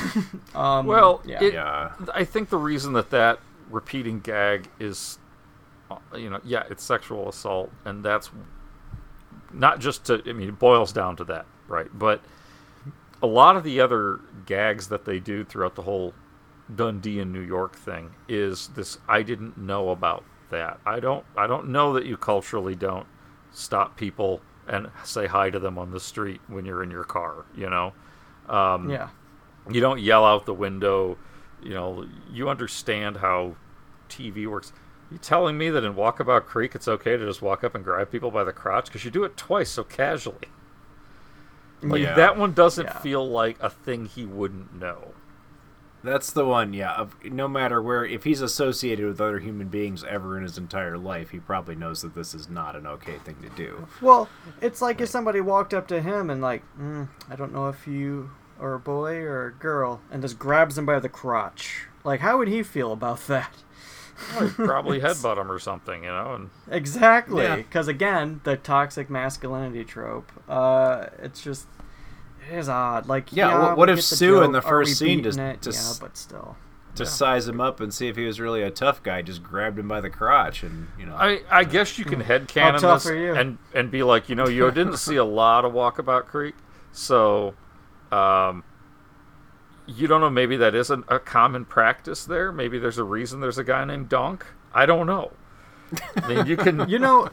um, 0.54 0.86
Well, 0.86 1.22
yeah. 1.24 1.42
it, 1.42 1.54
Yeah. 1.54 1.92
I 2.14 2.24
think 2.24 2.48
the 2.48 2.58
reason 2.58 2.94
that 2.94 3.10
that 3.10 3.38
repeating 3.70 4.20
gag 4.20 4.68
is, 4.80 5.18
you 6.14 6.30
know, 6.30 6.40
yeah, 6.44 6.64
it's 6.70 6.82
sexual 6.82 7.28
assault, 7.28 7.70
and 7.84 8.04
that's 8.04 8.30
not 9.52 9.80
just 9.80 10.06
to. 10.06 10.22
I 10.26 10.32
mean, 10.32 10.48
it 10.48 10.58
boils 10.58 10.92
down 10.92 11.16
to 11.16 11.24
that, 11.24 11.46
right? 11.68 11.88
But 11.92 12.20
a 13.22 13.26
lot 13.26 13.56
of 13.56 13.64
the 13.64 13.80
other 13.80 14.20
gags 14.46 14.88
that 14.88 15.04
they 15.04 15.18
do 15.20 15.44
throughout 15.44 15.74
the 15.74 15.82
whole 15.82 16.14
Dundee 16.74 17.20
and 17.20 17.32
New 17.32 17.40
York 17.40 17.76
thing 17.76 18.10
is 18.28 18.68
this. 18.68 18.98
I 19.08 19.22
didn't 19.22 19.58
know 19.58 19.90
about 19.90 20.24
that. 20.50 20.80
I 20.86 21.00
don't. 21.00 21.24
I 21.36 21.46
don't 21.46 21.68
know 21.68 21.92
that 21.94 22.06
you 22.06 22.16
culturally 22.16 22.74
don't 22.74 23.06
stop 23.52 23.96
people 23.96 24.40
and 24.68 24.88
say 25.04 25.26
hi 25.26 25.50
to 25.50 25.58
them 25.58 25.78
on 25.78 25.90
the 25.90 26.00
street 26.00 26.40
when 26.48 26.64
you're 26.64 26.82
in 26.82 26.90
your 26.90 27.04
car. 27.04 27.44
You 27.56 27.70
know. 27.70 27.92
Um, 28.48 28.90
yeah. 28.90 29.08
you 29.70 29.80
don't 29.80 30.00
yell 30.00 30.24
out 30.24 30.46
the 30.46 30.52
window 30.54 31.16
you 31.62 31.74
know 31.74 32.06
you 32.30 32.48
understand 32.48 33.16
how 33.16 33.54
tv 34.08 34.46
works 34.46 34.72
you 35.12 35.18
telling 35.18 35.56
me 35.58 35.68
that 35.70 35.84
in 35.84 35.94
walkabout 35.94 36.46
creek 36.46 36.74
it's 36.74 36.88
okay 36.88 37.16
to 37.16 37.26
just 37.26 37.42
walk 37.42 37.62
up 37.64 37.74
and 37.74 37.84
grab 37.84 38.10
people 38.10 38.30
by 38.30 38.42
the 38.44 38.52
crotch 38.52 38.86
because 38.86 39.04
you 39.04 39.10
do 39.10 39.24
it 39.24 39.36
twice 39.36 39.70
so 39.70 39.84
casually 39.84 40.48
like 41.82 42.00
Yeah. 42.00 42.14
that 42.14 42.36
one 42.36 42.52
doesn't 42.52 42.86
Yeah. 42.86 42.98
feel 42.98 43.28
like 43.28 43.56
a 43.60 43.70
thing 43.70 44.06
he 44.06 44.24
wouldn't 44.24 44.74
know 44.78 45.14
That's 46.04 46.32
the 46.32 46.44
one, 46.44 46.72
yeah. 46.72 46.94
Of, 46.94 47.14
no 47.24 47.46
matter 47.46 47.80
where, 47.80 48.04
if 48.04 48.24
he's 48.24 48.40
associated 48.40 49.06
with 49.06 49.20
other 49.20 49.38
human 49.38 49.68
beings 49.68 50.02
ever 50.02 50.36
in 50.36 50.42
his 50.42 50.58
entire 50.58 50.98
life, 50.98 51.30
he 51.30 51.38
probably 51.38 51.76
knows 51.76 52.02
that 52.02 52.16
this 52.16 52.34
is 52.34 52.48
not 52.48 52.74
an 52.74 52.88
okay 52.88 53.18
thing 53.18 53.36
to 53.40 53.48
do. 53.50 53.86
Well, 54.00 54.28
it's 54.60 54.82
like 54.82 55.00
if 55.00 55.08
somebody 55.10 55.40
walked 55.40 55.72
up 55.72 55.86
to 55.86 56.02
him 56.02 56.28
and 56.28 56.42
like, 56.42 56.64
mm, 56.76 57.06
I 57.30 57.36
don't 57.36 57.52
know 57.52 57.68
if 57.68 57.86
you 57.86 58.32
are 58.58 58.74
a 58.74 58.80
boy 58.80 59.18
or 59.18 59.46
a 59.46 59.52
girl, 59.52 60.00
and 60.10 60.22
just 60.22 60.40
grabs 60.40 60.76
him 60.76 60.86
by 60.86 60.98
the 60.98 61.08
crotch. 61.08 61.84
Like, 62.02 62.18
how 62.18 62.36
would 62.36 62.48
he 62.48 62.64
feel 62.64 62.90
about 62.92 63.24
that? 63.28 63.54
Well, 64.38 64.48
probably 64.56 65.00
headbutt 65.00 65.38
him 65.38 65.50
or 65.50 65.58
something 65.58 66.02
you 66.04 66.10
know 66.10 66.34
and 66.34 66.50
Exactly, 66.70 67.44
Yeah. 67.44 67.56
because 67.56 67.88
again, 67.88 68.40
the 68.44 68.56
toxic 68.56 69.10
masculinity 69.10 69.84
trope. 69.84 70.30
Uh, 70.48 71.06
it's 71.22 71.42
just 71.42 71.66
it 72.50 72.56
is 72.58 72.68
odd. 72.68 73.06
Like, 73.08 73.32
Yeah, 73.32 73.48
yeah, 73.48 73.58
what- 73.68 73.76
what 73.78 73.88
if 73.90 73.96
get 73.96 74.04
the 74.04 74.16
Sue 74.16 74.42
in 74.42 74.52
the 74.52 74.62
first 74.62 74.98
scene 74.98 75.22
just- 75.22 75.38
it? 75.38 75.62
just- 75.62 76.00
yeah, 76.00 76.06
but 76.06 76.16
still. 76.16 76.56
To 76.96 77.06
size 77.06 77.48
him 77.48 77.58
up 77.58 77.80
and 77.80 77.92
see 77.94 78.08
if 78.08 78.16
he 78.16 78.26
was 78.26 78.38
really 78.38 78.60
a 78.62 78.70
tough 78.70 79.02
guy, 79.02 79.22
just 79.22 79.42
grabbed 79.42 79.78
him 79.78 79.88
by 79.88 80.02
the 80.02 80.10
crotch 80.10 80.62
and, 80.62 80.88
you 80.98 81.06
know. 81.06 81.14
I, 81.16 81.40
I 81.50 81.64
guess 81.64 81.98
you 81.98 82.04
can 82.04 82.20
headcanon 82.22 82.80
tough 82.80 83.04
this 83.04 83.12
and 83.38 83.56
and 83.72 83.90
be 83.90 84.02
like, 84.02 84.28
you 84.28 84.34
know, 84.34 84.46
you 84.46 84.70
didn't 84.70 84.98
see 84.98 85.16
a 85.16 85.24
lot 85.24 85.64
of 85.64 85.72
Walkabout 85.72 86.26
Creek, 86.26 86.54
so 86.92 87.54
um, 88.10 88.62
you 89.96 90.06
don't 90.06 90.20
know. 90.20 90.30
Maybe 90.30 90.56
that 90.56 90.74
isn't 90.74 91.04
a 91.08 91.18
common 91.18 91.64
practice 91.64 92.24
there. 92.24 92.52
Maybe 92.52 92.78
there's 92.78 92.98
a 92.98 93.04
reason 93.04 93.40
there's 93.40 93.58
a 93.58 93.64
guy 93.64 93.84
named 93.84 94.08
Donk. 94.08 94.46
I 94.74 94.86
don't 94.86 95.06
know. 95.06 95.32
I 96.16 96.28
mean, 96.28 96.46
you 96.46 96.56
can. 96.56 96.88
You 96.88 96.98
know, 96.98 97.28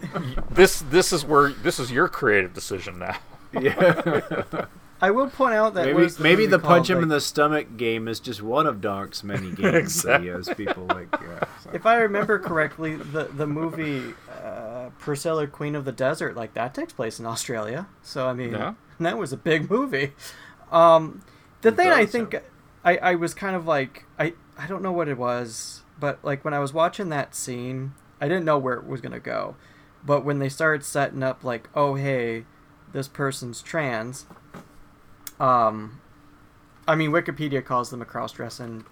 this 0.51 0.81
this 0.81 1.13
is 1.13 1.23
where 1.25 1.49
this 1.49 1.79
is 1.79 1.91
your 1.91 2.07
creative 2.07 2.53
decision 2.53 2.99
now. 2.99 3.17
yeah. 3.53 4.65
I 5.01 5.11
will 5.11 5.29
point 5.29 5.53
out 5.53 5.75
that 5.75 5.85
maybe 5.85 6.05
the 6.07 6.21
maybe 6.23 6.45
the 6.45 6.59
punch 6.59 6.87
called, 6.89 6.97
him 6.97 7.03
in 7.03 7.09
the 7.09 7.21
stomach 7.21 7.77
game 7.77 8.09
is 8.09 8.19
just 8.19 8.41
one 8.41 8.67
of 8.67 8.81
Donk's 8.81 9.23
many 9.23 9.51
games 9.51 10.03
that 10.03 10.21
he 10.21 10.27
has 10.27 10.49
people 10.57 10.87
like. 10.89 11.07
Yeah, 11.13 11.45
so. 11.63 11.69
If 11.71 11.85
I 11.85 11.95
remember 11.99 12.37
correctly, 12.37 12.97
the 12.97 13.23
the 13.33 13.47
movie 13.47 14.13
uh, 14.43 14.89
Priscilla, 14.99 15.47
Queen 15.47 15.75
of 15.75 15.85
the 15.85 15.93
Desert, 15.93 16.35
like 16.35 16.53
that 16.55 16.73
takes 16.73 16.91
place 16.91 17.17
in 17.17 17.25
Australia. 17.25 17.87
So 18.03 18.27
I 18.27 18.33
mean, 18.33 18.51
Yeah. 18.51 18.73
that 18.99 19.17
was 19.17 19.31
a 19.31 19.37
big 19.37 19.71
movie. 19.71 20.11
Um, 20.69 21.21
the 21.61 21.71
thing 21.71 21.89
I 21.89 22.05
think 22.05 22.35
I, 22.83 22.97
I 22.97 23.15
was 23.15 23.33
kind 23.33 23.55
of 23.55 23.65
like 23.67 24.05
I 24.17 24.33
I 24.57 24.67
don't 24.67 24.81
know 24.81 24.91
what 24.91 25.07
it 25.07 25.17
was, 25.17 25.81
but 25.99 26.19
like 26.23 26.43
when 26.45 26.53
I 26.53 26.59
was 26.59 26.73
watching 26.73 27.09
that 27.09 27.35
scene, 27.35 27.93
I 28.21 28.27
didn't 28.27 28.45
know 28.45 28.57
where 28.57 28.75
it 28.75 28.85
was 28.87 29.01
gonna 29.01 29.19
go. 29.19 29.55
But 30.05 30.23
when 30.23 30.39
they 30.39 30.49
started 30.49 30.83
setting 30.85 31.23
up 31.23 31.43
like, 31.43 31.69
oh 31.75 31.95
hey, 31.95 32.45
this 32.93 33.07
person's 33.07 33.61
trans. 33.61 34.25
Um, 35.39 36.01
I 36.87 36.95
mean 36.95 37.11
Wikipedia 37.11 37.63
calls 37.63 37.89
them 37.89 38.01
a 38.01 38.05
cross-dressing 38.05 38.85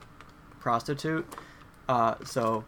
prostitute. 0.60 1.26
Uh, 1.90 2.16
so 2.24 2.64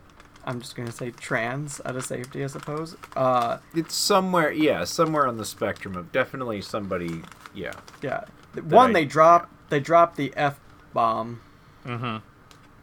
I'm 0.45 0.59
just 0.61 0.75
gonna 0.75 0.91
say 0.91 1.11
trans 1.11 1.81
out 1.85 1.95
of 1.95 2.05
safety, 2.05 2.43
I 2.43 2.47
suppose. 2.47 2.95
Uh, 3.15 3.57
It's 3.75 3.95
somewhere, 3.95 4.51
yeah, 4.51 4.83
somewhere 4.85 5.27
on 5.27 5.37
the 5.37 5.45
spectrum 5.45 5.95
of 5.95 6.11
definitely 6.11 6.61
somebody, 6.61 7.21
yeah. 7.53 7.73
yeah. 8.01 8.23
One, 8.63 8.91
I- 8.91 8.93
they 8.93 9.05
drop 9.05 9.49
they 9.69 9.79
dropped 9.79 10.15
the 10.17 10.33
f 10.35 10.59
bomb, 10.93 11.41
Mm-hmm. 11.85 12.17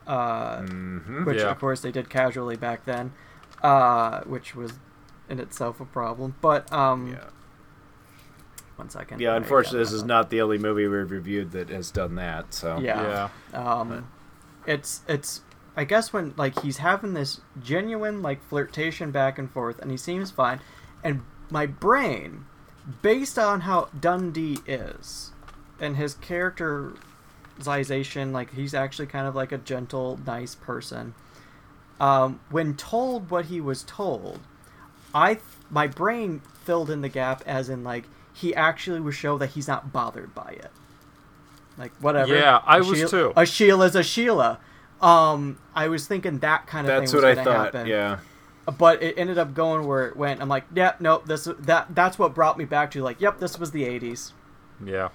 uh, 0.07 0.57
Mm-hmm. 0.59 1.25
which 1.25 1.39
Yeah. 1.39 1.51
of 1.51 1.59
course 1.59 1.81
they 1.81 1.91
did 1.93 2.09
casually 2.09 2.57
back 2.57 2.85
then, 2.85 3.13
uh, 3.63 4.21
which 4.23 4.55
was 4.55 4.73
in 5.29 5.39
itself 5.41 5.81
a 5.81 5.85
problem. 5.85 6.37
But 6.41 6.73
um, 6.73 7.09
Yeah. 7.09 7.25
one 8.77 8.91
second. 8.91 9.21
Yeah, 9.21 9.35
unfortunately, 9.37 9.81
this 9.81 9.93
is 9.93 10.03
that. 10.03 10.07
not 10.09 10.31
the 10.31 10.41
only 10.43 10.59
movie 10.59 10.87
we've 10.87 11.11
reviewed 11.11 11.53
that 11.53 11.69
has 11.71 11.91
done 11.91 12.15
that. 12.17 12.53
So 12.55 12.79
Yeah. 12.79 13.29
Um, 13.55 14.09
it's 14.67 15.03
it's 15.09 15.43
I 15.77 15.85
guess 15.85 16.13
when 16.13 16.35
like 16.37 16.61
he's 16.61 16.79
having 16.79 17.15
this 17.15 17.41
genuine 17.63 18.23
like 18.23 18.43
flirtation 18.43 19.11
back 19.11 19.39
and 19.39 19.51
forth, 19.51 19.79
and 19.79 19.91
he 19.91 19.97
seems 19.97 20.31
fine, 20.31 20.61
and 21.05 21.23
my 21.51 21.67
brain, 21.67 22.47
based 23.03 23.39
on 23.39 23.61
how 23.63 23.89
Dundee 23.99 24.59
is, 24.67 25.33
and 25.81 25.97
his 25.97 26.15
characterization, 26.15 28.33
like 28.33 28.53
he's 28.55 28.75
actually 28.75 29.07
kind 29.07 29.27
of 29.27 29.35
like 29.35 29.53
a 29.53 29.59
gentle, 29.59 30.19
nice 30.27 30.55
person. 30.55 31.15
um, 32.01 32.41
when 32.51 32.75
told 32.77 33.31
what 33.31 33.47
he 33.47 33.61
was 33.61 33.83
told, 33.85 34.41
I 35.15 35.35
th- 35.35 35.45
my 35.71 35.87
brain 35.87 36.43
filled 36.65 36.91
in 36.91 37.01
the 37.01 37.09
gap 37.09 37.43
as 37.47 37.69
in 37.71 37.83
like 37.85 38.05
he 38.35 38.55
actually 38.55 39.01
would 39.01 39.15
show 39.15 39.39
that 39.39 39.51
he's 39.51 39.67
not 39.67 39.93
bothered 39.93 40.35
by 40.35 40.57
it. 40.59 40.71
Like 41.79 41.93
whatever. 42.01 42.35
Yeah, 42.35 42.61
I 42.67 42.79
A 42.79 42.81
was 42.81 42.99
Sheila- 42.99 43.09
too. 43.11 43.33
A 43.37 43.47
Sheila's 43.47 43.97
a 43.97 44.03
Sheila. 44.03 44.59
Um, 45.01 45.59
I 45.75 45.89
was 45.89 46.07
thinking 46.07 46.39
that 46.41 46.67
kind 46.67 46.87
of 46.87 47.01
That's 47.01 47.13
thing 47.13 47.17
was 47.23 47.25
what 47.25 47.39
I 47.39 47.45
thought. 47.45 47.65
happen. 47.75 47.87
Yeah. 47.87 48.19
But 48.79 49.03
it 49.03 49.17
ended 49.19 49.39
up 49.39 49.55
going 49.55 49.87
where 49.87 50.07
it 50.09 50.17
went. 50.17 50.43
I'm 50.43 50.49
like, 50.49 50.65
yeah, 50.75 50.95
no, 51.01 51.23
this 51.25 51.49
that 51.61 51.95
that's 51.95 52.19
what 52.19 52.35
brought 52.35 52.59
me 52.59 52.65
back 52.65 52.91
to 52.93 53.03
like, 53.03 53.21
yep, 53.21 53.39
this 53.39 53.59
was 53.59 53.71
the 53.71 53.85
'80s. 53.85 54.33
Yeah. 54.85 55.09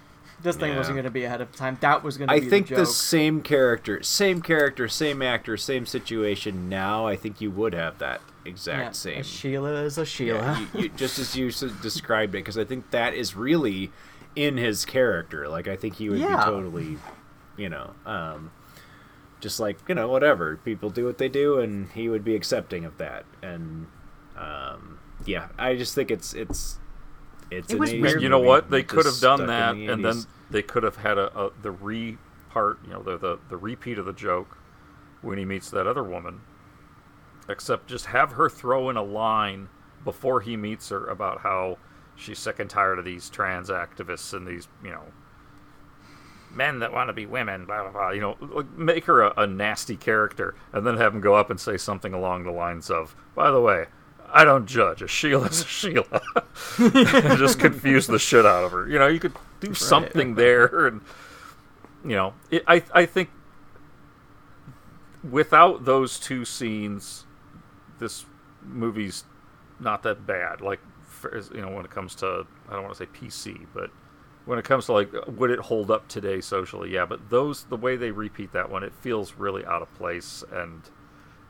This 0.43 0.55
thing 0.55 0.71
Yeah. 0.71 0.77
wasn't 0.77 0.95
going 0.95 1.05
to 1.05 1.11
be 1.11 1.23
ahead 1.23 1.41
of 1.41 1.55
time. 1.55 1.77
That 1.81 2.03
was 2.03 2.17
going 2.17 2.27
to 2.29 2.33
I 2.33 2.39
think 2.39 2.67
the 2.67 2.75
the, 2.75 2.85
same 2.85 3.41
character, 3.41 4.01
same 4.03 4.41
character, 4.41 4.87
same 4.87 5.21
actor, 5.21 5.57
same 5.57 5.85
situation. 5.85 6.69
Now, 6.69 7.05
I 7.07 7.15
think 7.15 7.41
you 7.41 7.51
would 7.51 7.73
have 7.73 7.99
that 7.99 8.21
exact 8.45 8.79
Yeah, 8.79 8.91
same. 8.91 9.23
Sheila 9.23 9.83
is 9.83 9.97
a 9.97 10.05
Sheila. 10.05 10.39
Yeah, 10.39 10.59
you, 10.73 10.81
you, 10.83 10.89
just 10.89 11.19
as 11.19 11.35
you 11.35 11.51
described 11.81 12.33
it, 12.33 12.39
because 12.39 12.57
I 12.57 12.63
think 12.65 12.91
that 12.91 13.13
is 13.13 13.35
really 13.35 13.91
in 14.35 14.57
his 14.57 14.85
character. 14.85 15.47
Like, 15.47 15.67
I 15.67 15.75
think 15.75 15.95
he 15.95 16.09
would 16.09 16.19
be 16.19 16.35
totally, 16.43 16.97
you 17.57 17.69
know, 17.69 17.91
um, 18.05 18.51
just 19.39 19.59
like 19.59 19.77
you 19.87 19.95
know, 19.95 20.07
whatever 20.07 20.57
people 20.57 20.89
do 20.89 21.05
what 21.05 21.17
they 21.17 21.29
do, 21.29 21.59
and 21.59 21.89
he 21.91 22.09
would 22.09 22.23
be 22.23 22.35
accepting 22.35 22.85
of 22.85 22.97
that. 22.97 23.25
And 23.41 23.87
um, 24.37 24.99
yeah, 25.25 25.49
I 25.57 25.75
just 25.75 25.93
think 25.95 26.09
it's 26.11 26.33
it's 26.33 26.77
it's. 27.51 27.71
It 27.71 27.79
was 27.79 27.91
80s 27.91 28.01
weird. 28.01 28.21
You 28.21 28.29
know 28.29 28.39
what? 28.39 28.69
They 28.69 28.83
could 28.83 29.05
have 29.05 29.19
done 29.19 29.45
that, 29.47 29.75
the 29.75 29.87
and 29.87 30.03
then 30.03 30.23
they 30.49 30.61
could 30.61 30.83
have 30.83 30.95
had 30.97 31.17
a, 31.17 31.37
a 31.37 31.51
the 31.61 31.71
re 31.71 32.17
part, 32.49 32.79
you 32.83 32.93
know, 32.93 33.03
the, 33.03 33.17
the 33.17 33.39
the 33.49 33.57
repeat 33.57 33.97
of 33.97 34.05
the 34.05 34.13
joke 34.13 34.57
when 35.21 35.37
he 35.37 35.45
meets 35.45 35.69
that 35.69 35.85
other 35.87 36.03
woman. 36.03 36.41
Except 37.49 37.87
just 37.87 38.07
have 38.07 38.33
her 38.33 38.49
throw 38.49 38.89
in 38.89 38.97
a 38.97 39.03
line 39.03 39.69
before 40.03 40.41
he 40.41 40.55
meets 40.57 40.89
her 40.89 41.05
about 41.05 41.41
how 41.41 41.77
she's 42.15 42.39
sick 42.39 42.59
and 42.59 42.69
tired 42.69 42.99
of 42.99 43.05
these 43.05 43.29
trans 43.29 43.69
activists 43.69 44.33
and 44.33 44.47
these, 44.47 44.67
you 44.83 44.91
know, 44.91 45.03
men 46.51 46.79
that 46.79 46.93
want 46.93 47.09
to 47.09 47.13
be 47.13 47.25
women, 47.25 47.65
blah 47.65 47.83
blah 47.83 47.91
blah. 47.91 48.09
You 48.11 48.21
know, 48.21 48.37
like, 48.39 48.71
make 48.77 49.05
her 49.05 49.21
a, 49.21 49.33
a 49.37 49.47
nasty 49.47 49.97
character, 49.97 50.55
and 50.71 50.85
then 50.85 50.97
have 50.97 51.13
him 51.13 51.21
go 51.21 51.35
up 51.35 51.49
and 51.49 51.59
say 51.59 51.77
something 51.77 52.13
along 52.13 52.43
the 52.43 52.51
lines 52.51 52.89
of, 52.89 53.15
"By 53.35 53.51
the 53.51 53.61
way." 53.61 53.85
I 54.33 54.43
don't 54.45 54.65
judge. 54.65 55.01
A 55.01 55.07
Sheila's 55.07 55.61
a 55.61 55.65
Sheila. 55.65 56.21
just 57.37 57.59
confuse 57.59 58.07
the 58.07 58.19
shit 58.19 58.45
out 58.45 58.63
of 58.63 58.71
her. 58.71 58.87
You 58.87 58.99
know, 58.99 59.07
you 59.07 59.19
could 59.19 59.33
do 59.59 59.73
something 59.73 60.35
there, 60.35 60.87
and 60.87 61.01
you 62.03 62.15
know, 62.15 62.33
it, 62.49 62.63
I 62.67 62.83
I 62.93 63.05
think 63.05 63.29
without 65.29 65.85
those 65.85 66.19
two 66.19 66.45
scenes, 66.45 67.25
this 67.99 68.25
movie's 68.63 69.25
not 69.79 70.03
that 70.03 70.25
bad. 70.25 70.61
Like, 70.61 70.79
for, 71.03 71.37
you 71.53 71.61
know, 71.61 71.71
when 71.71 71.85
it 71.85 71.91
comes 71.91 72.15
to 72.15 72.45
I 72.69 72.73
don't 72.73 72.83
want 72.83 72.95
to 72.95 73.03
say 73.03 73.09
PC, 73.13 73.67
but 73.73 73.89
when 74.45 74.57
it 74.57 74.65
comes 74.65 74.85
to 74.87 74.93
like 74.93 75.11
would 75.27 75.51
it 75.51 75.59
hold 75.59 75.91
up 75.91 76.07
today 76.07 76.41
socially? 76.41 76.91
Yeah, 76.91 77.05
but 77.05 77.29
those 77.29 77.65
the 77.65 77.77
way 77.77 77.95
they 77.95 78.11
repeat 78.11 78.53
that 78.53 78.69
one, 78.69 78.83
it 78.83 78.93
feels 78.93 79.35
really 79.35 79.65
out 79.65 79.81
of 79.81 79.93
place, 79.95 80.43
and 80.51 80.81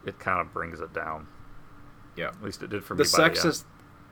it 0.06 0.20
kind 0.20 0.42
of 0.42 0.54
brings 0.54 0.80
it 0.82 0.94
down. 0.94 1.28
Yeah. 2.16 2.28
At 2.30 2.44
least 2.44 2.62
it 2.64 2.70
did 2.70 2.84
for 2.84 2.96
the 2.96 3.04
me. 3.04 3.10
by 3.12 3.18
the 3.18 3.24
end. 3.26 3.36
sexist 3.38 3.64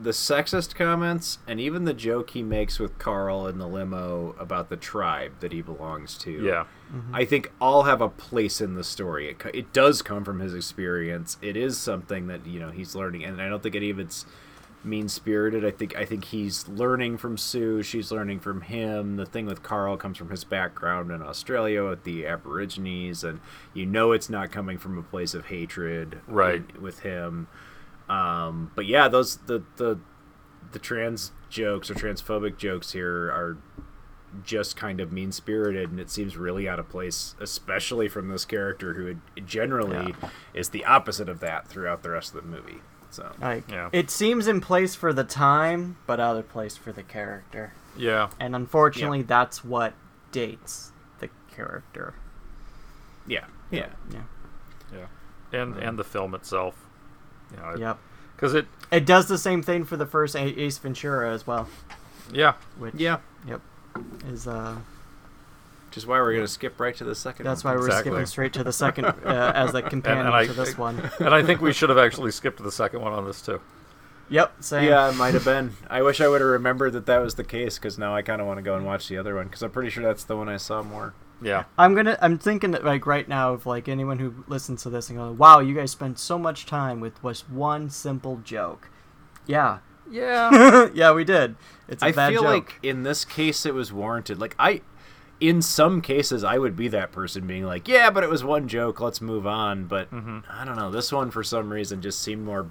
the 0.02 0.12
sexist 0.12 0.76
comments 0.76 1.40
and 1.46 1.60
even 1.60 1.84
the 1.84 1.94
joke 1.94 2.30
he 2.30 2.42
makes 2.42 2.80
with 2.80 2.98
Carl 2.98 3.46
in 3.48 3.58
the 3.58 3.68
limo 3.68 4.34
about 4.40 4.70
the 4.70 4.78
tribe 4.78 5.34
that 5.42 5.52
he 5.52 5.62
belongs 5.62 6.18
to. 6.20 6.32
Yeah. 6.32 6.66
Mm-hmm. 6.94 7.14
I 7.16 7.26
think 7.26 7.52
all 7.60 7.84
have 7.84 8.00
a 8.00 8.08
place 8.08 8.62
in 8.62 8.76
the 8.76 8.84
story. 8.86 9.30
It, 9.30 9.42
it 9.54 9.74
does 9.74 10.02
come 10.02 10.24
from 10.24 10.40
his 10.40 10.54
experience. 10.56 11.36
It 11.42 11.58
is 11.58 11.78
something 11.78 12.28
that 12.28 12.46
you 12.48 12.62
know 12.62 12.70
he's 12.72 12.96
learning, 12.96 13.26
and 13.26 13.42
I 13.42 13.50
don't 13.50 13.62
think 13.62 13.76
any 13.76 13.90
of 13.90 14.00
it's 14.00 14.26
mean 14.86 15.10
spirited. 15.10 15.66
I 15.66 15.72
think 15.72 15.94
I 15.98 16.06
think 16.06 16.24
he's 16.24 16.66
learning 16.70 17.18
from 17.18 17.38
Sue. 17.38 17.84
She's 17.84 18.10
learning 18.10 18.40
from 18.40 18.62
him. 18.62 19.18
The 19.18 19.26
thing 19.26 19.48
with 19.48 19.64
Carl 19.64 19.98
comes 19.98 20.18
from 20.18 20.30
his 20.30 20.46
background 20.46 21.12
in 21.12 21.22
Australia 21.22 21.84
with 21.86 22.06
the 22.06 22.26
Aborigines, 22.26 23.26
and 23.26 23.42
you 23.74 23.86
know 23.86 24.14
it's 24.14 24.30
not 24.30 24.50
coming 24.50 24.78
from 24.78 24.98
a 24.98 25.04
place 25.04 25.34
of 25.34 25.48
hatred, 25.48 26.22
Right. 26.26 26.64
in- 26.74 26.82
with 26.82 27.00
him. 27.02 27.48
Um, 28.10 28.72
but 28.76 28.86
yeah, 28.86 29.08
those 29.08 29.38
the 29.38 29.64
the 29.78 30.00
the 30.72 30.80
trans 30.80 31.32
jokes 31.50 31.90
or 31.90 31.94
transphobic 31.96 32.58
jokes 32.58 32.92
here 32.92 33.30
are 33.32 33.58
just 34.44 34.76
kind 34.78 35.00
of 35.00 35.12
mean 35.12 35.32
spirited, 35.32 35.90
and 35.90 36.00
it 36.00 36.10
seems 36.12 36.38
really 36.38 36.68
out 36.70 36.80
of 36.80 36.88
place, 36.90 37.36
especially 37.40 38.08
from 38.08 38.30
this 38.30 38.46
character 38.46 38.94
who 38.94 39.16
generally 39.42 40.14
is 40.54 40.70
the 40.70 40.86
opposite 40.86 41.28
of 41.30 41.40
that 41.40 41.68
throughout 41.68 42.04
the 42.04 42.10
rest 42.12 42.36
of 42.36 42.44
the 42.44 42.48
movie. 42.48 42.82
So 43.10 43.32
Like, 43.42 43.70
Yeah. 43.72 43.90
it 43.92 44.12
seems 44.12 44.48
in 44.48 44.62
place 44.62 44.94
for 44.94 45.14
the 45.14 45.24
time, 45.24 45.98
but 46.06 46.20
out 46.20 46.38
of 46.38 46.48
place 46.48 46.78
for 46.78 46.92
the 46.92 47.02
character. 47.02 47.74
Yeah. 47.98 48.30
And 48.40 48.56
unfortunately, 48.56 49.24
that's 49.24 49.64
what 49.66 49.94
dates 50.32 50.92
the 51.20 51.30
character. 51.52 52.14
yeah, 53.26 53.46
yeah, 53.72 53.90
Yeah. 54.12 54.22
Yeah. 54.94 55.06
And 55.60 55.76
and 55.78 55.98
the 55.98 56.04
film 56.04 56.36
itself. 56.36 56.86
You 57.52 57.58
know, 57.58 57.76
Yep. 57.78 57.98
Because 58.36 58.54
it. 58.54 58.68
It 58.92 59.06
does 59.06 59.28
the 59.28 59.38
same 59.38 59.62
thing 59.62 59.84
for 59.84 59.98
the 59.98 60.06
first 60.06 60.36
Ace 60.36 60.78
Ventura 60.78 61.32
as 61.34 61.46
well. 61.46 61.68
Yeah. 62.32 62.54
Which, 62.78 62.96
yeah. 62.96 63.18
Yep. 63.48 63.62
Is 64.28 64.48
uh. 64.48 64.78
Which 65.88 65.98
is 65.98 66.06
why 66.06 66.20
we're 66.20 66.34
gonna 66.36 66.48
skip 66.48 66.80
right 66.80 66.96
to 66.98 67.04
the 67.04 67.16
second. 67.16 67.46
That's 67.46 67.64
one. 67.64 67.74
why 67.74 67.80
we're 67.80 67.88
Exactly. 67.88 68.12
skipping 68.12 68.26
straight 68.28 68.54
to 68.54 68.64
the 68.64 68.72
second 68.72 69.06
uh, 69.26 69.52
as 69.56 69.74
a 69.74 69.82
companion 69.82 70.28
and 70.28 70.36
I- 70.36 70.46
to 70.46 70.54
this 70.54 70.78
one. 70.78 71.10
And 71.20 71.30
I 71.34 71.42
think 71.44 71.62
we 71.62 71.74
should 71.74 71.90
have 71.90 71.98
actually 71.98 72.32
skipped 72.32 72.62
the 72.64 72.72
second 72.72 73.02
one 73.02 73.12
on 73.14 73.26
this 73.26 73.42
too. 73.42 73.60
Yep. 74.30 74.64
Same. 74.64 74.84
Yeah, 74.88 75.10
it 75.10 75.16
might 75.16 75.34
have 75.34 75.44
been. 75.46 75.72
I 75.90 76.04
wish 76.04 76.22
I 76.22 76.28
would 76.28 76.42
have 76.42 76.50
remembered 76.52 76.94
that 76.94 77.08
that 77.08 77.18
was 77.24 77.34
the 77.36 77.44
case 77.44 77.80
because 77.80 77.98
now 77.98 78.16
I 78.16 78.22
kind 78.22 78.40
of 78.40 78.46
want 78.46 78.58
to 78.60 78.62
go 78.62 78.76
and 78.76 78.86
watch 78.86 79.08
the 79.08 79.18
other 79.18 79.34
one 79.36 79.46
because 79.48 79.64
I'm 79.64 79.72
pretty 79.72 79.90
sure 79.90 80.04
that's 80.04 80.24
the 80.24 80.38
one 80.38 80.48
I 80.48 80.58
saw 80.58 80.84
more. 80.84 81.16
Yeah. 81.42 81.64
I'm 81.78 81.96
gonna. 81.96 82.18
I'm 82.22 82.38
thinking 82.38 82.72
that, 82.72 82.84
like 82.84 83.06
right 83.06 83.28
now 83.28 83.54
of 83.54 83.66
like 83.66 83.88
anyone 83.88 84.20
who 84.20 84.44
listens 84.48 84.84
to 84.84 84.90
this 84.90 85.10
and 85.10 85.18
go, 85.18 85.32
"Wow, 85.32 85.60
you 85.60 85.74
guys 85.76 85.92
spent 85.92 86.20
so 86.20 86.38
much 86.38 86.66
time 86.66 87.00
with 87.00 87.22
just 87.22 87.50
one 87.50 87.90
simple 87.90 88.38
joke." 88.44 88.90
Yeah. 89.48 89.80
Yeah. 90.12 90.90
yeah, 90.94 91.12
we 91.14 91.24
did. 91.24 91.56
It's 91.88 92.04
a 92.04 92.08
I 92.08 92.12
bad 92.12 92.34
feel 92.34 92.42
joke. 92.44 92.52
like 92.52 92.80
in 92.84 93.04
this 93.04 93.24
case 93.26 93.66
it 93.66 93.74
was 93.74 93.94
warranted. 93.94 94.40
Like 94.40 94.56
I, 94.60 94.82
in 95.40 95.62
some 95.62 96.02
cases, 96.02 96.44
I 96.44 96.58
would 96.58 96.76
be 96.76 96.88
that 96.90 97.12
person 97.12 97.48
being 97.48 97.64
like, 97.64 97.88
"Yeah, 97.88 98.10
but 98.10 98.24
it 98.24 98.30
was 98.30 98.44
one 98.44 98.68
joke. 98.68 99.00
Let's 99.00 99.22
move 99.22 99.48
on." 99.48 99.86
But 99.86 100.12
Mm-hmm. 100.12 100.40
I 100.50 100.66
don't 100.66 100.76
know. 100.76 100.92
This 100.92 101.12
one 101.12 101.32
for 101.32 101.44
some 101.44 101.72
reason 101.72 102.02
just 102.02 102.22
seemed 102.22 102.44
more. 102.44 102.68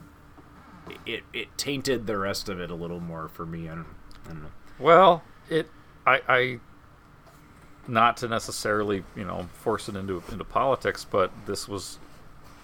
It 1.06 1.22
it 1.32 1.48
tainted 1.56 2.06
the 2.06 2.18
rest 2.18 2.48
of 2.48 2.60
it 2.60 2.70
a 2.70 2.74
little 2.74 3.00
more 3.00 3.28
for 3.28 3.46
me. 3.46 3.68
I 3.68 3.74
don't, 3.76 3.86
I 4.26 4.28
don't 4.28 4.42
know. 4.42 4.48
Well, 4.78 5.22
it. 5.48 5.68
I. 6.06 6.20
I 6.28 6.58
not 7.88 8.16
to 8.18 8.28
necessarily, 8.28 9.02
you 9.16 9.24
know, 9.24 9.48
force 9.54 9.88
it 9.88 9.96
into 9.96 10.22
into 10.30 10.44
politics, 10.44 11.04
but 11.04 11.30
this 11.46 11.66
was 11.66 11.98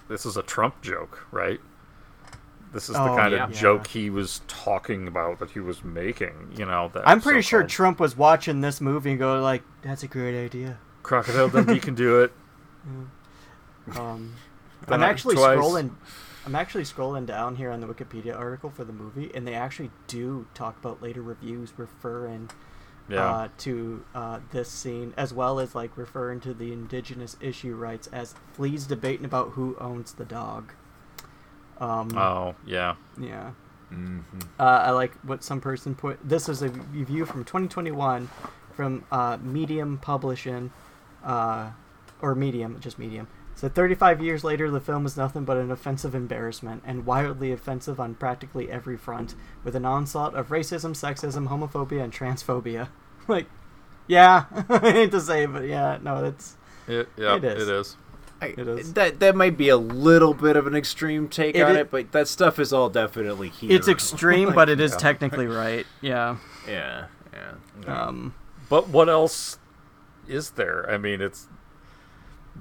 this 0.07 0.25
is 0.25 0.37
a 0.37 0.43
Trump 0.43 0.81
joke, 0.81 1.25
right? 1.31 1.59
This 2.73 2.89
is 2.89 2.95
the 2.95 3.01
Oh, 3.01 3.15
kind 3.15 3.33
yeah. 3.33 3.45
of 3.45 3.53
joke 3.53 3.87
he 3.87 4.09
was 4.09 4.41
talking 4.47 5.07
about 5.07 5.39
that 5.39 5.51
he 5.51 5.59
was 5.61 5.83
making. 5.83 6.53
You 6.57 6.65
know, 6.65 6.89
that 6.93 7.07
I'm 7.07 7.21
pretty 7.21 7.41
sure 7.41 7.61
so-called 7.61 7.69
Trump 7.71 7.99
was 7.99 8.17
watching 8.17 8.61
this 8.61 8.81
movie 8.81 9.11
and 9.11 9.19
go 9.19 9.41
like, 9.41 9.63
"That's 9.81 10.03
a 10.03 10.07
great 10.07 10.37
idea." 10.43 10.77
Crocodile 11.03 11.49
Dundee 11.49 11.79
can 11.79 11.95
do 11.95 12.21
it. 12.21 12.31
Um, 13.95 14.33
I'm 14.87 15.03
actually 15.03 15.35
twice. 15.35 15.57
scrolling. 15.57 15.91
I'm 16.45 16.55
actually 16.55 16.83
scrolling 16.83 17.25
down 17.25 17.55
here 17.55 17.71
on 17.71 17.79
the 17.81 17.87
Wikipedia 17.87 18.37
article 18.37 18.69
for 18.69 18.83
the 18.83 18.93
movie, 18.93 19.31
and 19.33 19.47
they 19.47 19.53
actually 19.55 19.91
do 20.07 20.47
talk 20.53 20.77
about 20.79 21.01
later 21.01 21.21
reviews 21.21 21.73
referring 21.77 22.49
Yeah. 23.07 23.29
uh, 23.29 23.47
to 23.59 24.03
uh, 24.15 24.39
this 24.51 24.67
scene, 24.69 25.13
as 25.15 25.33
well 25.33 25.59
as 25.59 25.75
like 25.75 25.95
referring 25.95 26.39
to 26.41 26.53
the 26.53 26.73
indigenous 26.73 27.37
issue 27.39 27.75
rights 27.75 28.07
as 28.07 28.33
Flea's 28.53 28.87
debating 28.87 29.25
about 29.25 29.51
who 29.51 29.75
owns 29.79 30.13
the 30.13 30.25
dog. 30.25 30.73
Um, 31.79 32.17
Oh, 32.17 32.55
yeah. 32.65 32.95
yeah. 33.19 33.51
Mm-hmm. 33.91 34.39
Uh, 34.59 34.63
I 34.63 34.91
like 34.91 35.13
what 35.21 35.43
some 35.43 35.61
person 35.61 35.93
put. 35.93 36.17
This 36.27 36.49
is 36.49 36.61
a 36.63 36.69
review 36.69 37.25
from 37.25 37.43
2021 37.43 38.29
from 38.73 39.05
uh, 39.11 39.37
Medium 39.41 39.97
Publishing, 39.99 40.71
uh, 41.23 41.69
or 42.21 42.33
Medium, 42.35 42.79
just 42.79 42.97
Medium. 42.97 43.27
So 43.55 43.69
35 43.69 44.21
years 44.21 44.43
later, 44.43 44.69
the 44.69 44.81
film 44.81 45.05
is 45.05 45.15
nothing 45.15 45.45
but 45.45 45.55
an 45.57 45.71
offensive 45.71 46.13
embarrassment, 46.13 46.83
and 46.85 47.05
wildly 47.05 47.53
offensive 47.53 47.99
on 48.01 48.15
practically 48.15 48.69
every 48.69 48.97
front, 48.97 49.33
with 49.63 49.75
an 49.77 49.85
onslaught 49.85 50.35
of 50.35 50.49
racism, 50.49 50.91
sexism, 50.91 51.47
homophobia, 51.47 52.03
and 52.03 52.11
transphobia. 52.13 52.89
like, 53.29 53.47
yeah, 54.07 54.45
I 54.69 54.91
hate 54.91 55.11
to 55.11 55.21
say, 55.21 55.43
it, 55.43 55.53
but 55.53 55.63
yeah, 55.65 55.97
no, 56.03 56.25
it's 56.25 56.57
It, 56.87 57.07
yeah, 57.17 57.37
It 57.37 57.43
is. 57.45 57.67
It 57.67 57.73
is. 57.73 57.97
I, 58.41 58.45
It 58.47 58.67
is. 58.67 58.93
That 58.93 59.21
that 59.21 59.35
might 59.37 59.57
be 59.57 59.69
a 59.69 59.77
little 59.77 60.33
bit 60.33 60.57
of 60.57 60.67
an 60.67 60.75
extreme 60.75 61.29
take 61.29 61.55
It 61.55 61.61
on 61.61 61.77
i- 61.77 61.79
it, 61.79 61.91
but 61.91 62.11
that 62.11 62.27
stuff 62.27 62.59
is 62.59 62.73
all 62.73 62.89
definitely 62.89 63.47
here. 63.49 63.71
it's 63.71 63.87
extreme, 63.87 64.47
Like, 64.49 64.55
but 64.55 64.69
it 64.69 64.81
is 64.81 64.91
yeah. 64.91 64.97
technically 64.97 65.47
right. 65.47 65.85
Yeah. 66.01 66.35
Yeah, 66.67 67.05
yeah. 67.33 67.53
Um. 68.07 68.35
But 68.67 68.89
what 68.89 69.07
else 69.07 69.59
is 70.27 70.51
there? 70.51 70.89
I 70.91 70.97
mean, 70.97 71.21
it's 71.21 71.47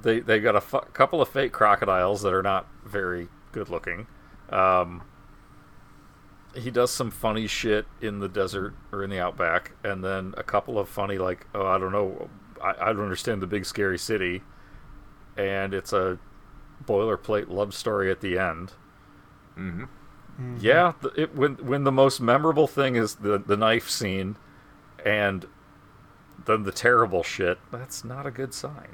they 0.02 0.20
they 0.20 0.40
got 0.40 0.56
a 0.56 0.80
couple 0.92 1.20
of 1.22 1.28
fake 1.28 1.52
crocodiles 1.52 2.22
that 2.22 2.32
are 2.32 2.42
not 2.42 2.66
very 2.84 3.28
good 3.52 3.68
looking. 3.68 4.06
Um, 4.50 5.02
he 6.54 6.70
does 6.70 6.90
some 6.90 7.10
funny 7.10 7.46
shit 7.46 7.86
in 8.00 8.20
the 8.20 8.28
desert 8.28 8.74
or 8.92 9.02
in 9.02 9.10
the 9.10 9.18
outback, 9.18 9.72
and 9.82 10.04
then 10.04 10.34
a 10.36 10.42
couple 10.42 10.78
of 10.78 10.88
funny 10.88 11.18
like 11.18 11.46
oh 11.54 11.66
I 11.66 11.78
don't 11.78 11.92
know 11.92 12.28
I, 12.62 12.74
I 12.80 12.92
don't 12.92 13.02
understand 13.02 13.42
the 13.42 13.46
big 13.46 13.66
scary 13.66 13.98
city, 13.98 14.42
and 15.36 15.74
it's 15.74 15.92
a 15.92 16.18
boilerplate 16.84 17.48
love 17.48 17.74
story 17.74 18.10
at 18.10 18.20
the 18.20 18.38
end. 18.38 18.72
Mm-hmm. 19.56 20.56
Yeah, 20.60 20.94
the, 21.00 21.08
it, 21.10 21.34
when 21.34 21.54
when 21.56 21.84
the 21.84 21.92
most 21.92 22.20
memorable 22.20 22.66
thing 22.66 22.96
is 22.96 23.16
the 23.16 23.38
the 23.38 23.56
knife 23.56 23.88
scene, 23.88 24.36
and 25.04 25.46
then 26.44 26.64
the 26.64 26.72
terrible 26.72 27.22
shit. 27.22 27.58
That's 27.70 28.04
not 28.04 28.26
a 28.26 28.30
good 28.30 28.52
sign. 28.52 28.88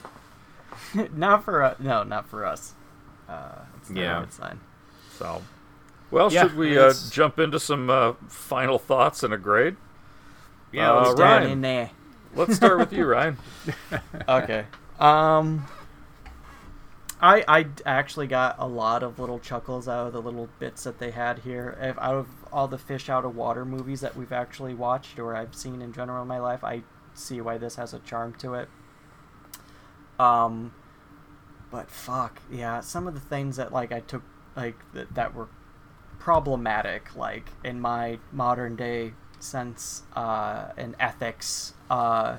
not 1.14 1.45
for 1.45 1.62
us. 1.62 1.78
No, 1.80 2.03
not 2.03 2.26
for 2.28 2.45
us. 2.45 2.74
Uh, 3.28 3.57
it's 3.76 3.91
not 3.91 4.01
Yeah. 4.01 4.16
a 4.18 4.20
good 4.20 4.32
sign. 4.32 4.61
So, 5.18 5.43
well, 6.11 6.32
Yeah, 6.32 6.43
should 6.43 6.57
we 6.57 6.78
uh, 6.78 6.93
jump 7.11 7.38
into 7.38 7.61
some 7.61 7.91
uh, 7.91 8.14
final 8.28 8.78
thoughts 8.78 9.22
and 9.22 9.32
a 9.34 9.38
grade? 9.38 9.76
Yeah, 10.72 10.93
Uh, 10.93 11.03
let's. 11.09 11.20
Ryan. 11.20 11.51
In 11.51 11.61
there. 11.61 11.91
Let's 12.34 12.55
start 12.57 12.78
with 12.78 12.93
you, 12.93 13.05
Ryan. 13.09 13.36
okay. 14.28 14.66
Um, 15.01 15.66
I 17.20 17.45
I 17.49 17.66
actually 17.84 18.28
got 18.28 18.57
a 18.59 18.66
lot 18.68 19.03
of 19.03 19.18
little 19.18 19.38
chuckles 19.41 19.88
out 19.88 20.07
of 20.07 20.12
the 20.12 20.22
little 20.22 20.49
bits 20.59 20.84
that 20.84 20.99
they 20.99 21.11
had 21.11 21.41
here. 21.41 21.76
If 21.80 21.99
out 21.99 22.14
of 22.14 22.28
all 22.53 22.68
the 22.68 22.78
fish 22.78 23.09
out 23.11 23.24
of 23.24 23.34
water 23.36 23.64
movies 23.64 24.01
that 24.01 24.16
we've 24.16 24.32
actually 24.32 24.74
watched 24.74 25.18
or 25.18 25.34
I've 25.36 25.55
seen 25.55 25.82
in 25.82 25.93
general 25.93 26.22
in 26.22 26.28
my 26.28 26.38
life, 26.38 26.62
I 26.64 26.82
see 27.14 27.41
why 27.41 27.59
this 27.59 27.76
has 27.76 27.93
a 27.93 27.99
charm 28.01 28.32
to 28.38 28.55
it. 28.55 28.68
Um, 30.18 30.72
but 31.71 31.91
fuck 31.91 32.41
yeah, 32.51 32.81
some 32.81 33.07
of 33.07 33.14
the 33.14 33.21
things 33.21 33.57
that 33.57 33.73
like 33.73 33.93
I 33.93 34.01
took 34.01 34.23
like 34.57 34.77
that 34.95 35.14
that 35.14 35.35
were 35.35 35.49
problematic, 36.18 37.16
like 37.16 37.51
in 37.64 37.81
my 37.81 38.18
modern 38.33 38.77
day 38.77 39.12
sense 39.39 40.03
uh, 40.14 40.68
and 40.77 40.95
ethics. 40.99 41.75
Uh, 41.89 42.39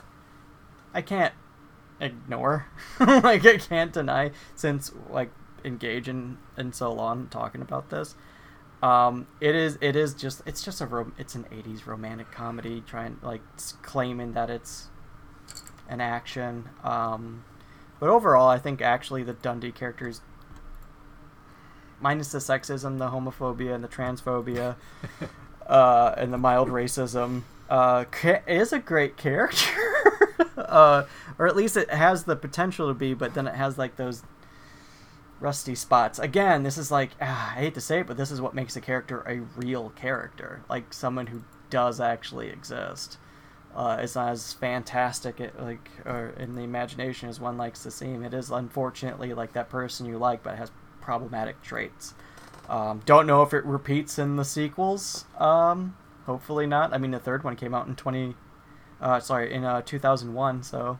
I 0.93 1.01
can't 1.01 1.33
ignore 2.01 2.65
like 2.99 3.45
i 3.45 3.57
can't 3.57 3.93
deny 3.93 4.31
since 4.55 4.91
like 5.09 5.29
engage 5.63 6.09
in 6.09 6.37
in 6.57 6.73
so 6.73 6.91
long 6.91 7.27
talking 7.27 7.61
about 7.61 7.89
this 7.91 8.15
um 8.81 9.27
it 9.39 9.53
is 9.53 9.77
it 9.81 9.95
is 9.95 10.15
just 10.15 10.41
it's 10.47 10.63
just 10.63 10.81
a 10.81 10.85
rom- 10.87 11.13
it's 11.19 11.35
an 11.35 11.45
80s 11.51 11.85
romantic 11.85 12.31
comedy 12.31 12.81
trying 12.87 13.17
like 13.21 13.41
claiming 13.83 14.33
that 14.33 14.49
it's 14.49 14.87
an 15.87 16.01
action 16.01 16.67
um 16.83 17.45
but 18.01 18.09
overall 18.09 18.49
i 18.49 18.57
think 18.57 18.81
actually 18.81 19.23
the 19.23 19.33
dundee 19.33 19.71
characters 19.71 20.19
minus 22.01 22.33
the 22.33 22.39
sexism 22.39 22.97
the 22.97 23.09
homophobia 23.09 23.73
and 23.73 23.81
the 23.81 23.87
transphobia 23.87 24.75
uh 25.67 26.13
and 26.17 26.33
the 26.33 26.37
mild 26.37 26.67
racism 26.67 27.43
uh 27.69 28.03
is 28.45 28.73
a 28.73 28.79
great 28.79 29.15
character 29.15 29.65
uh, 30.57 31.05
or 31.37 31.47
at 31.47 31.55
least 31.55 31.77
it 31.77 31.89
has 31.89 32.23
the 32.23 32.35
potential 32.35 32.87
to 32.87 32.93
be, 32.93 33.13
but 33.13 33.33
then 33.33 33.47
it 33.47 33.55
has 33.55 33.77
like 33.77 33.95
those 33.95 34.23
rusty 35.39 35.75
spots. 35.75 36.19
Again, 36.19 36.63
this 36.63 36.77
is 36.77 36.91
like 36.91 37.11
ah, 37.21 37.53
I 37.55 37.59
hate 37.59 37.73
to 37.75 37.81
say 37.81 37.99
it, 37.99 38.07
but 38.07 38.17
this 38.17 38.31
is 38.31 38.41
what 38.41 38.53
makes 38.53 38.75
a 38.75 38.81
character 38.81 39.23
a 39.27 39.41
real 39.59 39.89
character, 39.91 40.61
like 40.69 40.93
someone 40.93 41.27
who 41.27 41.43
does 41.69 41.99
actually 41.99 42.49
exist. 42.49 43.17
Uh, 43.75 43.97
it's 44.01 44.15
not 44.15 44.29
as 44.29 44.53
fantastic, 44.53 45.39
it, 45.39 45.59
like 45.61 45.89
or 46.05 46.33
in 46.37 46.55
the 46.55 46.61
imagination 46.61 47.29
as 47.29 47.39
one 47.39 47.57
likes 47.57 47.83
to 47.83 47.91
seem. 47.91 48.23
It 48.23 48.33
is 48.33 48.49
unfortunately 48.51 49.33
like 49.33 49.53
that 49.53 49.69
person 49.69 50.05
you 50.05 50.17
like, 50.17 50.43
but 50.43 50.57
has 50.57 50.71
problematic 50.99 51.61
traits. 51.61 52.13
Um, 52.69 53.01
don't 53.05 53.27
know 53.27 53.41
if 53.43 53.53
it 53.53 53.65
repeats 53.65 54.19
in 54.19 54.35
the 54.35 54.45
sequels. 54.45 55.25
Um, 55.39 55.95
hopefully 56.25 56.67
not. 56.67 56.93
I 56.93 56.97
mean, 56.97 57.11
the 57.11 57.19
third 57.19 57.43
one 57.43 57.55
came 57.55 57.73
out 57.73 57.87
in 57.87 57.95
twenty 57.95 58.35
uh, 59.01 59.19
sorry, 59.19 59.53
in 59.53 59.63
uh, 59.63 59.81
2001. 59.81 60.63
So 60.63 60.99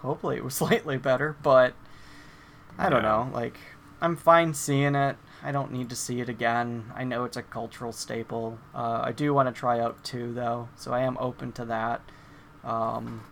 hopefully 0.00 0.36
it 0.36 0.44
was 0.44 0.54
slightly 0.56 0.96
better, 0.96 1.36
but 1.42 1.74
I 2.78 2.88
don't 2.88 3.02
Yeah. 3.02 3.26
know. 3.26 3.30
Like, 3.32 3.58
I'm 4.00 4.16
fine 4.16 4.54
seeing 4.54 4.94
it. 4.94 5.16
I 5.44 5.52
don't 5.52 5.72
need 5.72 5.90
to 5.90 5.96
see 5.96 6.20
it 6.20 6.30
again. 6.30 6.90
I 6.96 7.04
know 7.04 7.24
it's 7.24 7.36
a 7.36 7.42
cultural 7.42 7.92
staple. 7.92 8.58
Uh, 8.74 9.02
I 9.04 9.12
do 9.12 9.34
want 9.34 9.54
to 9.54 9.60
try 9.60 9.78
out 9.78 10.02
two 10.02 10.32
though, 10.32 10.70
so 10.74 10.94
I 10.94 11.00
am 11.00 11.18
open 11.18 11.52
to 11.52 11.66
that. 11.66 12.00
Um, 12.64 13.24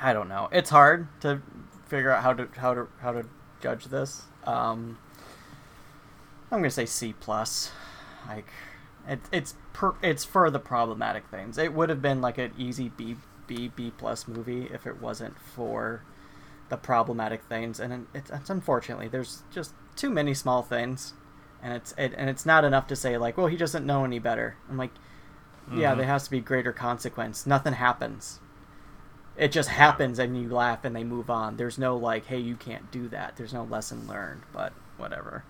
I 0.00 0.12
don't 0.12 0.28
know. 0.28 0.48
It's 0.52 0.70
hard 0.70 1.08
to 1.22 1.42
figure 1.88 2.12
out 2.12 2.22
how 2.22 2.32
to 2.34 2.48
how 2.56 2.74
to 2.74 2.88
how 3.00 3.12
to 3.12 3.26
judge 3.60 3.86
this. 3.86 4.22
Um, 4.44 4.96
I'm 6.52 6.60
gonna 6.60 6.70
say 6.70 6.86
C 6.86 7.14
plus. 7.18 7.72
Like, 8.28 8.52
it, 9.08 9.18
it's 9.32 9.54
per, 9.72 9.94
it's 10.02 10.24
for 10.24 10.50
the 10.50 10.60
problematic 10.60 11.26
things. 11.30 11.58
It 11.58 11.72
would 11.72 11.88
have 11.88 12.00
been 12.00 12.20
like 12.20 12.38
an 12.38 12.52
easy 12.56 12.90
B 12.90 13.16
B 13.48 13.72
B 13.74 13.92
plus 13.98 14.28
movie 14.28 14.68
if 14.72 14.86
it 14.86 15.00
wasn't 15.00 15.36
for 15.40 16.04
the 16.68 16.76
problematic 16.76 17.42
things, 17.42 17.80
and 17.80 18.06
it, 18.14 18.30
it's 18.30 18.50
unfortunately 18.50 19.08
there's 19.08 19.42
just 19.50 19.74
too 19.96 20.10
many 20.10 20.34
small 20.34 20.62
things, 20.62 21.14
and 21.62 21.72
it's 21.74 21.92
it, 21.98 22.14
and 22.16 22.28
it's 22.30 22.46
not 22.46 22.64
enough 22.64 22.86
to 22.88 22.96
say 22.96 23.16
like, 23.18 23.36
well, 23.36 23.46
he 23.48 23.56
doesn't 23.56 23.84
know 23.86 24.04
any 24.04 24.18
better. 24.18 24.56
I'm 24.68 24.76
like, 24.76 24.92
yeah, 25.72 25.92
Mhm. 25.94 25.98
there 25.98 26.06
has 26.06 26.24
to 26.24 26.30
be 26.30 26.40
greater 26.40 26.72
consequence. 26.72 27.46
Nothing 27.46 27.74
happens. 27.74 28.40
It 29.36 29.52
just 29.52 29.68
happens, 29.70 30.18
and 30.18 30.40
you 30.40 30.48
laugh, 30.48 30.84
and 30.84 30.94
they 30.94 31.04
move 31.04 31.30
on. 31.30 31.56
There's 31.56 31.78
no 31.78 31.96
like, 31.96 32.26
hey, 32.26 32.38
you 32.38 32.56
can't 32.56 32.90
do 32.90 33.08
that. 33.08 33.36
There's 33.36 33.54
no 33.54 33.64
lesson 33.64 34.06
learned, 34.06 34.42
but 34.52 34.72
whatever. 34.98 35.44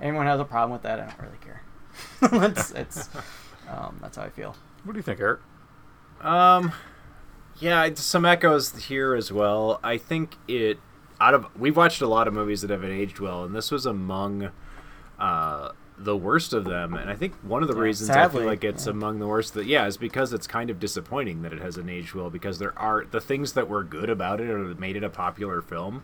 Anyone 0.00 0.26
has 0.26 0.40
a 0.40 0.44
problem 0.44 0.72
with 0.72 0.82
that, 0.82 1.00
I 1.00 1.06
don't 1.06 1.20
really 1.20 1.38
care. 1.40 1.62
it's 2.48 2.70
it's 2.72 3.08
um, 3.68 3.98
that's 4.00 4.16
how 4.16 4.22
I 4.24 4.30
feel. 4.30 4.54
What 4.84 4.92
do 4.92 4.98
you 4.98 5.02
think, 5.02 5.20
Eric? 5.20 5.40
Um, 6.20 6.72
yeah, 7.58 7.88
some 7.94 8.24
echoes 8.24 8.74
here 8.86 9.14
as 9.14 9.32
well. 9.32 9.80
I 9.82 9.98
think 9.98 10.36
it 10.46 10.78
out 11.20 11.34
of 11.34 11.46
we've 11.58 11.76
watched 11.76 12.00
a 12.02 12.06
lot 12.06 12.28
of 12.28 12.34
movies 12.34 12.62
that 12.62 12.70
haven't 12.70 12.92
aged 12.92 13.20
well, 13.20 13.44
and 13.44 13.54
this 13.54 13.70
was 13.70 13.86
among 13.86 14.50
uh, 15.18 15.70
the 15.98 16.16
worst 16.16 16.52
of 16.52 16.64
them. 16.64 16.94
And 16.94 17.08
I 17.08 17.14
think 17.14 17.34
one 17.42 17.62
of 17.62 17.68
the 17.68 17.74
Yeah, 17.74 17.80
reasons 17.82 18.10
I 18.10 18.28
feel 18.28 18.42
like 18.42 18.64
it's 18.64 18.86
yeah. 18.86 18.92
among 18.92 19.18
the 19.18 19.26
worst 19.26 19.54
that 19.54 19.66
yeah 19.66 19.86
is 19.86 19.96
because 19.96 20.32
it's 20.32 20.46
kind 20.46 20.68
of 20.70 20.78
disappointing 20.78 21.42
that 21.42 21.52
it 21.52 21.60
hasn't 21.60 21.88
aged 21.88 22.14
well 22.14 22.30
because 22.30 22.58
there 22.58 22.78
are 22.78 23.04
the 23.04 23.20
things 23.20 23.54
that 23.54 23.68
were 23.68 23.82
good 23.84 24.10
about 24.10 24.40
it 24.40 24.50
or 24.50 24.68
that 24.68 24.78
made 24.78 24.96
it 24.96 25.04
a 25.04 25.10
popular 25.10 25.62
film 25.62 26.02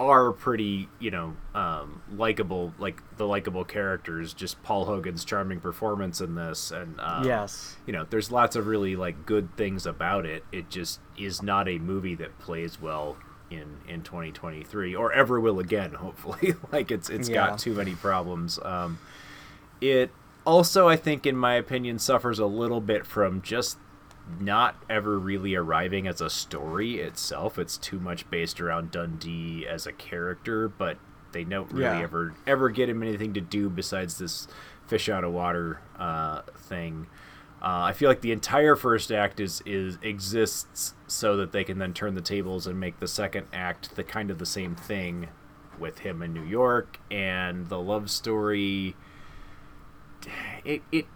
are 0.00 0.32
pretty 0.32 0.88
you 0.98 1.10
know 1.10 1.36
um, 1.54 2.02
likable 2.16 2.74
like 2.80 3.00
the 3.16 3.24
likable 3.26 3.64
characters 3.64 4.34
just 4.34 4.60
paul 4.64 4.84
hogan's 4.86 5.24
charming 5.24 5.60
performance 5.60 6.20
in 6.20 6.34
this 6.34 6.72
and 6.72 6.98
um, 7.00 7.24
Yes. 7.24 7.76
you 7.86 7.92
know 7.92 8.04
there's 8.10 8.30
lots 8.32 8.56
of 8.56 8.66
really 8.66 8.96
like 8.96 9.24
good 9.24 9.56
things 9.56 9.86
about 9.86 10.26
it 10.26 10.44
it 10.50 10.68
just 10.68 10.98
is 11.16 11.42
not 11.42 11.68
a 11.68 11.78
movie 11.78 12.16
that 12.16 12.36
plays 12.40 12.80
well 12.80 13.16
in 13.54 13.78
in 13.88 14.02
2023 14.02 14.94
or 14.94 15.12
ever 15.12 15.40
will 15.40 15.58
again 15.58 15.92
hopefully 15.94 16.54
like 16.72 16.90
it's 16.90 17.08
it's 17.08 17.28
Yeah. 17.28 17.48
got 17.50 17.58
too 17.58 17.74
many 17.74 17.94
problems 17.94 18.58
um 18.62 18.98
it 19.80 20.10
also 20.44 20.88
i 20.88 20.96
think 20.96 21.26
in 21.26 21.36
my 21.36 21.54
opinion 21.54 21.98
suffers 21.98 22.38
a 22.38 22.46
little 22.46 22.80
bit 22.80 23.06
from 23.06 23.40
just 23.42 23.78
not 24.40 24.76
ever 24.88 25.18
really 25.18 25.54
arriving 25.54 26.06
as 26.06 26.20
a 26.20 26.30
story 26.30 26.98
itself 27.00 27.58
it's 27.58 27.76
too 27.76 27.98
much 28.00 28.28
based 28.30 28.60
around 28.60 28.90
dundee 28.90 29.66
as 29.66 29.86
a 29.86 29.92
character 29.92 30.68
but 30.68 30.96
they 31.32 31.44
don't 31.44 31.70
really 31.72 31.84
Yeah. 31.84 32.02
ever 32.02 32.34
ever 32.46 32.68
get 32.70 32.88
him 32.88 33.02
anything 33.02 33.34
to 33.34 33.40
do 33.40 33.68
besides 33.68 34.18
this 34.18 34.46
fish 34.86 35.08
out 35.08 35.24
of 35.24 35.32
water 35.32 35.80
uh, 35.98 36.42
thing 36.56 37.06
uh, 37.64 37.84
I 37.84 37.94
feel 37.94 38.10
like 38.10 38.20
the 38.20 38.30
entire 38.32 38.76
first 38.76 39.10
act 39.10 39.40
is 39.40 39.62
is 39.64 39.98
exists 40.02 40.92
so 41.06 41.38
that 41.38 41.52
they 41.52 41.64
can 41.64 41.78
then 41.78 41.94
turn 41.94 42.14
the 42.14 42.20
tables 42.20 42.66
and 42.66 42.78
make 42.78 43.00
the 43.00 43.08
second 43.08 43.46
act 43.54 43.96
the 43.96 44.04
kind 44.04 44.30
of 44.30 44.38
the 44.38 44.44
same 44.44 44.74
thing 44.74 45.28
with 45.78 46.00
him 46.00 46.20
in 46.20 46.34
New 46.34 46.44
York 46.44 47.00
and 47.10 47.68
the 47.70 47.80
love 47.80 48.10
story. 48.10 48.94
It 50.62 50.82
it 50.92 51.06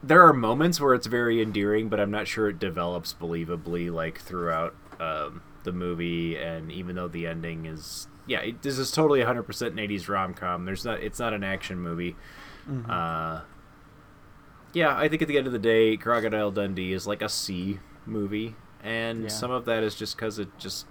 there 0.00 0.22
are 0.22 0.32
moments 0.32 0.80
where 0.80 0.94
it's 0.94 1.08
very 1.08 1.42
endearing, 1.42 1.88
but 1.88 1.98
I'm 1.98 2.10
not 2.12 2.28
sure 2.28 2.48
it 2.48 2.60
develops 2.60 3.12
believably 3.12 3.92
like 3.92 4.20
throughout 4.20 4.76
um, 5.00 5.42
the 5.64 5.72
movie. 5.72 6.36
And 6.36 6.70
even 6.70 6.94
though 6.94 7.08
the 7.08 7.26
ending 7.26 7.66
is 7.66 8.06
yeah, 8.28 8.40
it, 8.40 8.62
this 8.62 8.78
is 8.78 8.92
totally 8.92 9.20
100% 9.20 9.66
an 9.66 9.76
80s 9.76 10.08
rom 10.08 10.34
com. 10.34 10.66
There's 10.66 10.84
not 10.84 11.00
it's 11.00 11.18
not 11.18 11.32
an 11.32 11.42
action 11.42 11.80
movie. 11.80 12.14
Mhm. 12.70 12.88
Uh, 12.88 13.42
yeah, 14.72 14.96
I 14.96 15.08
think 15.08 15.22
at 15.22 15.28
the 15.28 15.38
end 15.38 15.46
of 15.46 15.52
the 15.52 15.58
day, 15.58 15.96
Crocodile 15.96 16.50
Dundee 16.50 16.92
is 16.92 17.06
like 17.06 17.22
a 17.22 17.28
C 17.28 17.78
movie, 18.06 18.56
and 18.82 19.24
Yeah. 19.24 19.28
some 19.28 19.50
of 19.50 19.64
that 19.66 19.82
is 19.82 19.94
just 19.94 20.16
because 20.16 20.38
it 20.38 20.48
just, 20.58 20.86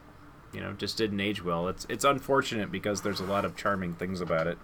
you 0.54 0.60
know, 0.62 0.74
just 0.74 0.98
didn't 0.98 1.20
age 1.20 1.44
well. 1.44 1.68
It's 1.68 1.86
it's 1.90 2.04
unfortunate 2.06 2.72
because 2.72 3.02
there's 3.02 3.20
a 3.20 3.26
lot 3.26 3.46
of 3.46 3.56
charming 3.56 3.94
things 3.96 4.22
about 4.22 4.48
it, 4.48 4.58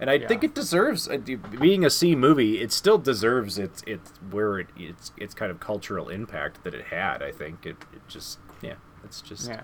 and 0.00 0.08
I 0.10 0.18
think 0.18 0.42
it 0.44 0.54
deserves 0.54 1.08
uh, 1.08 1.16
being 1.18 1.84
a 1.84 1.90
C 1.90 2.14
movie. 2.16 2.60
It 2.60 2.72
still 2.72 2.98
deserves 2.98 3.58
its 3.58 3.82
its 3.86 4.12
where 4.30 4.58
it 4.58 4.68
its 4.76 5.12
its 5.16 5.34
kind 5.34 5.50
of 5.50 5.60
cultural 5.60 6.08
impact 6.08 6.64
that 6.64 6.74
it 6.74 6.86
had. 6.86 7.22
I 7.22 7.30
think 7.32 7.66
it, 7.66 7.76
it 7.92 8.06
just 8.08 8.38
yeah, 8.62 8.74
it's 9.04 9.20
just 9.20 9.48
Yeah. 9.48 9.62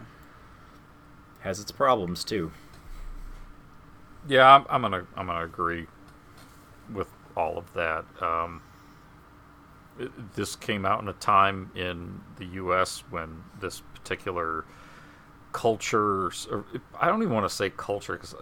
has 1.40 1.60
its 1.60 1.70
problems 1.72 2.24
too. 2.24 2.52
Yeah, 4.28 4.46
I'm, 4.56 4.66
I'm 4.68 4.82
gonna 4.82 5.06
I'm 5.16 5.26
gonna 5.26 5.44
agree 5.44 5.86
with 6.92 7.08
all 7.36 7.56
of 7.56 7.72
that. 7.74 8.04
Um, 8.20 8.60
it, 8.60 8.67
this 10.34 10.56
came 10.56 10.84
out 10.84 11.02
in 11.02 11.08
a 11.08 11.12
time 11.14 11.70
in 11.74 12.20
the 12.36 12.46
U.S. 12.46 13.02
when 13.10 13.42
this 13.60 13.82
particular 13.94 14.64
culture, 15.52 16.26
or 16.26 16.64
I 17.00 17.08
don't 17.08 17.22
even 17.22 17.34
want 17.34 17.48
to 17.48 17.54
say 17.54 17.70
culture 17.70 18.14
because 18.14 18.34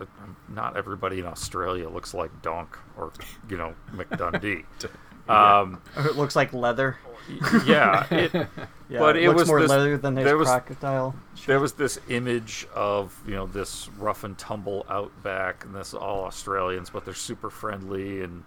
not 0.48 0.76
everybody 0.76 1.18
in 1.18 1.26
Australia 1.26 1.88
looks 1.88 2.14
like 2.14 2.42
Donk 2.42 2.78
or 2.96 3.12
you 3.48 3.56
know 3.56 3.74
Mick 3.94 4.16
Dundee. 4.16 4.64
Um, 5.28 5.82
Or 5.96 6.06
it 6.06 6.14
looks 6.14 6.36
like 6.36 6.52
leather. 6.52 6.98
yeah, 7.66 8.06
it, 8.12 8.32
Yeah, 8.88 9.00
but 9.00 9.16
it 9.16 9.24
it 9.24 9.30
looks 9.30 9.40
was 9.40 9.48
more 9.48 9.60
this, 9.60 9.70
leather 9.70 9.98
than 9.98 10.16
his 10.16 10.24
there 10.24 10.36
was, 10.36 10.48
crocodile. 10.48 11.16
There 11.44 11.58
was 11.58 11.72
this 11.72 11.98
image 12.08 12.66
of 12.72 13.20
you 13.26 13.34
know 13.34 13.46
this 13.46 13.88
rough 13.98 14.22
and 14.22 14.38
tumble 14.38 14.86
outback, 14.88 15.64
and 15.64 15.74
this 15.74 15.92
all 15.94 16.24
Australians, 16.24 16.90
but 16.90 17.04
they're 17.04 17.14
super 17.14 17.50
friendly 17.50 18.22
and 18.22 18.44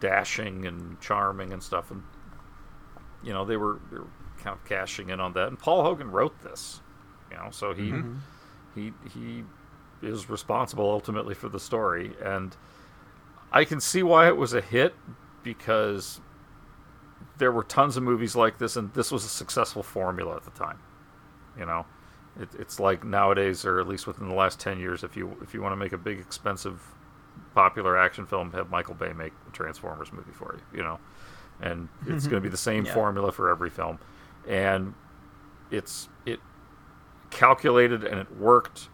dashing 0.00 0.66
and 0.66 0.98
charming 1.00 1.52
and 1.52 1.62
stuff, 1.62 1.90
and 1.90 2.02
you 3.24 3.32
know 3.32 3.44
they 3.44 3.56
were, 3.56 3.80
they 3.90 3.98
were 3.98 4.06
kind 4.38 4.56
of 4.56 4.64
cashing 4.64 5.10
in 5.10 5.20
on 5.20 5.32
that. 5.34 5.48
And 5.48 5.58
Paul 5.58 5.82
Hogan 5.82 6.10
wrote 6.10 6.40
this, 6.42 6.80
you 7.30 7.36
know, 7.36 7.48
so 7.50 7.72
he 7.74 7.90
Mhm. 7.92 8.18
he 8.74 8.92
he 9.12 9.44
is 10.02 10.28
responsible 10.28 10.90
ultimately 10.90 11.34
for 11.34 11.48
the 11.48 11.60
story, 11.60 12.14
and 12.22 12.56
I 13.52 13.64
can 13.64 13.80
see 13.80 14.02
why 14.02 14.28
it 14.28 14.36
was 14.36 14.52
a 14.52 14.60
hit 14.60 14.94
because 15.42 16.20
there 17.38 17.50
were 17.52 17.64
tons 17.64 17.96
of 17.96 18.02
movies 18.02 18.36
like 18.36 18.58
this, 18.58 18.76
and 18.76 18.92
this 18.94 19.10
was 19.10 19.24
a 19.24 19.28
successful 19.28 19.82
formula 19.82 20.36
at 20.36 20.44
the 20.44 20.50
time. 20.52 20.78
You 21.58 21.66
know, 21.66 21.86
it, 22.38 22.48
it's 22.58 22.78
like 22.80 23.04
nowadays, 23.04 23.64
or 23.64 23.80
at 23.80 23.88
least 23.88 24.06
within 24.06 24.28
the 24.28 24.34
last 24.34 24.60
ten 24.60 24.78
years, 24.78 25.02
if 25.04 25.16
you 25.16 25.36
if 25.42 25.54
you 25.54 25.62
want 25.62 25.72
to 25.72 25.76
make 25.76 25.92
a 25.92 25.98
big, 25.98 26.18
expensive, 26.20 26.80
popular 27.54 27.96
action 27.96 28.26
film, 28.26 28.52
have 28.52 28.70
Michael 28.70 28.94
Bay 28.94 29.12
make 29.12 29.32
a 29.48 29.52
Transformers 29.52 30.12
movie 30.12 30.32
for 30.32 30.54
you. 30.56 30.78
You 30.78 30.84
know, 30.84 30.98
and 31.60 31.88
it's 32.06 32.26
Mhm. 32.26 32.30
going 32.30 32.42
to 32.42 32.46
be 32.46 32.50
the 32.50 32.56
same 32.56 32.84
Yeah. 32.84 32.94
formula 32.94 33.32
for 33.32 33.48
every 33.48 33.70
film, 33.70 33.98
and 34.46 34.94
it's 35.70 36.08
it 36.26 36.40
calculated 37.30 38.04
and 38.04 38.20
it 38.20 38.36
worked. 38.36 38.88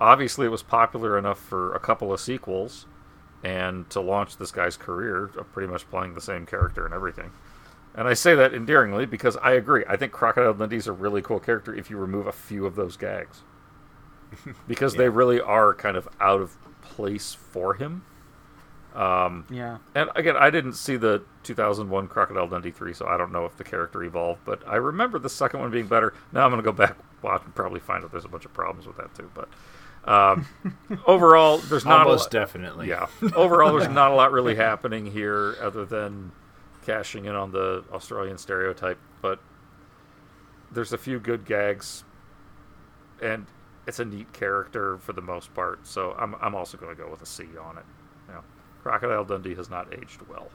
Obviously, 0.00 0.46
it 0.46 0.50
was 0.50 0.62
popular 0.62 1.16
enough 1.18 1.38
for 1.38 1.74
a 1.74 1.78
couple 1.78 2.12
of 2.12 2.20
sequels, 2.20 2.86
and 3.42 3.88
to 3.90 4.00
launch 4.00 4.36
this 4.38 4.50
guy's 4.50 4.76
career 4.76 5.30
of 5.36 5.50
pretty 5.52 5.70
much 5.70 5.88
playing 5.90 6.14
the 6.14 6.20
same 6.20 6.46
character 6.46 6.84
and 6.84 6.94
everything. 6.94 7.30
And 7.94 8.06
I 8.06 8.12
say 8.14 8.34
that 8.34 8.52
endearingly 8.52 9.06
because 9.06 9.36
I 9.38 9.52
agree. 9.52 9.84
I 9.88 9.96
think 9.96 10.12
Crocodile 10.12 10.52
Dundee's 10.52 10.86
a 10.86 10.92
really 10.92 11.22
cool 11.22 11.40
character 11.40 11.74
if 11.74 11.88
you 11.90 11.96
remove 11.96 12.26
a 12.26 12.32
few 12.32 12.66
of 12.66 12.74
those 12.76 12.96
gags. 12.96 13.42
because 14.68 14.94
they 14.94 15.08
really 15.08 15.40
are 15.40 15.72
kind 15.72 15.96
of 15.96 16.08
out 16.20 16.40
of 16.40 16.56
place 16.82 17.32
for 17.32 17.74
him. 17.74 18.02
Um, 18.96 19.44
Yeah. 19.50 19.78
And 19.94 20.08
again, 20.16 20.36
I 20.36 20.48
didn't 20.50 20.72
see 20.72 20.96
the 20.96 21.22
2001 21.42 22.08
Crocodile 22.08 22.48
Dundee 22.48 22.70
3, 22.70 22.94
so 22.94 23.06
I 23.06 23.16
don't 23.16 23.30
know 23.30 23.44
if 23.44 23.56
the 23.56 23.64
character 23.64 24.02
evolved, 24.02 24.40
but 24.44 24.66
I 24.66 24.76
remember 24.76 25.18
the 25.18 25.28
second 25.28 25.60
one 25.60 25.70
being 25.70 25.86
better. 25.86 26.14
Now 26.32 26.44
I'm 26.44 26.50
going 26.50 26.62
to 26.62 26.64
go 26.64 26.72
back, 26.72 26.96
watch, 27.22 27.42
and 27.44 27.54
probably 27.54 27.80
find 27.80 28.02
out 28.04 28.10
there's 28.10 28.24
a 28.24 28.28
bunch 28.28 28.44
of 28.46 28.52
problems 28.54 28.86
with 28.86 28.96
that 28.96 29.14
too. 29.14 29.30
But 29.34 29.48
um, 30.10 30.46
overall, 31.06 31.58
there's 31.58 31.84
not 31.84 32.06
a 32.06 32.10
lot- 32.10 32.30
definitely. 32.30 32.88
Yeah. 32.88 33.06
Overall, 33.34 33.76
there's 33.76 33.92
not 33.92 34.10
a 34.12 34.14
lot 34.14 34.32
really 34.32 34.54
happening 34.68 35.04
here 35.06 35.56
other 35.60 35.84
than 35.84 36.32
cashing 36.86 37.24
in 37.26 37.34
on 37.34 37.50
the 37.52 37.84
Australian 37.92 38.38
stereotype, 38.38 38.98
but 39.20 39.40
there's 40.72 40.92
a 40.92 40.98
few 40.98 41.18
good 41.20 41.44
gags, 41.44 42.04
and 43.22 43.46
it's 43.86 43.98
a 43.98 44.04
neat 44.04 44.32
character 44.32 44.96
for 44.98 45.12
the 45.12 45.20
most 45.20 45.52
part. 45.54 45.86
So 45.86 46.14
I'm 46.18 46.34
I'm 46.40 46.54
also 46.54 46.76
going 46.78 46.94
to 46.96 47.00
go 47.02 47.10
with 47.10 47.22
a 47.22 47.26
C 47.26 47.44
on 47.60 47.76
it. 47.78 47.84
You 48.86 48.92
know, 48.92 48.98
Crocodile 48.98 49.24
Dundee 49.24 49.54
has 49.56 49.70
not 49.70 49.92
aged 49.92 50.20
well. 50.28 50.50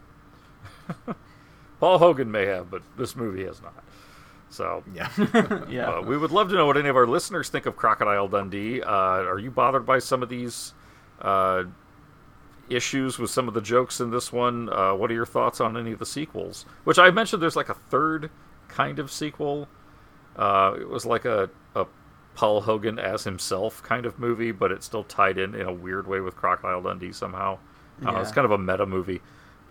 Paul 1.79 1.97
Hogan 1.97 2.31
may 2.31 2.45
have, 2.45 2.69
but 2.69 2.81
this 2.97 3.15
movie 3.15 3.45
has 3.45 3.61
not. 3.61 3.83
So 4.49 4.83
yeah, 4.93 5.09
Yeah. 5.69 5.89
Uh, 5.89 6.01
we 6.01 6.17
would 6.17 6.31
love 6.31 6.49
to 6.49 6.55
know 6.55 6.65
what 6.65 6.77
any 6.77 6.89
of 6.89 6.95
our 6.97 7.07
listeners 7.07 7.49
think 7.49 7.65
of 7.65 7.75
Crocodile 7.77 8.27
Dundee. 8.27 8.81
Uh, 8.81 8.89
are 8.89 9.39
you 9.39 9.49
bothered 9.49 9.85
by 9.85 9.99
some 9.99 10.21
of 10.21 10.29
these 10.29 10.73
uh, 11.21 11.63
issues 12.69 13.17
with 13.17 13.29
some 13.29 13.47
of 13.47 13.53
the 13.53 13.61
jokes 13.61 13.99
in 14.01 14.11
this 14.11 14.31
one? 14.31 14.69
Uh, 14.69 14.93
what 14.93 15.09
are 15.09 15.13
your 15.13 15.25
thoughts 15.25 15.61
on 15.61 15.77
any 15.77 15.93
of 15.93 15.99
the 15.99 16.05
sequels? 16.05 16.65
Which 16.83 16.99
I 16.99 17.11
mentioned, 17.11 17.41
there's 17.41 17.55
like 17.55 17.69
a 17.69 17.73
third 17.73 18.29
kind 18.67 18.99
of 18.99 19.11
sequel. 19.11 19.69
Uh, 20.35 20.75
it 20.79 20.89
was 20.89 21.05
like 21.05 21.25
a, 21.25 21.49
a 21.75 21.85
Paul 22.35 22.61
Hogan 22.61 22.99
as 22.99 23.23
himself 23.23 23.81
kind 23.83 24.05
of 24.05 24.19
movie, 24.19 24.51
but 24.51 24.71
it's 24.71 24.85
still 24.85 25.03
tied 25.03 25.37
in 25.37 25.55
in 25.55 25.65
a 25.67 25.73
weird 25.73 26.07
way 26.07 26.19
with 26.19 26.35
Crocodile 26.35 26.81
Dundee 26.81 27.11
somehow. 27.13 27.57
Uh, 28.05 28.19
it's 28.19 28.31
kind 28.31 28.45
of 28.45 28.51
a 28.51 28.57
meta 28.57 28.85
movie. 28.85 29.21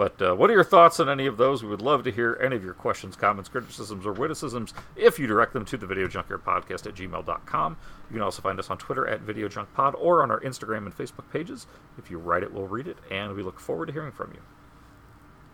But 0.01 0.23
uh, 0.23 0.35
what 0.35 0.49
are 0.49 0.55
your 0.55 0.65
thoughts 0.65 0.99
on 0.99 1.11
any 1.11 1.27
of 1.27 1.37
those? 1.37 1.63
We 1.63 1.69
would 1.69 1.83
love 1.83 2.05
to 2.05 2.11
hear 2.11 2.39
any 2.43 2.57
of 2.57 2.65
your 2.65 2.73
questions, 2.73 3.17
comments, 3.17 3.51
criticisms, 3.51 4.07
or 4.07 4.15
witticisms 4.15 4.73
if 4.97 5.19
you 5.19 5.27
direct 5.27 5.53
them 5.53 5.67
to 5.67 5.77
the 5.77 5.87
Video 5.87 6.09
Junkyard 6.09 6.43
Podcast 6.43 6.87
at 6.87 6.95
gmail.com. 6.95 7.77
You 8.09 8.15
can 8.15 8.23
also 8.23 8.41
find 8.41 8.59
us 8.59 8.71
on 8.71 8.79
Twitter 8.79 9.07
at 9.07 9.21
Video 9.21 9.47
Junk 9.47 9.75
Pod 9.75 9.95
or 9.99 10.23
on 10.23 10.31
our 10.31 10.41
Instagram 10.41 10.87
and 10.87 10.97
Facebook 10.97 11.31
pages. 11.31 11.67
If 11.99 12.11
you 12.11 12.19
write 12.19 12.43
it, 12.43 12.51
we'll 12.51 12.67
read 12.67 12.87
it, 12.87 12.97
and 13.11 13.35
we 13.35 13.43
look 13.43 13.61
forward 13.61 13.87
to 13.87 13.93
hearing 13.93 14.13
from 14.13 14.31
you. 14.33 14.41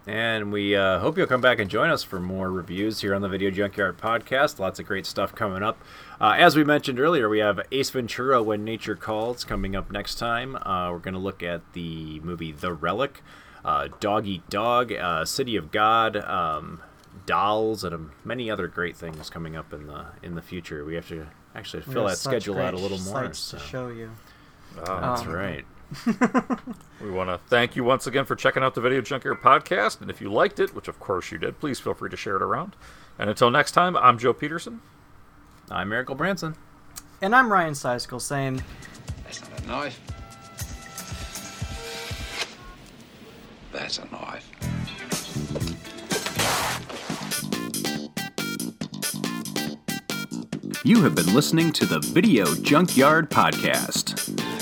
And 0.07 0.53
we 0.53 0.77
uh, 0.77 1.01
hope 1.01 1.19
you'll 1.19 1.27
come 1.27 1.41
back 1.41 1.59
and 1.59 1.69
join 1.69 1.91
us 1.91 2.05
for 2.05 2.21
more 2.21 2.49
reviews 2.51 3.01
here 3.01 3.13
on 3.13 3.23
the 3.23 3.29
Video 3.29 3.51
Junkyard 3.51 3.99
Podcast. 3.99 4.61
Lots 4.61 4.79
of 4.79 4.87
great 4.87 5.05
stuff 5.05 5.35
coming 5.35 5.65
up. 5.65 5.83
Uh, 6.21 6.37
as 6.39 6.55
we 6.55 6.63
mentioned 6.63 7.01
earlier, 7.01 7.29
we 7.29 7.41
have 7.41 7.61
Ace 7.73 7.91
Ventura 7.91 8.41
When 8.41 8.65
Nature 8.65 8.95
Calls 8.95 9.43
coming 9.43 9.75
up 9.75 9.91
next 9.91 10.15
time. 10.15 10.55
Uh, 10.57 10.91
we're 10.93 11.01
going 11.01 11.15
to 11.15 11.21
look 11.21 11.43
at 11.43 11.73
the 11.73 12.21
movie 12.21 12.53
The 12.53 12.73
Relic, 12.73 13.21
uh, 13.65 13.89
Dog 13.99 14.29
Eat 14.29 14.49
Dog, 14.49 14.93
uh, 14.93 15.25
City 15.25 15.57
of 15.57 15.73
God, 15.73 16.17
um, 16.17 16.81
Dolls, 17.27 17.83
and 17.83 17.93
um, 17.93 18.13
many 18.25 18.49
other 18.49 18.69
great 18.69 18.97
things 18.97 19.29
coming 19.29 19.57
up 19.57 19.73
in 19.73 19.89
the 19.89 20.07
in 20.23 20.37
the 20.37 20.43
future. 20.43 20.85
We 20.85 20.95
have 20.95 21.09
to 21.09 21.27
actually 21.57 21.83
fill 21.83 22.03
have 22.07 22.11
that 22.13 22.19
schedule 22.19 22.59
out 22.61 22.75
a 22.75 22.79
little 22.79 22.99
more. 22.99 23.25
sights 23.25 23.41
So. 23.41 23.59
to 23.59 23.65
show 23.65 23.89
you. 23.89 24.13
Ah, 24.87 25.01
That's 25.17 25.23
Um, 25.27 25.33
right. 25.33 25.65
We 27.01 27.11
want 27.11 27.29
to 27.29 27.39
thank 27.49 27.77
you 27.77 27.85
once 27.85 28.07
again 28.07 28.25
for 28.25 28.35
checking 28.35 28.63
out 28.63 28.75
the 28.75 28.81
Video 28.81 29.01
Junkyard 29.03 29.43
Podcast. 29.43 30.01
And 30.01 30.11
if 30.11 30.21
you 30.21 30.33
liked 30.33 30.59
it, 30.59 30.75
which 30.75 30.89
of 30.89 30.99
course 30.99 31.31
you 31.31 31.39
did, 31.39 31.61
please 31.61 31.79
feel 31.79 31.95
free 31.95 32.11
to 32.11 32.17
share 32.17 32.37
it 32.37 32.43
around. 32.43 32.75
And 33.19 33.29
until 33.29 33.51
next 33.51 33.73
time, 33.73 33.97
I'm 33.97 34.19
Joe 34.19 34.33
Peterson. 34.33 34.81
I'm 35.71 35.91
Miracle 35.91 36.15
Branson. 36.15 36.57
And 37.21 37.35
I'm 37.35 37.53
Ryan 37.53 37.75
Seiskell 37.75 38.21
saying, 38.21 38.63
That's 39.25 39.41
not 39.41 39.61
a 39.61 39.67
knife. 39.67 40.01
That's 43.73 43.99
a 43.99 44.07
knife. 44.07 44.51
You 50.85 51.03
have 51.03 51.15
been 51.15 51.35
listening 51.35 51.73
to 51.73 51.85
the 51.85 52.01
Video 52.01 52.55
Junkyard 52.55 53.31
Podcast. 53.31 54.46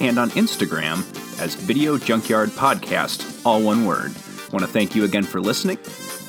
and 0.00 0.18
on 0.18 0.30
Instagram 0.30 0.98
as 1.40 1.54
Video 1.54 1.98
Junkyard 1.98 2.50
Podcast, 2.50 3.44
all 3.44 3.62
one 3.62 3.84
word. 3.84 4.14
Want 4.52 4.64
to 4.64 4.66
thank 4.66 4.94
you 4.94 5.04
again 5.04 5.24
for 5.24 5.40
listening 5.40 5.78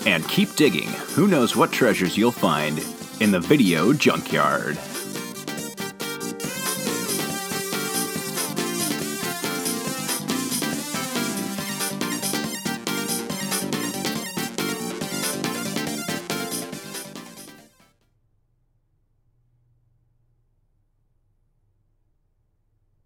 and 0.05 0.28
keep 0.28 0.55
digging. 0.55 0.89
Who 1.15 1.28
knows 1.28 1.55
what 1.55 1.72
treasures 1.72 2.17
you'll 2.17 2.32
find 2.32 2.84
in 3.20 3.32
the 3.32 3.39
Video 3.39 3.93
Junkyard. 3.93 4.78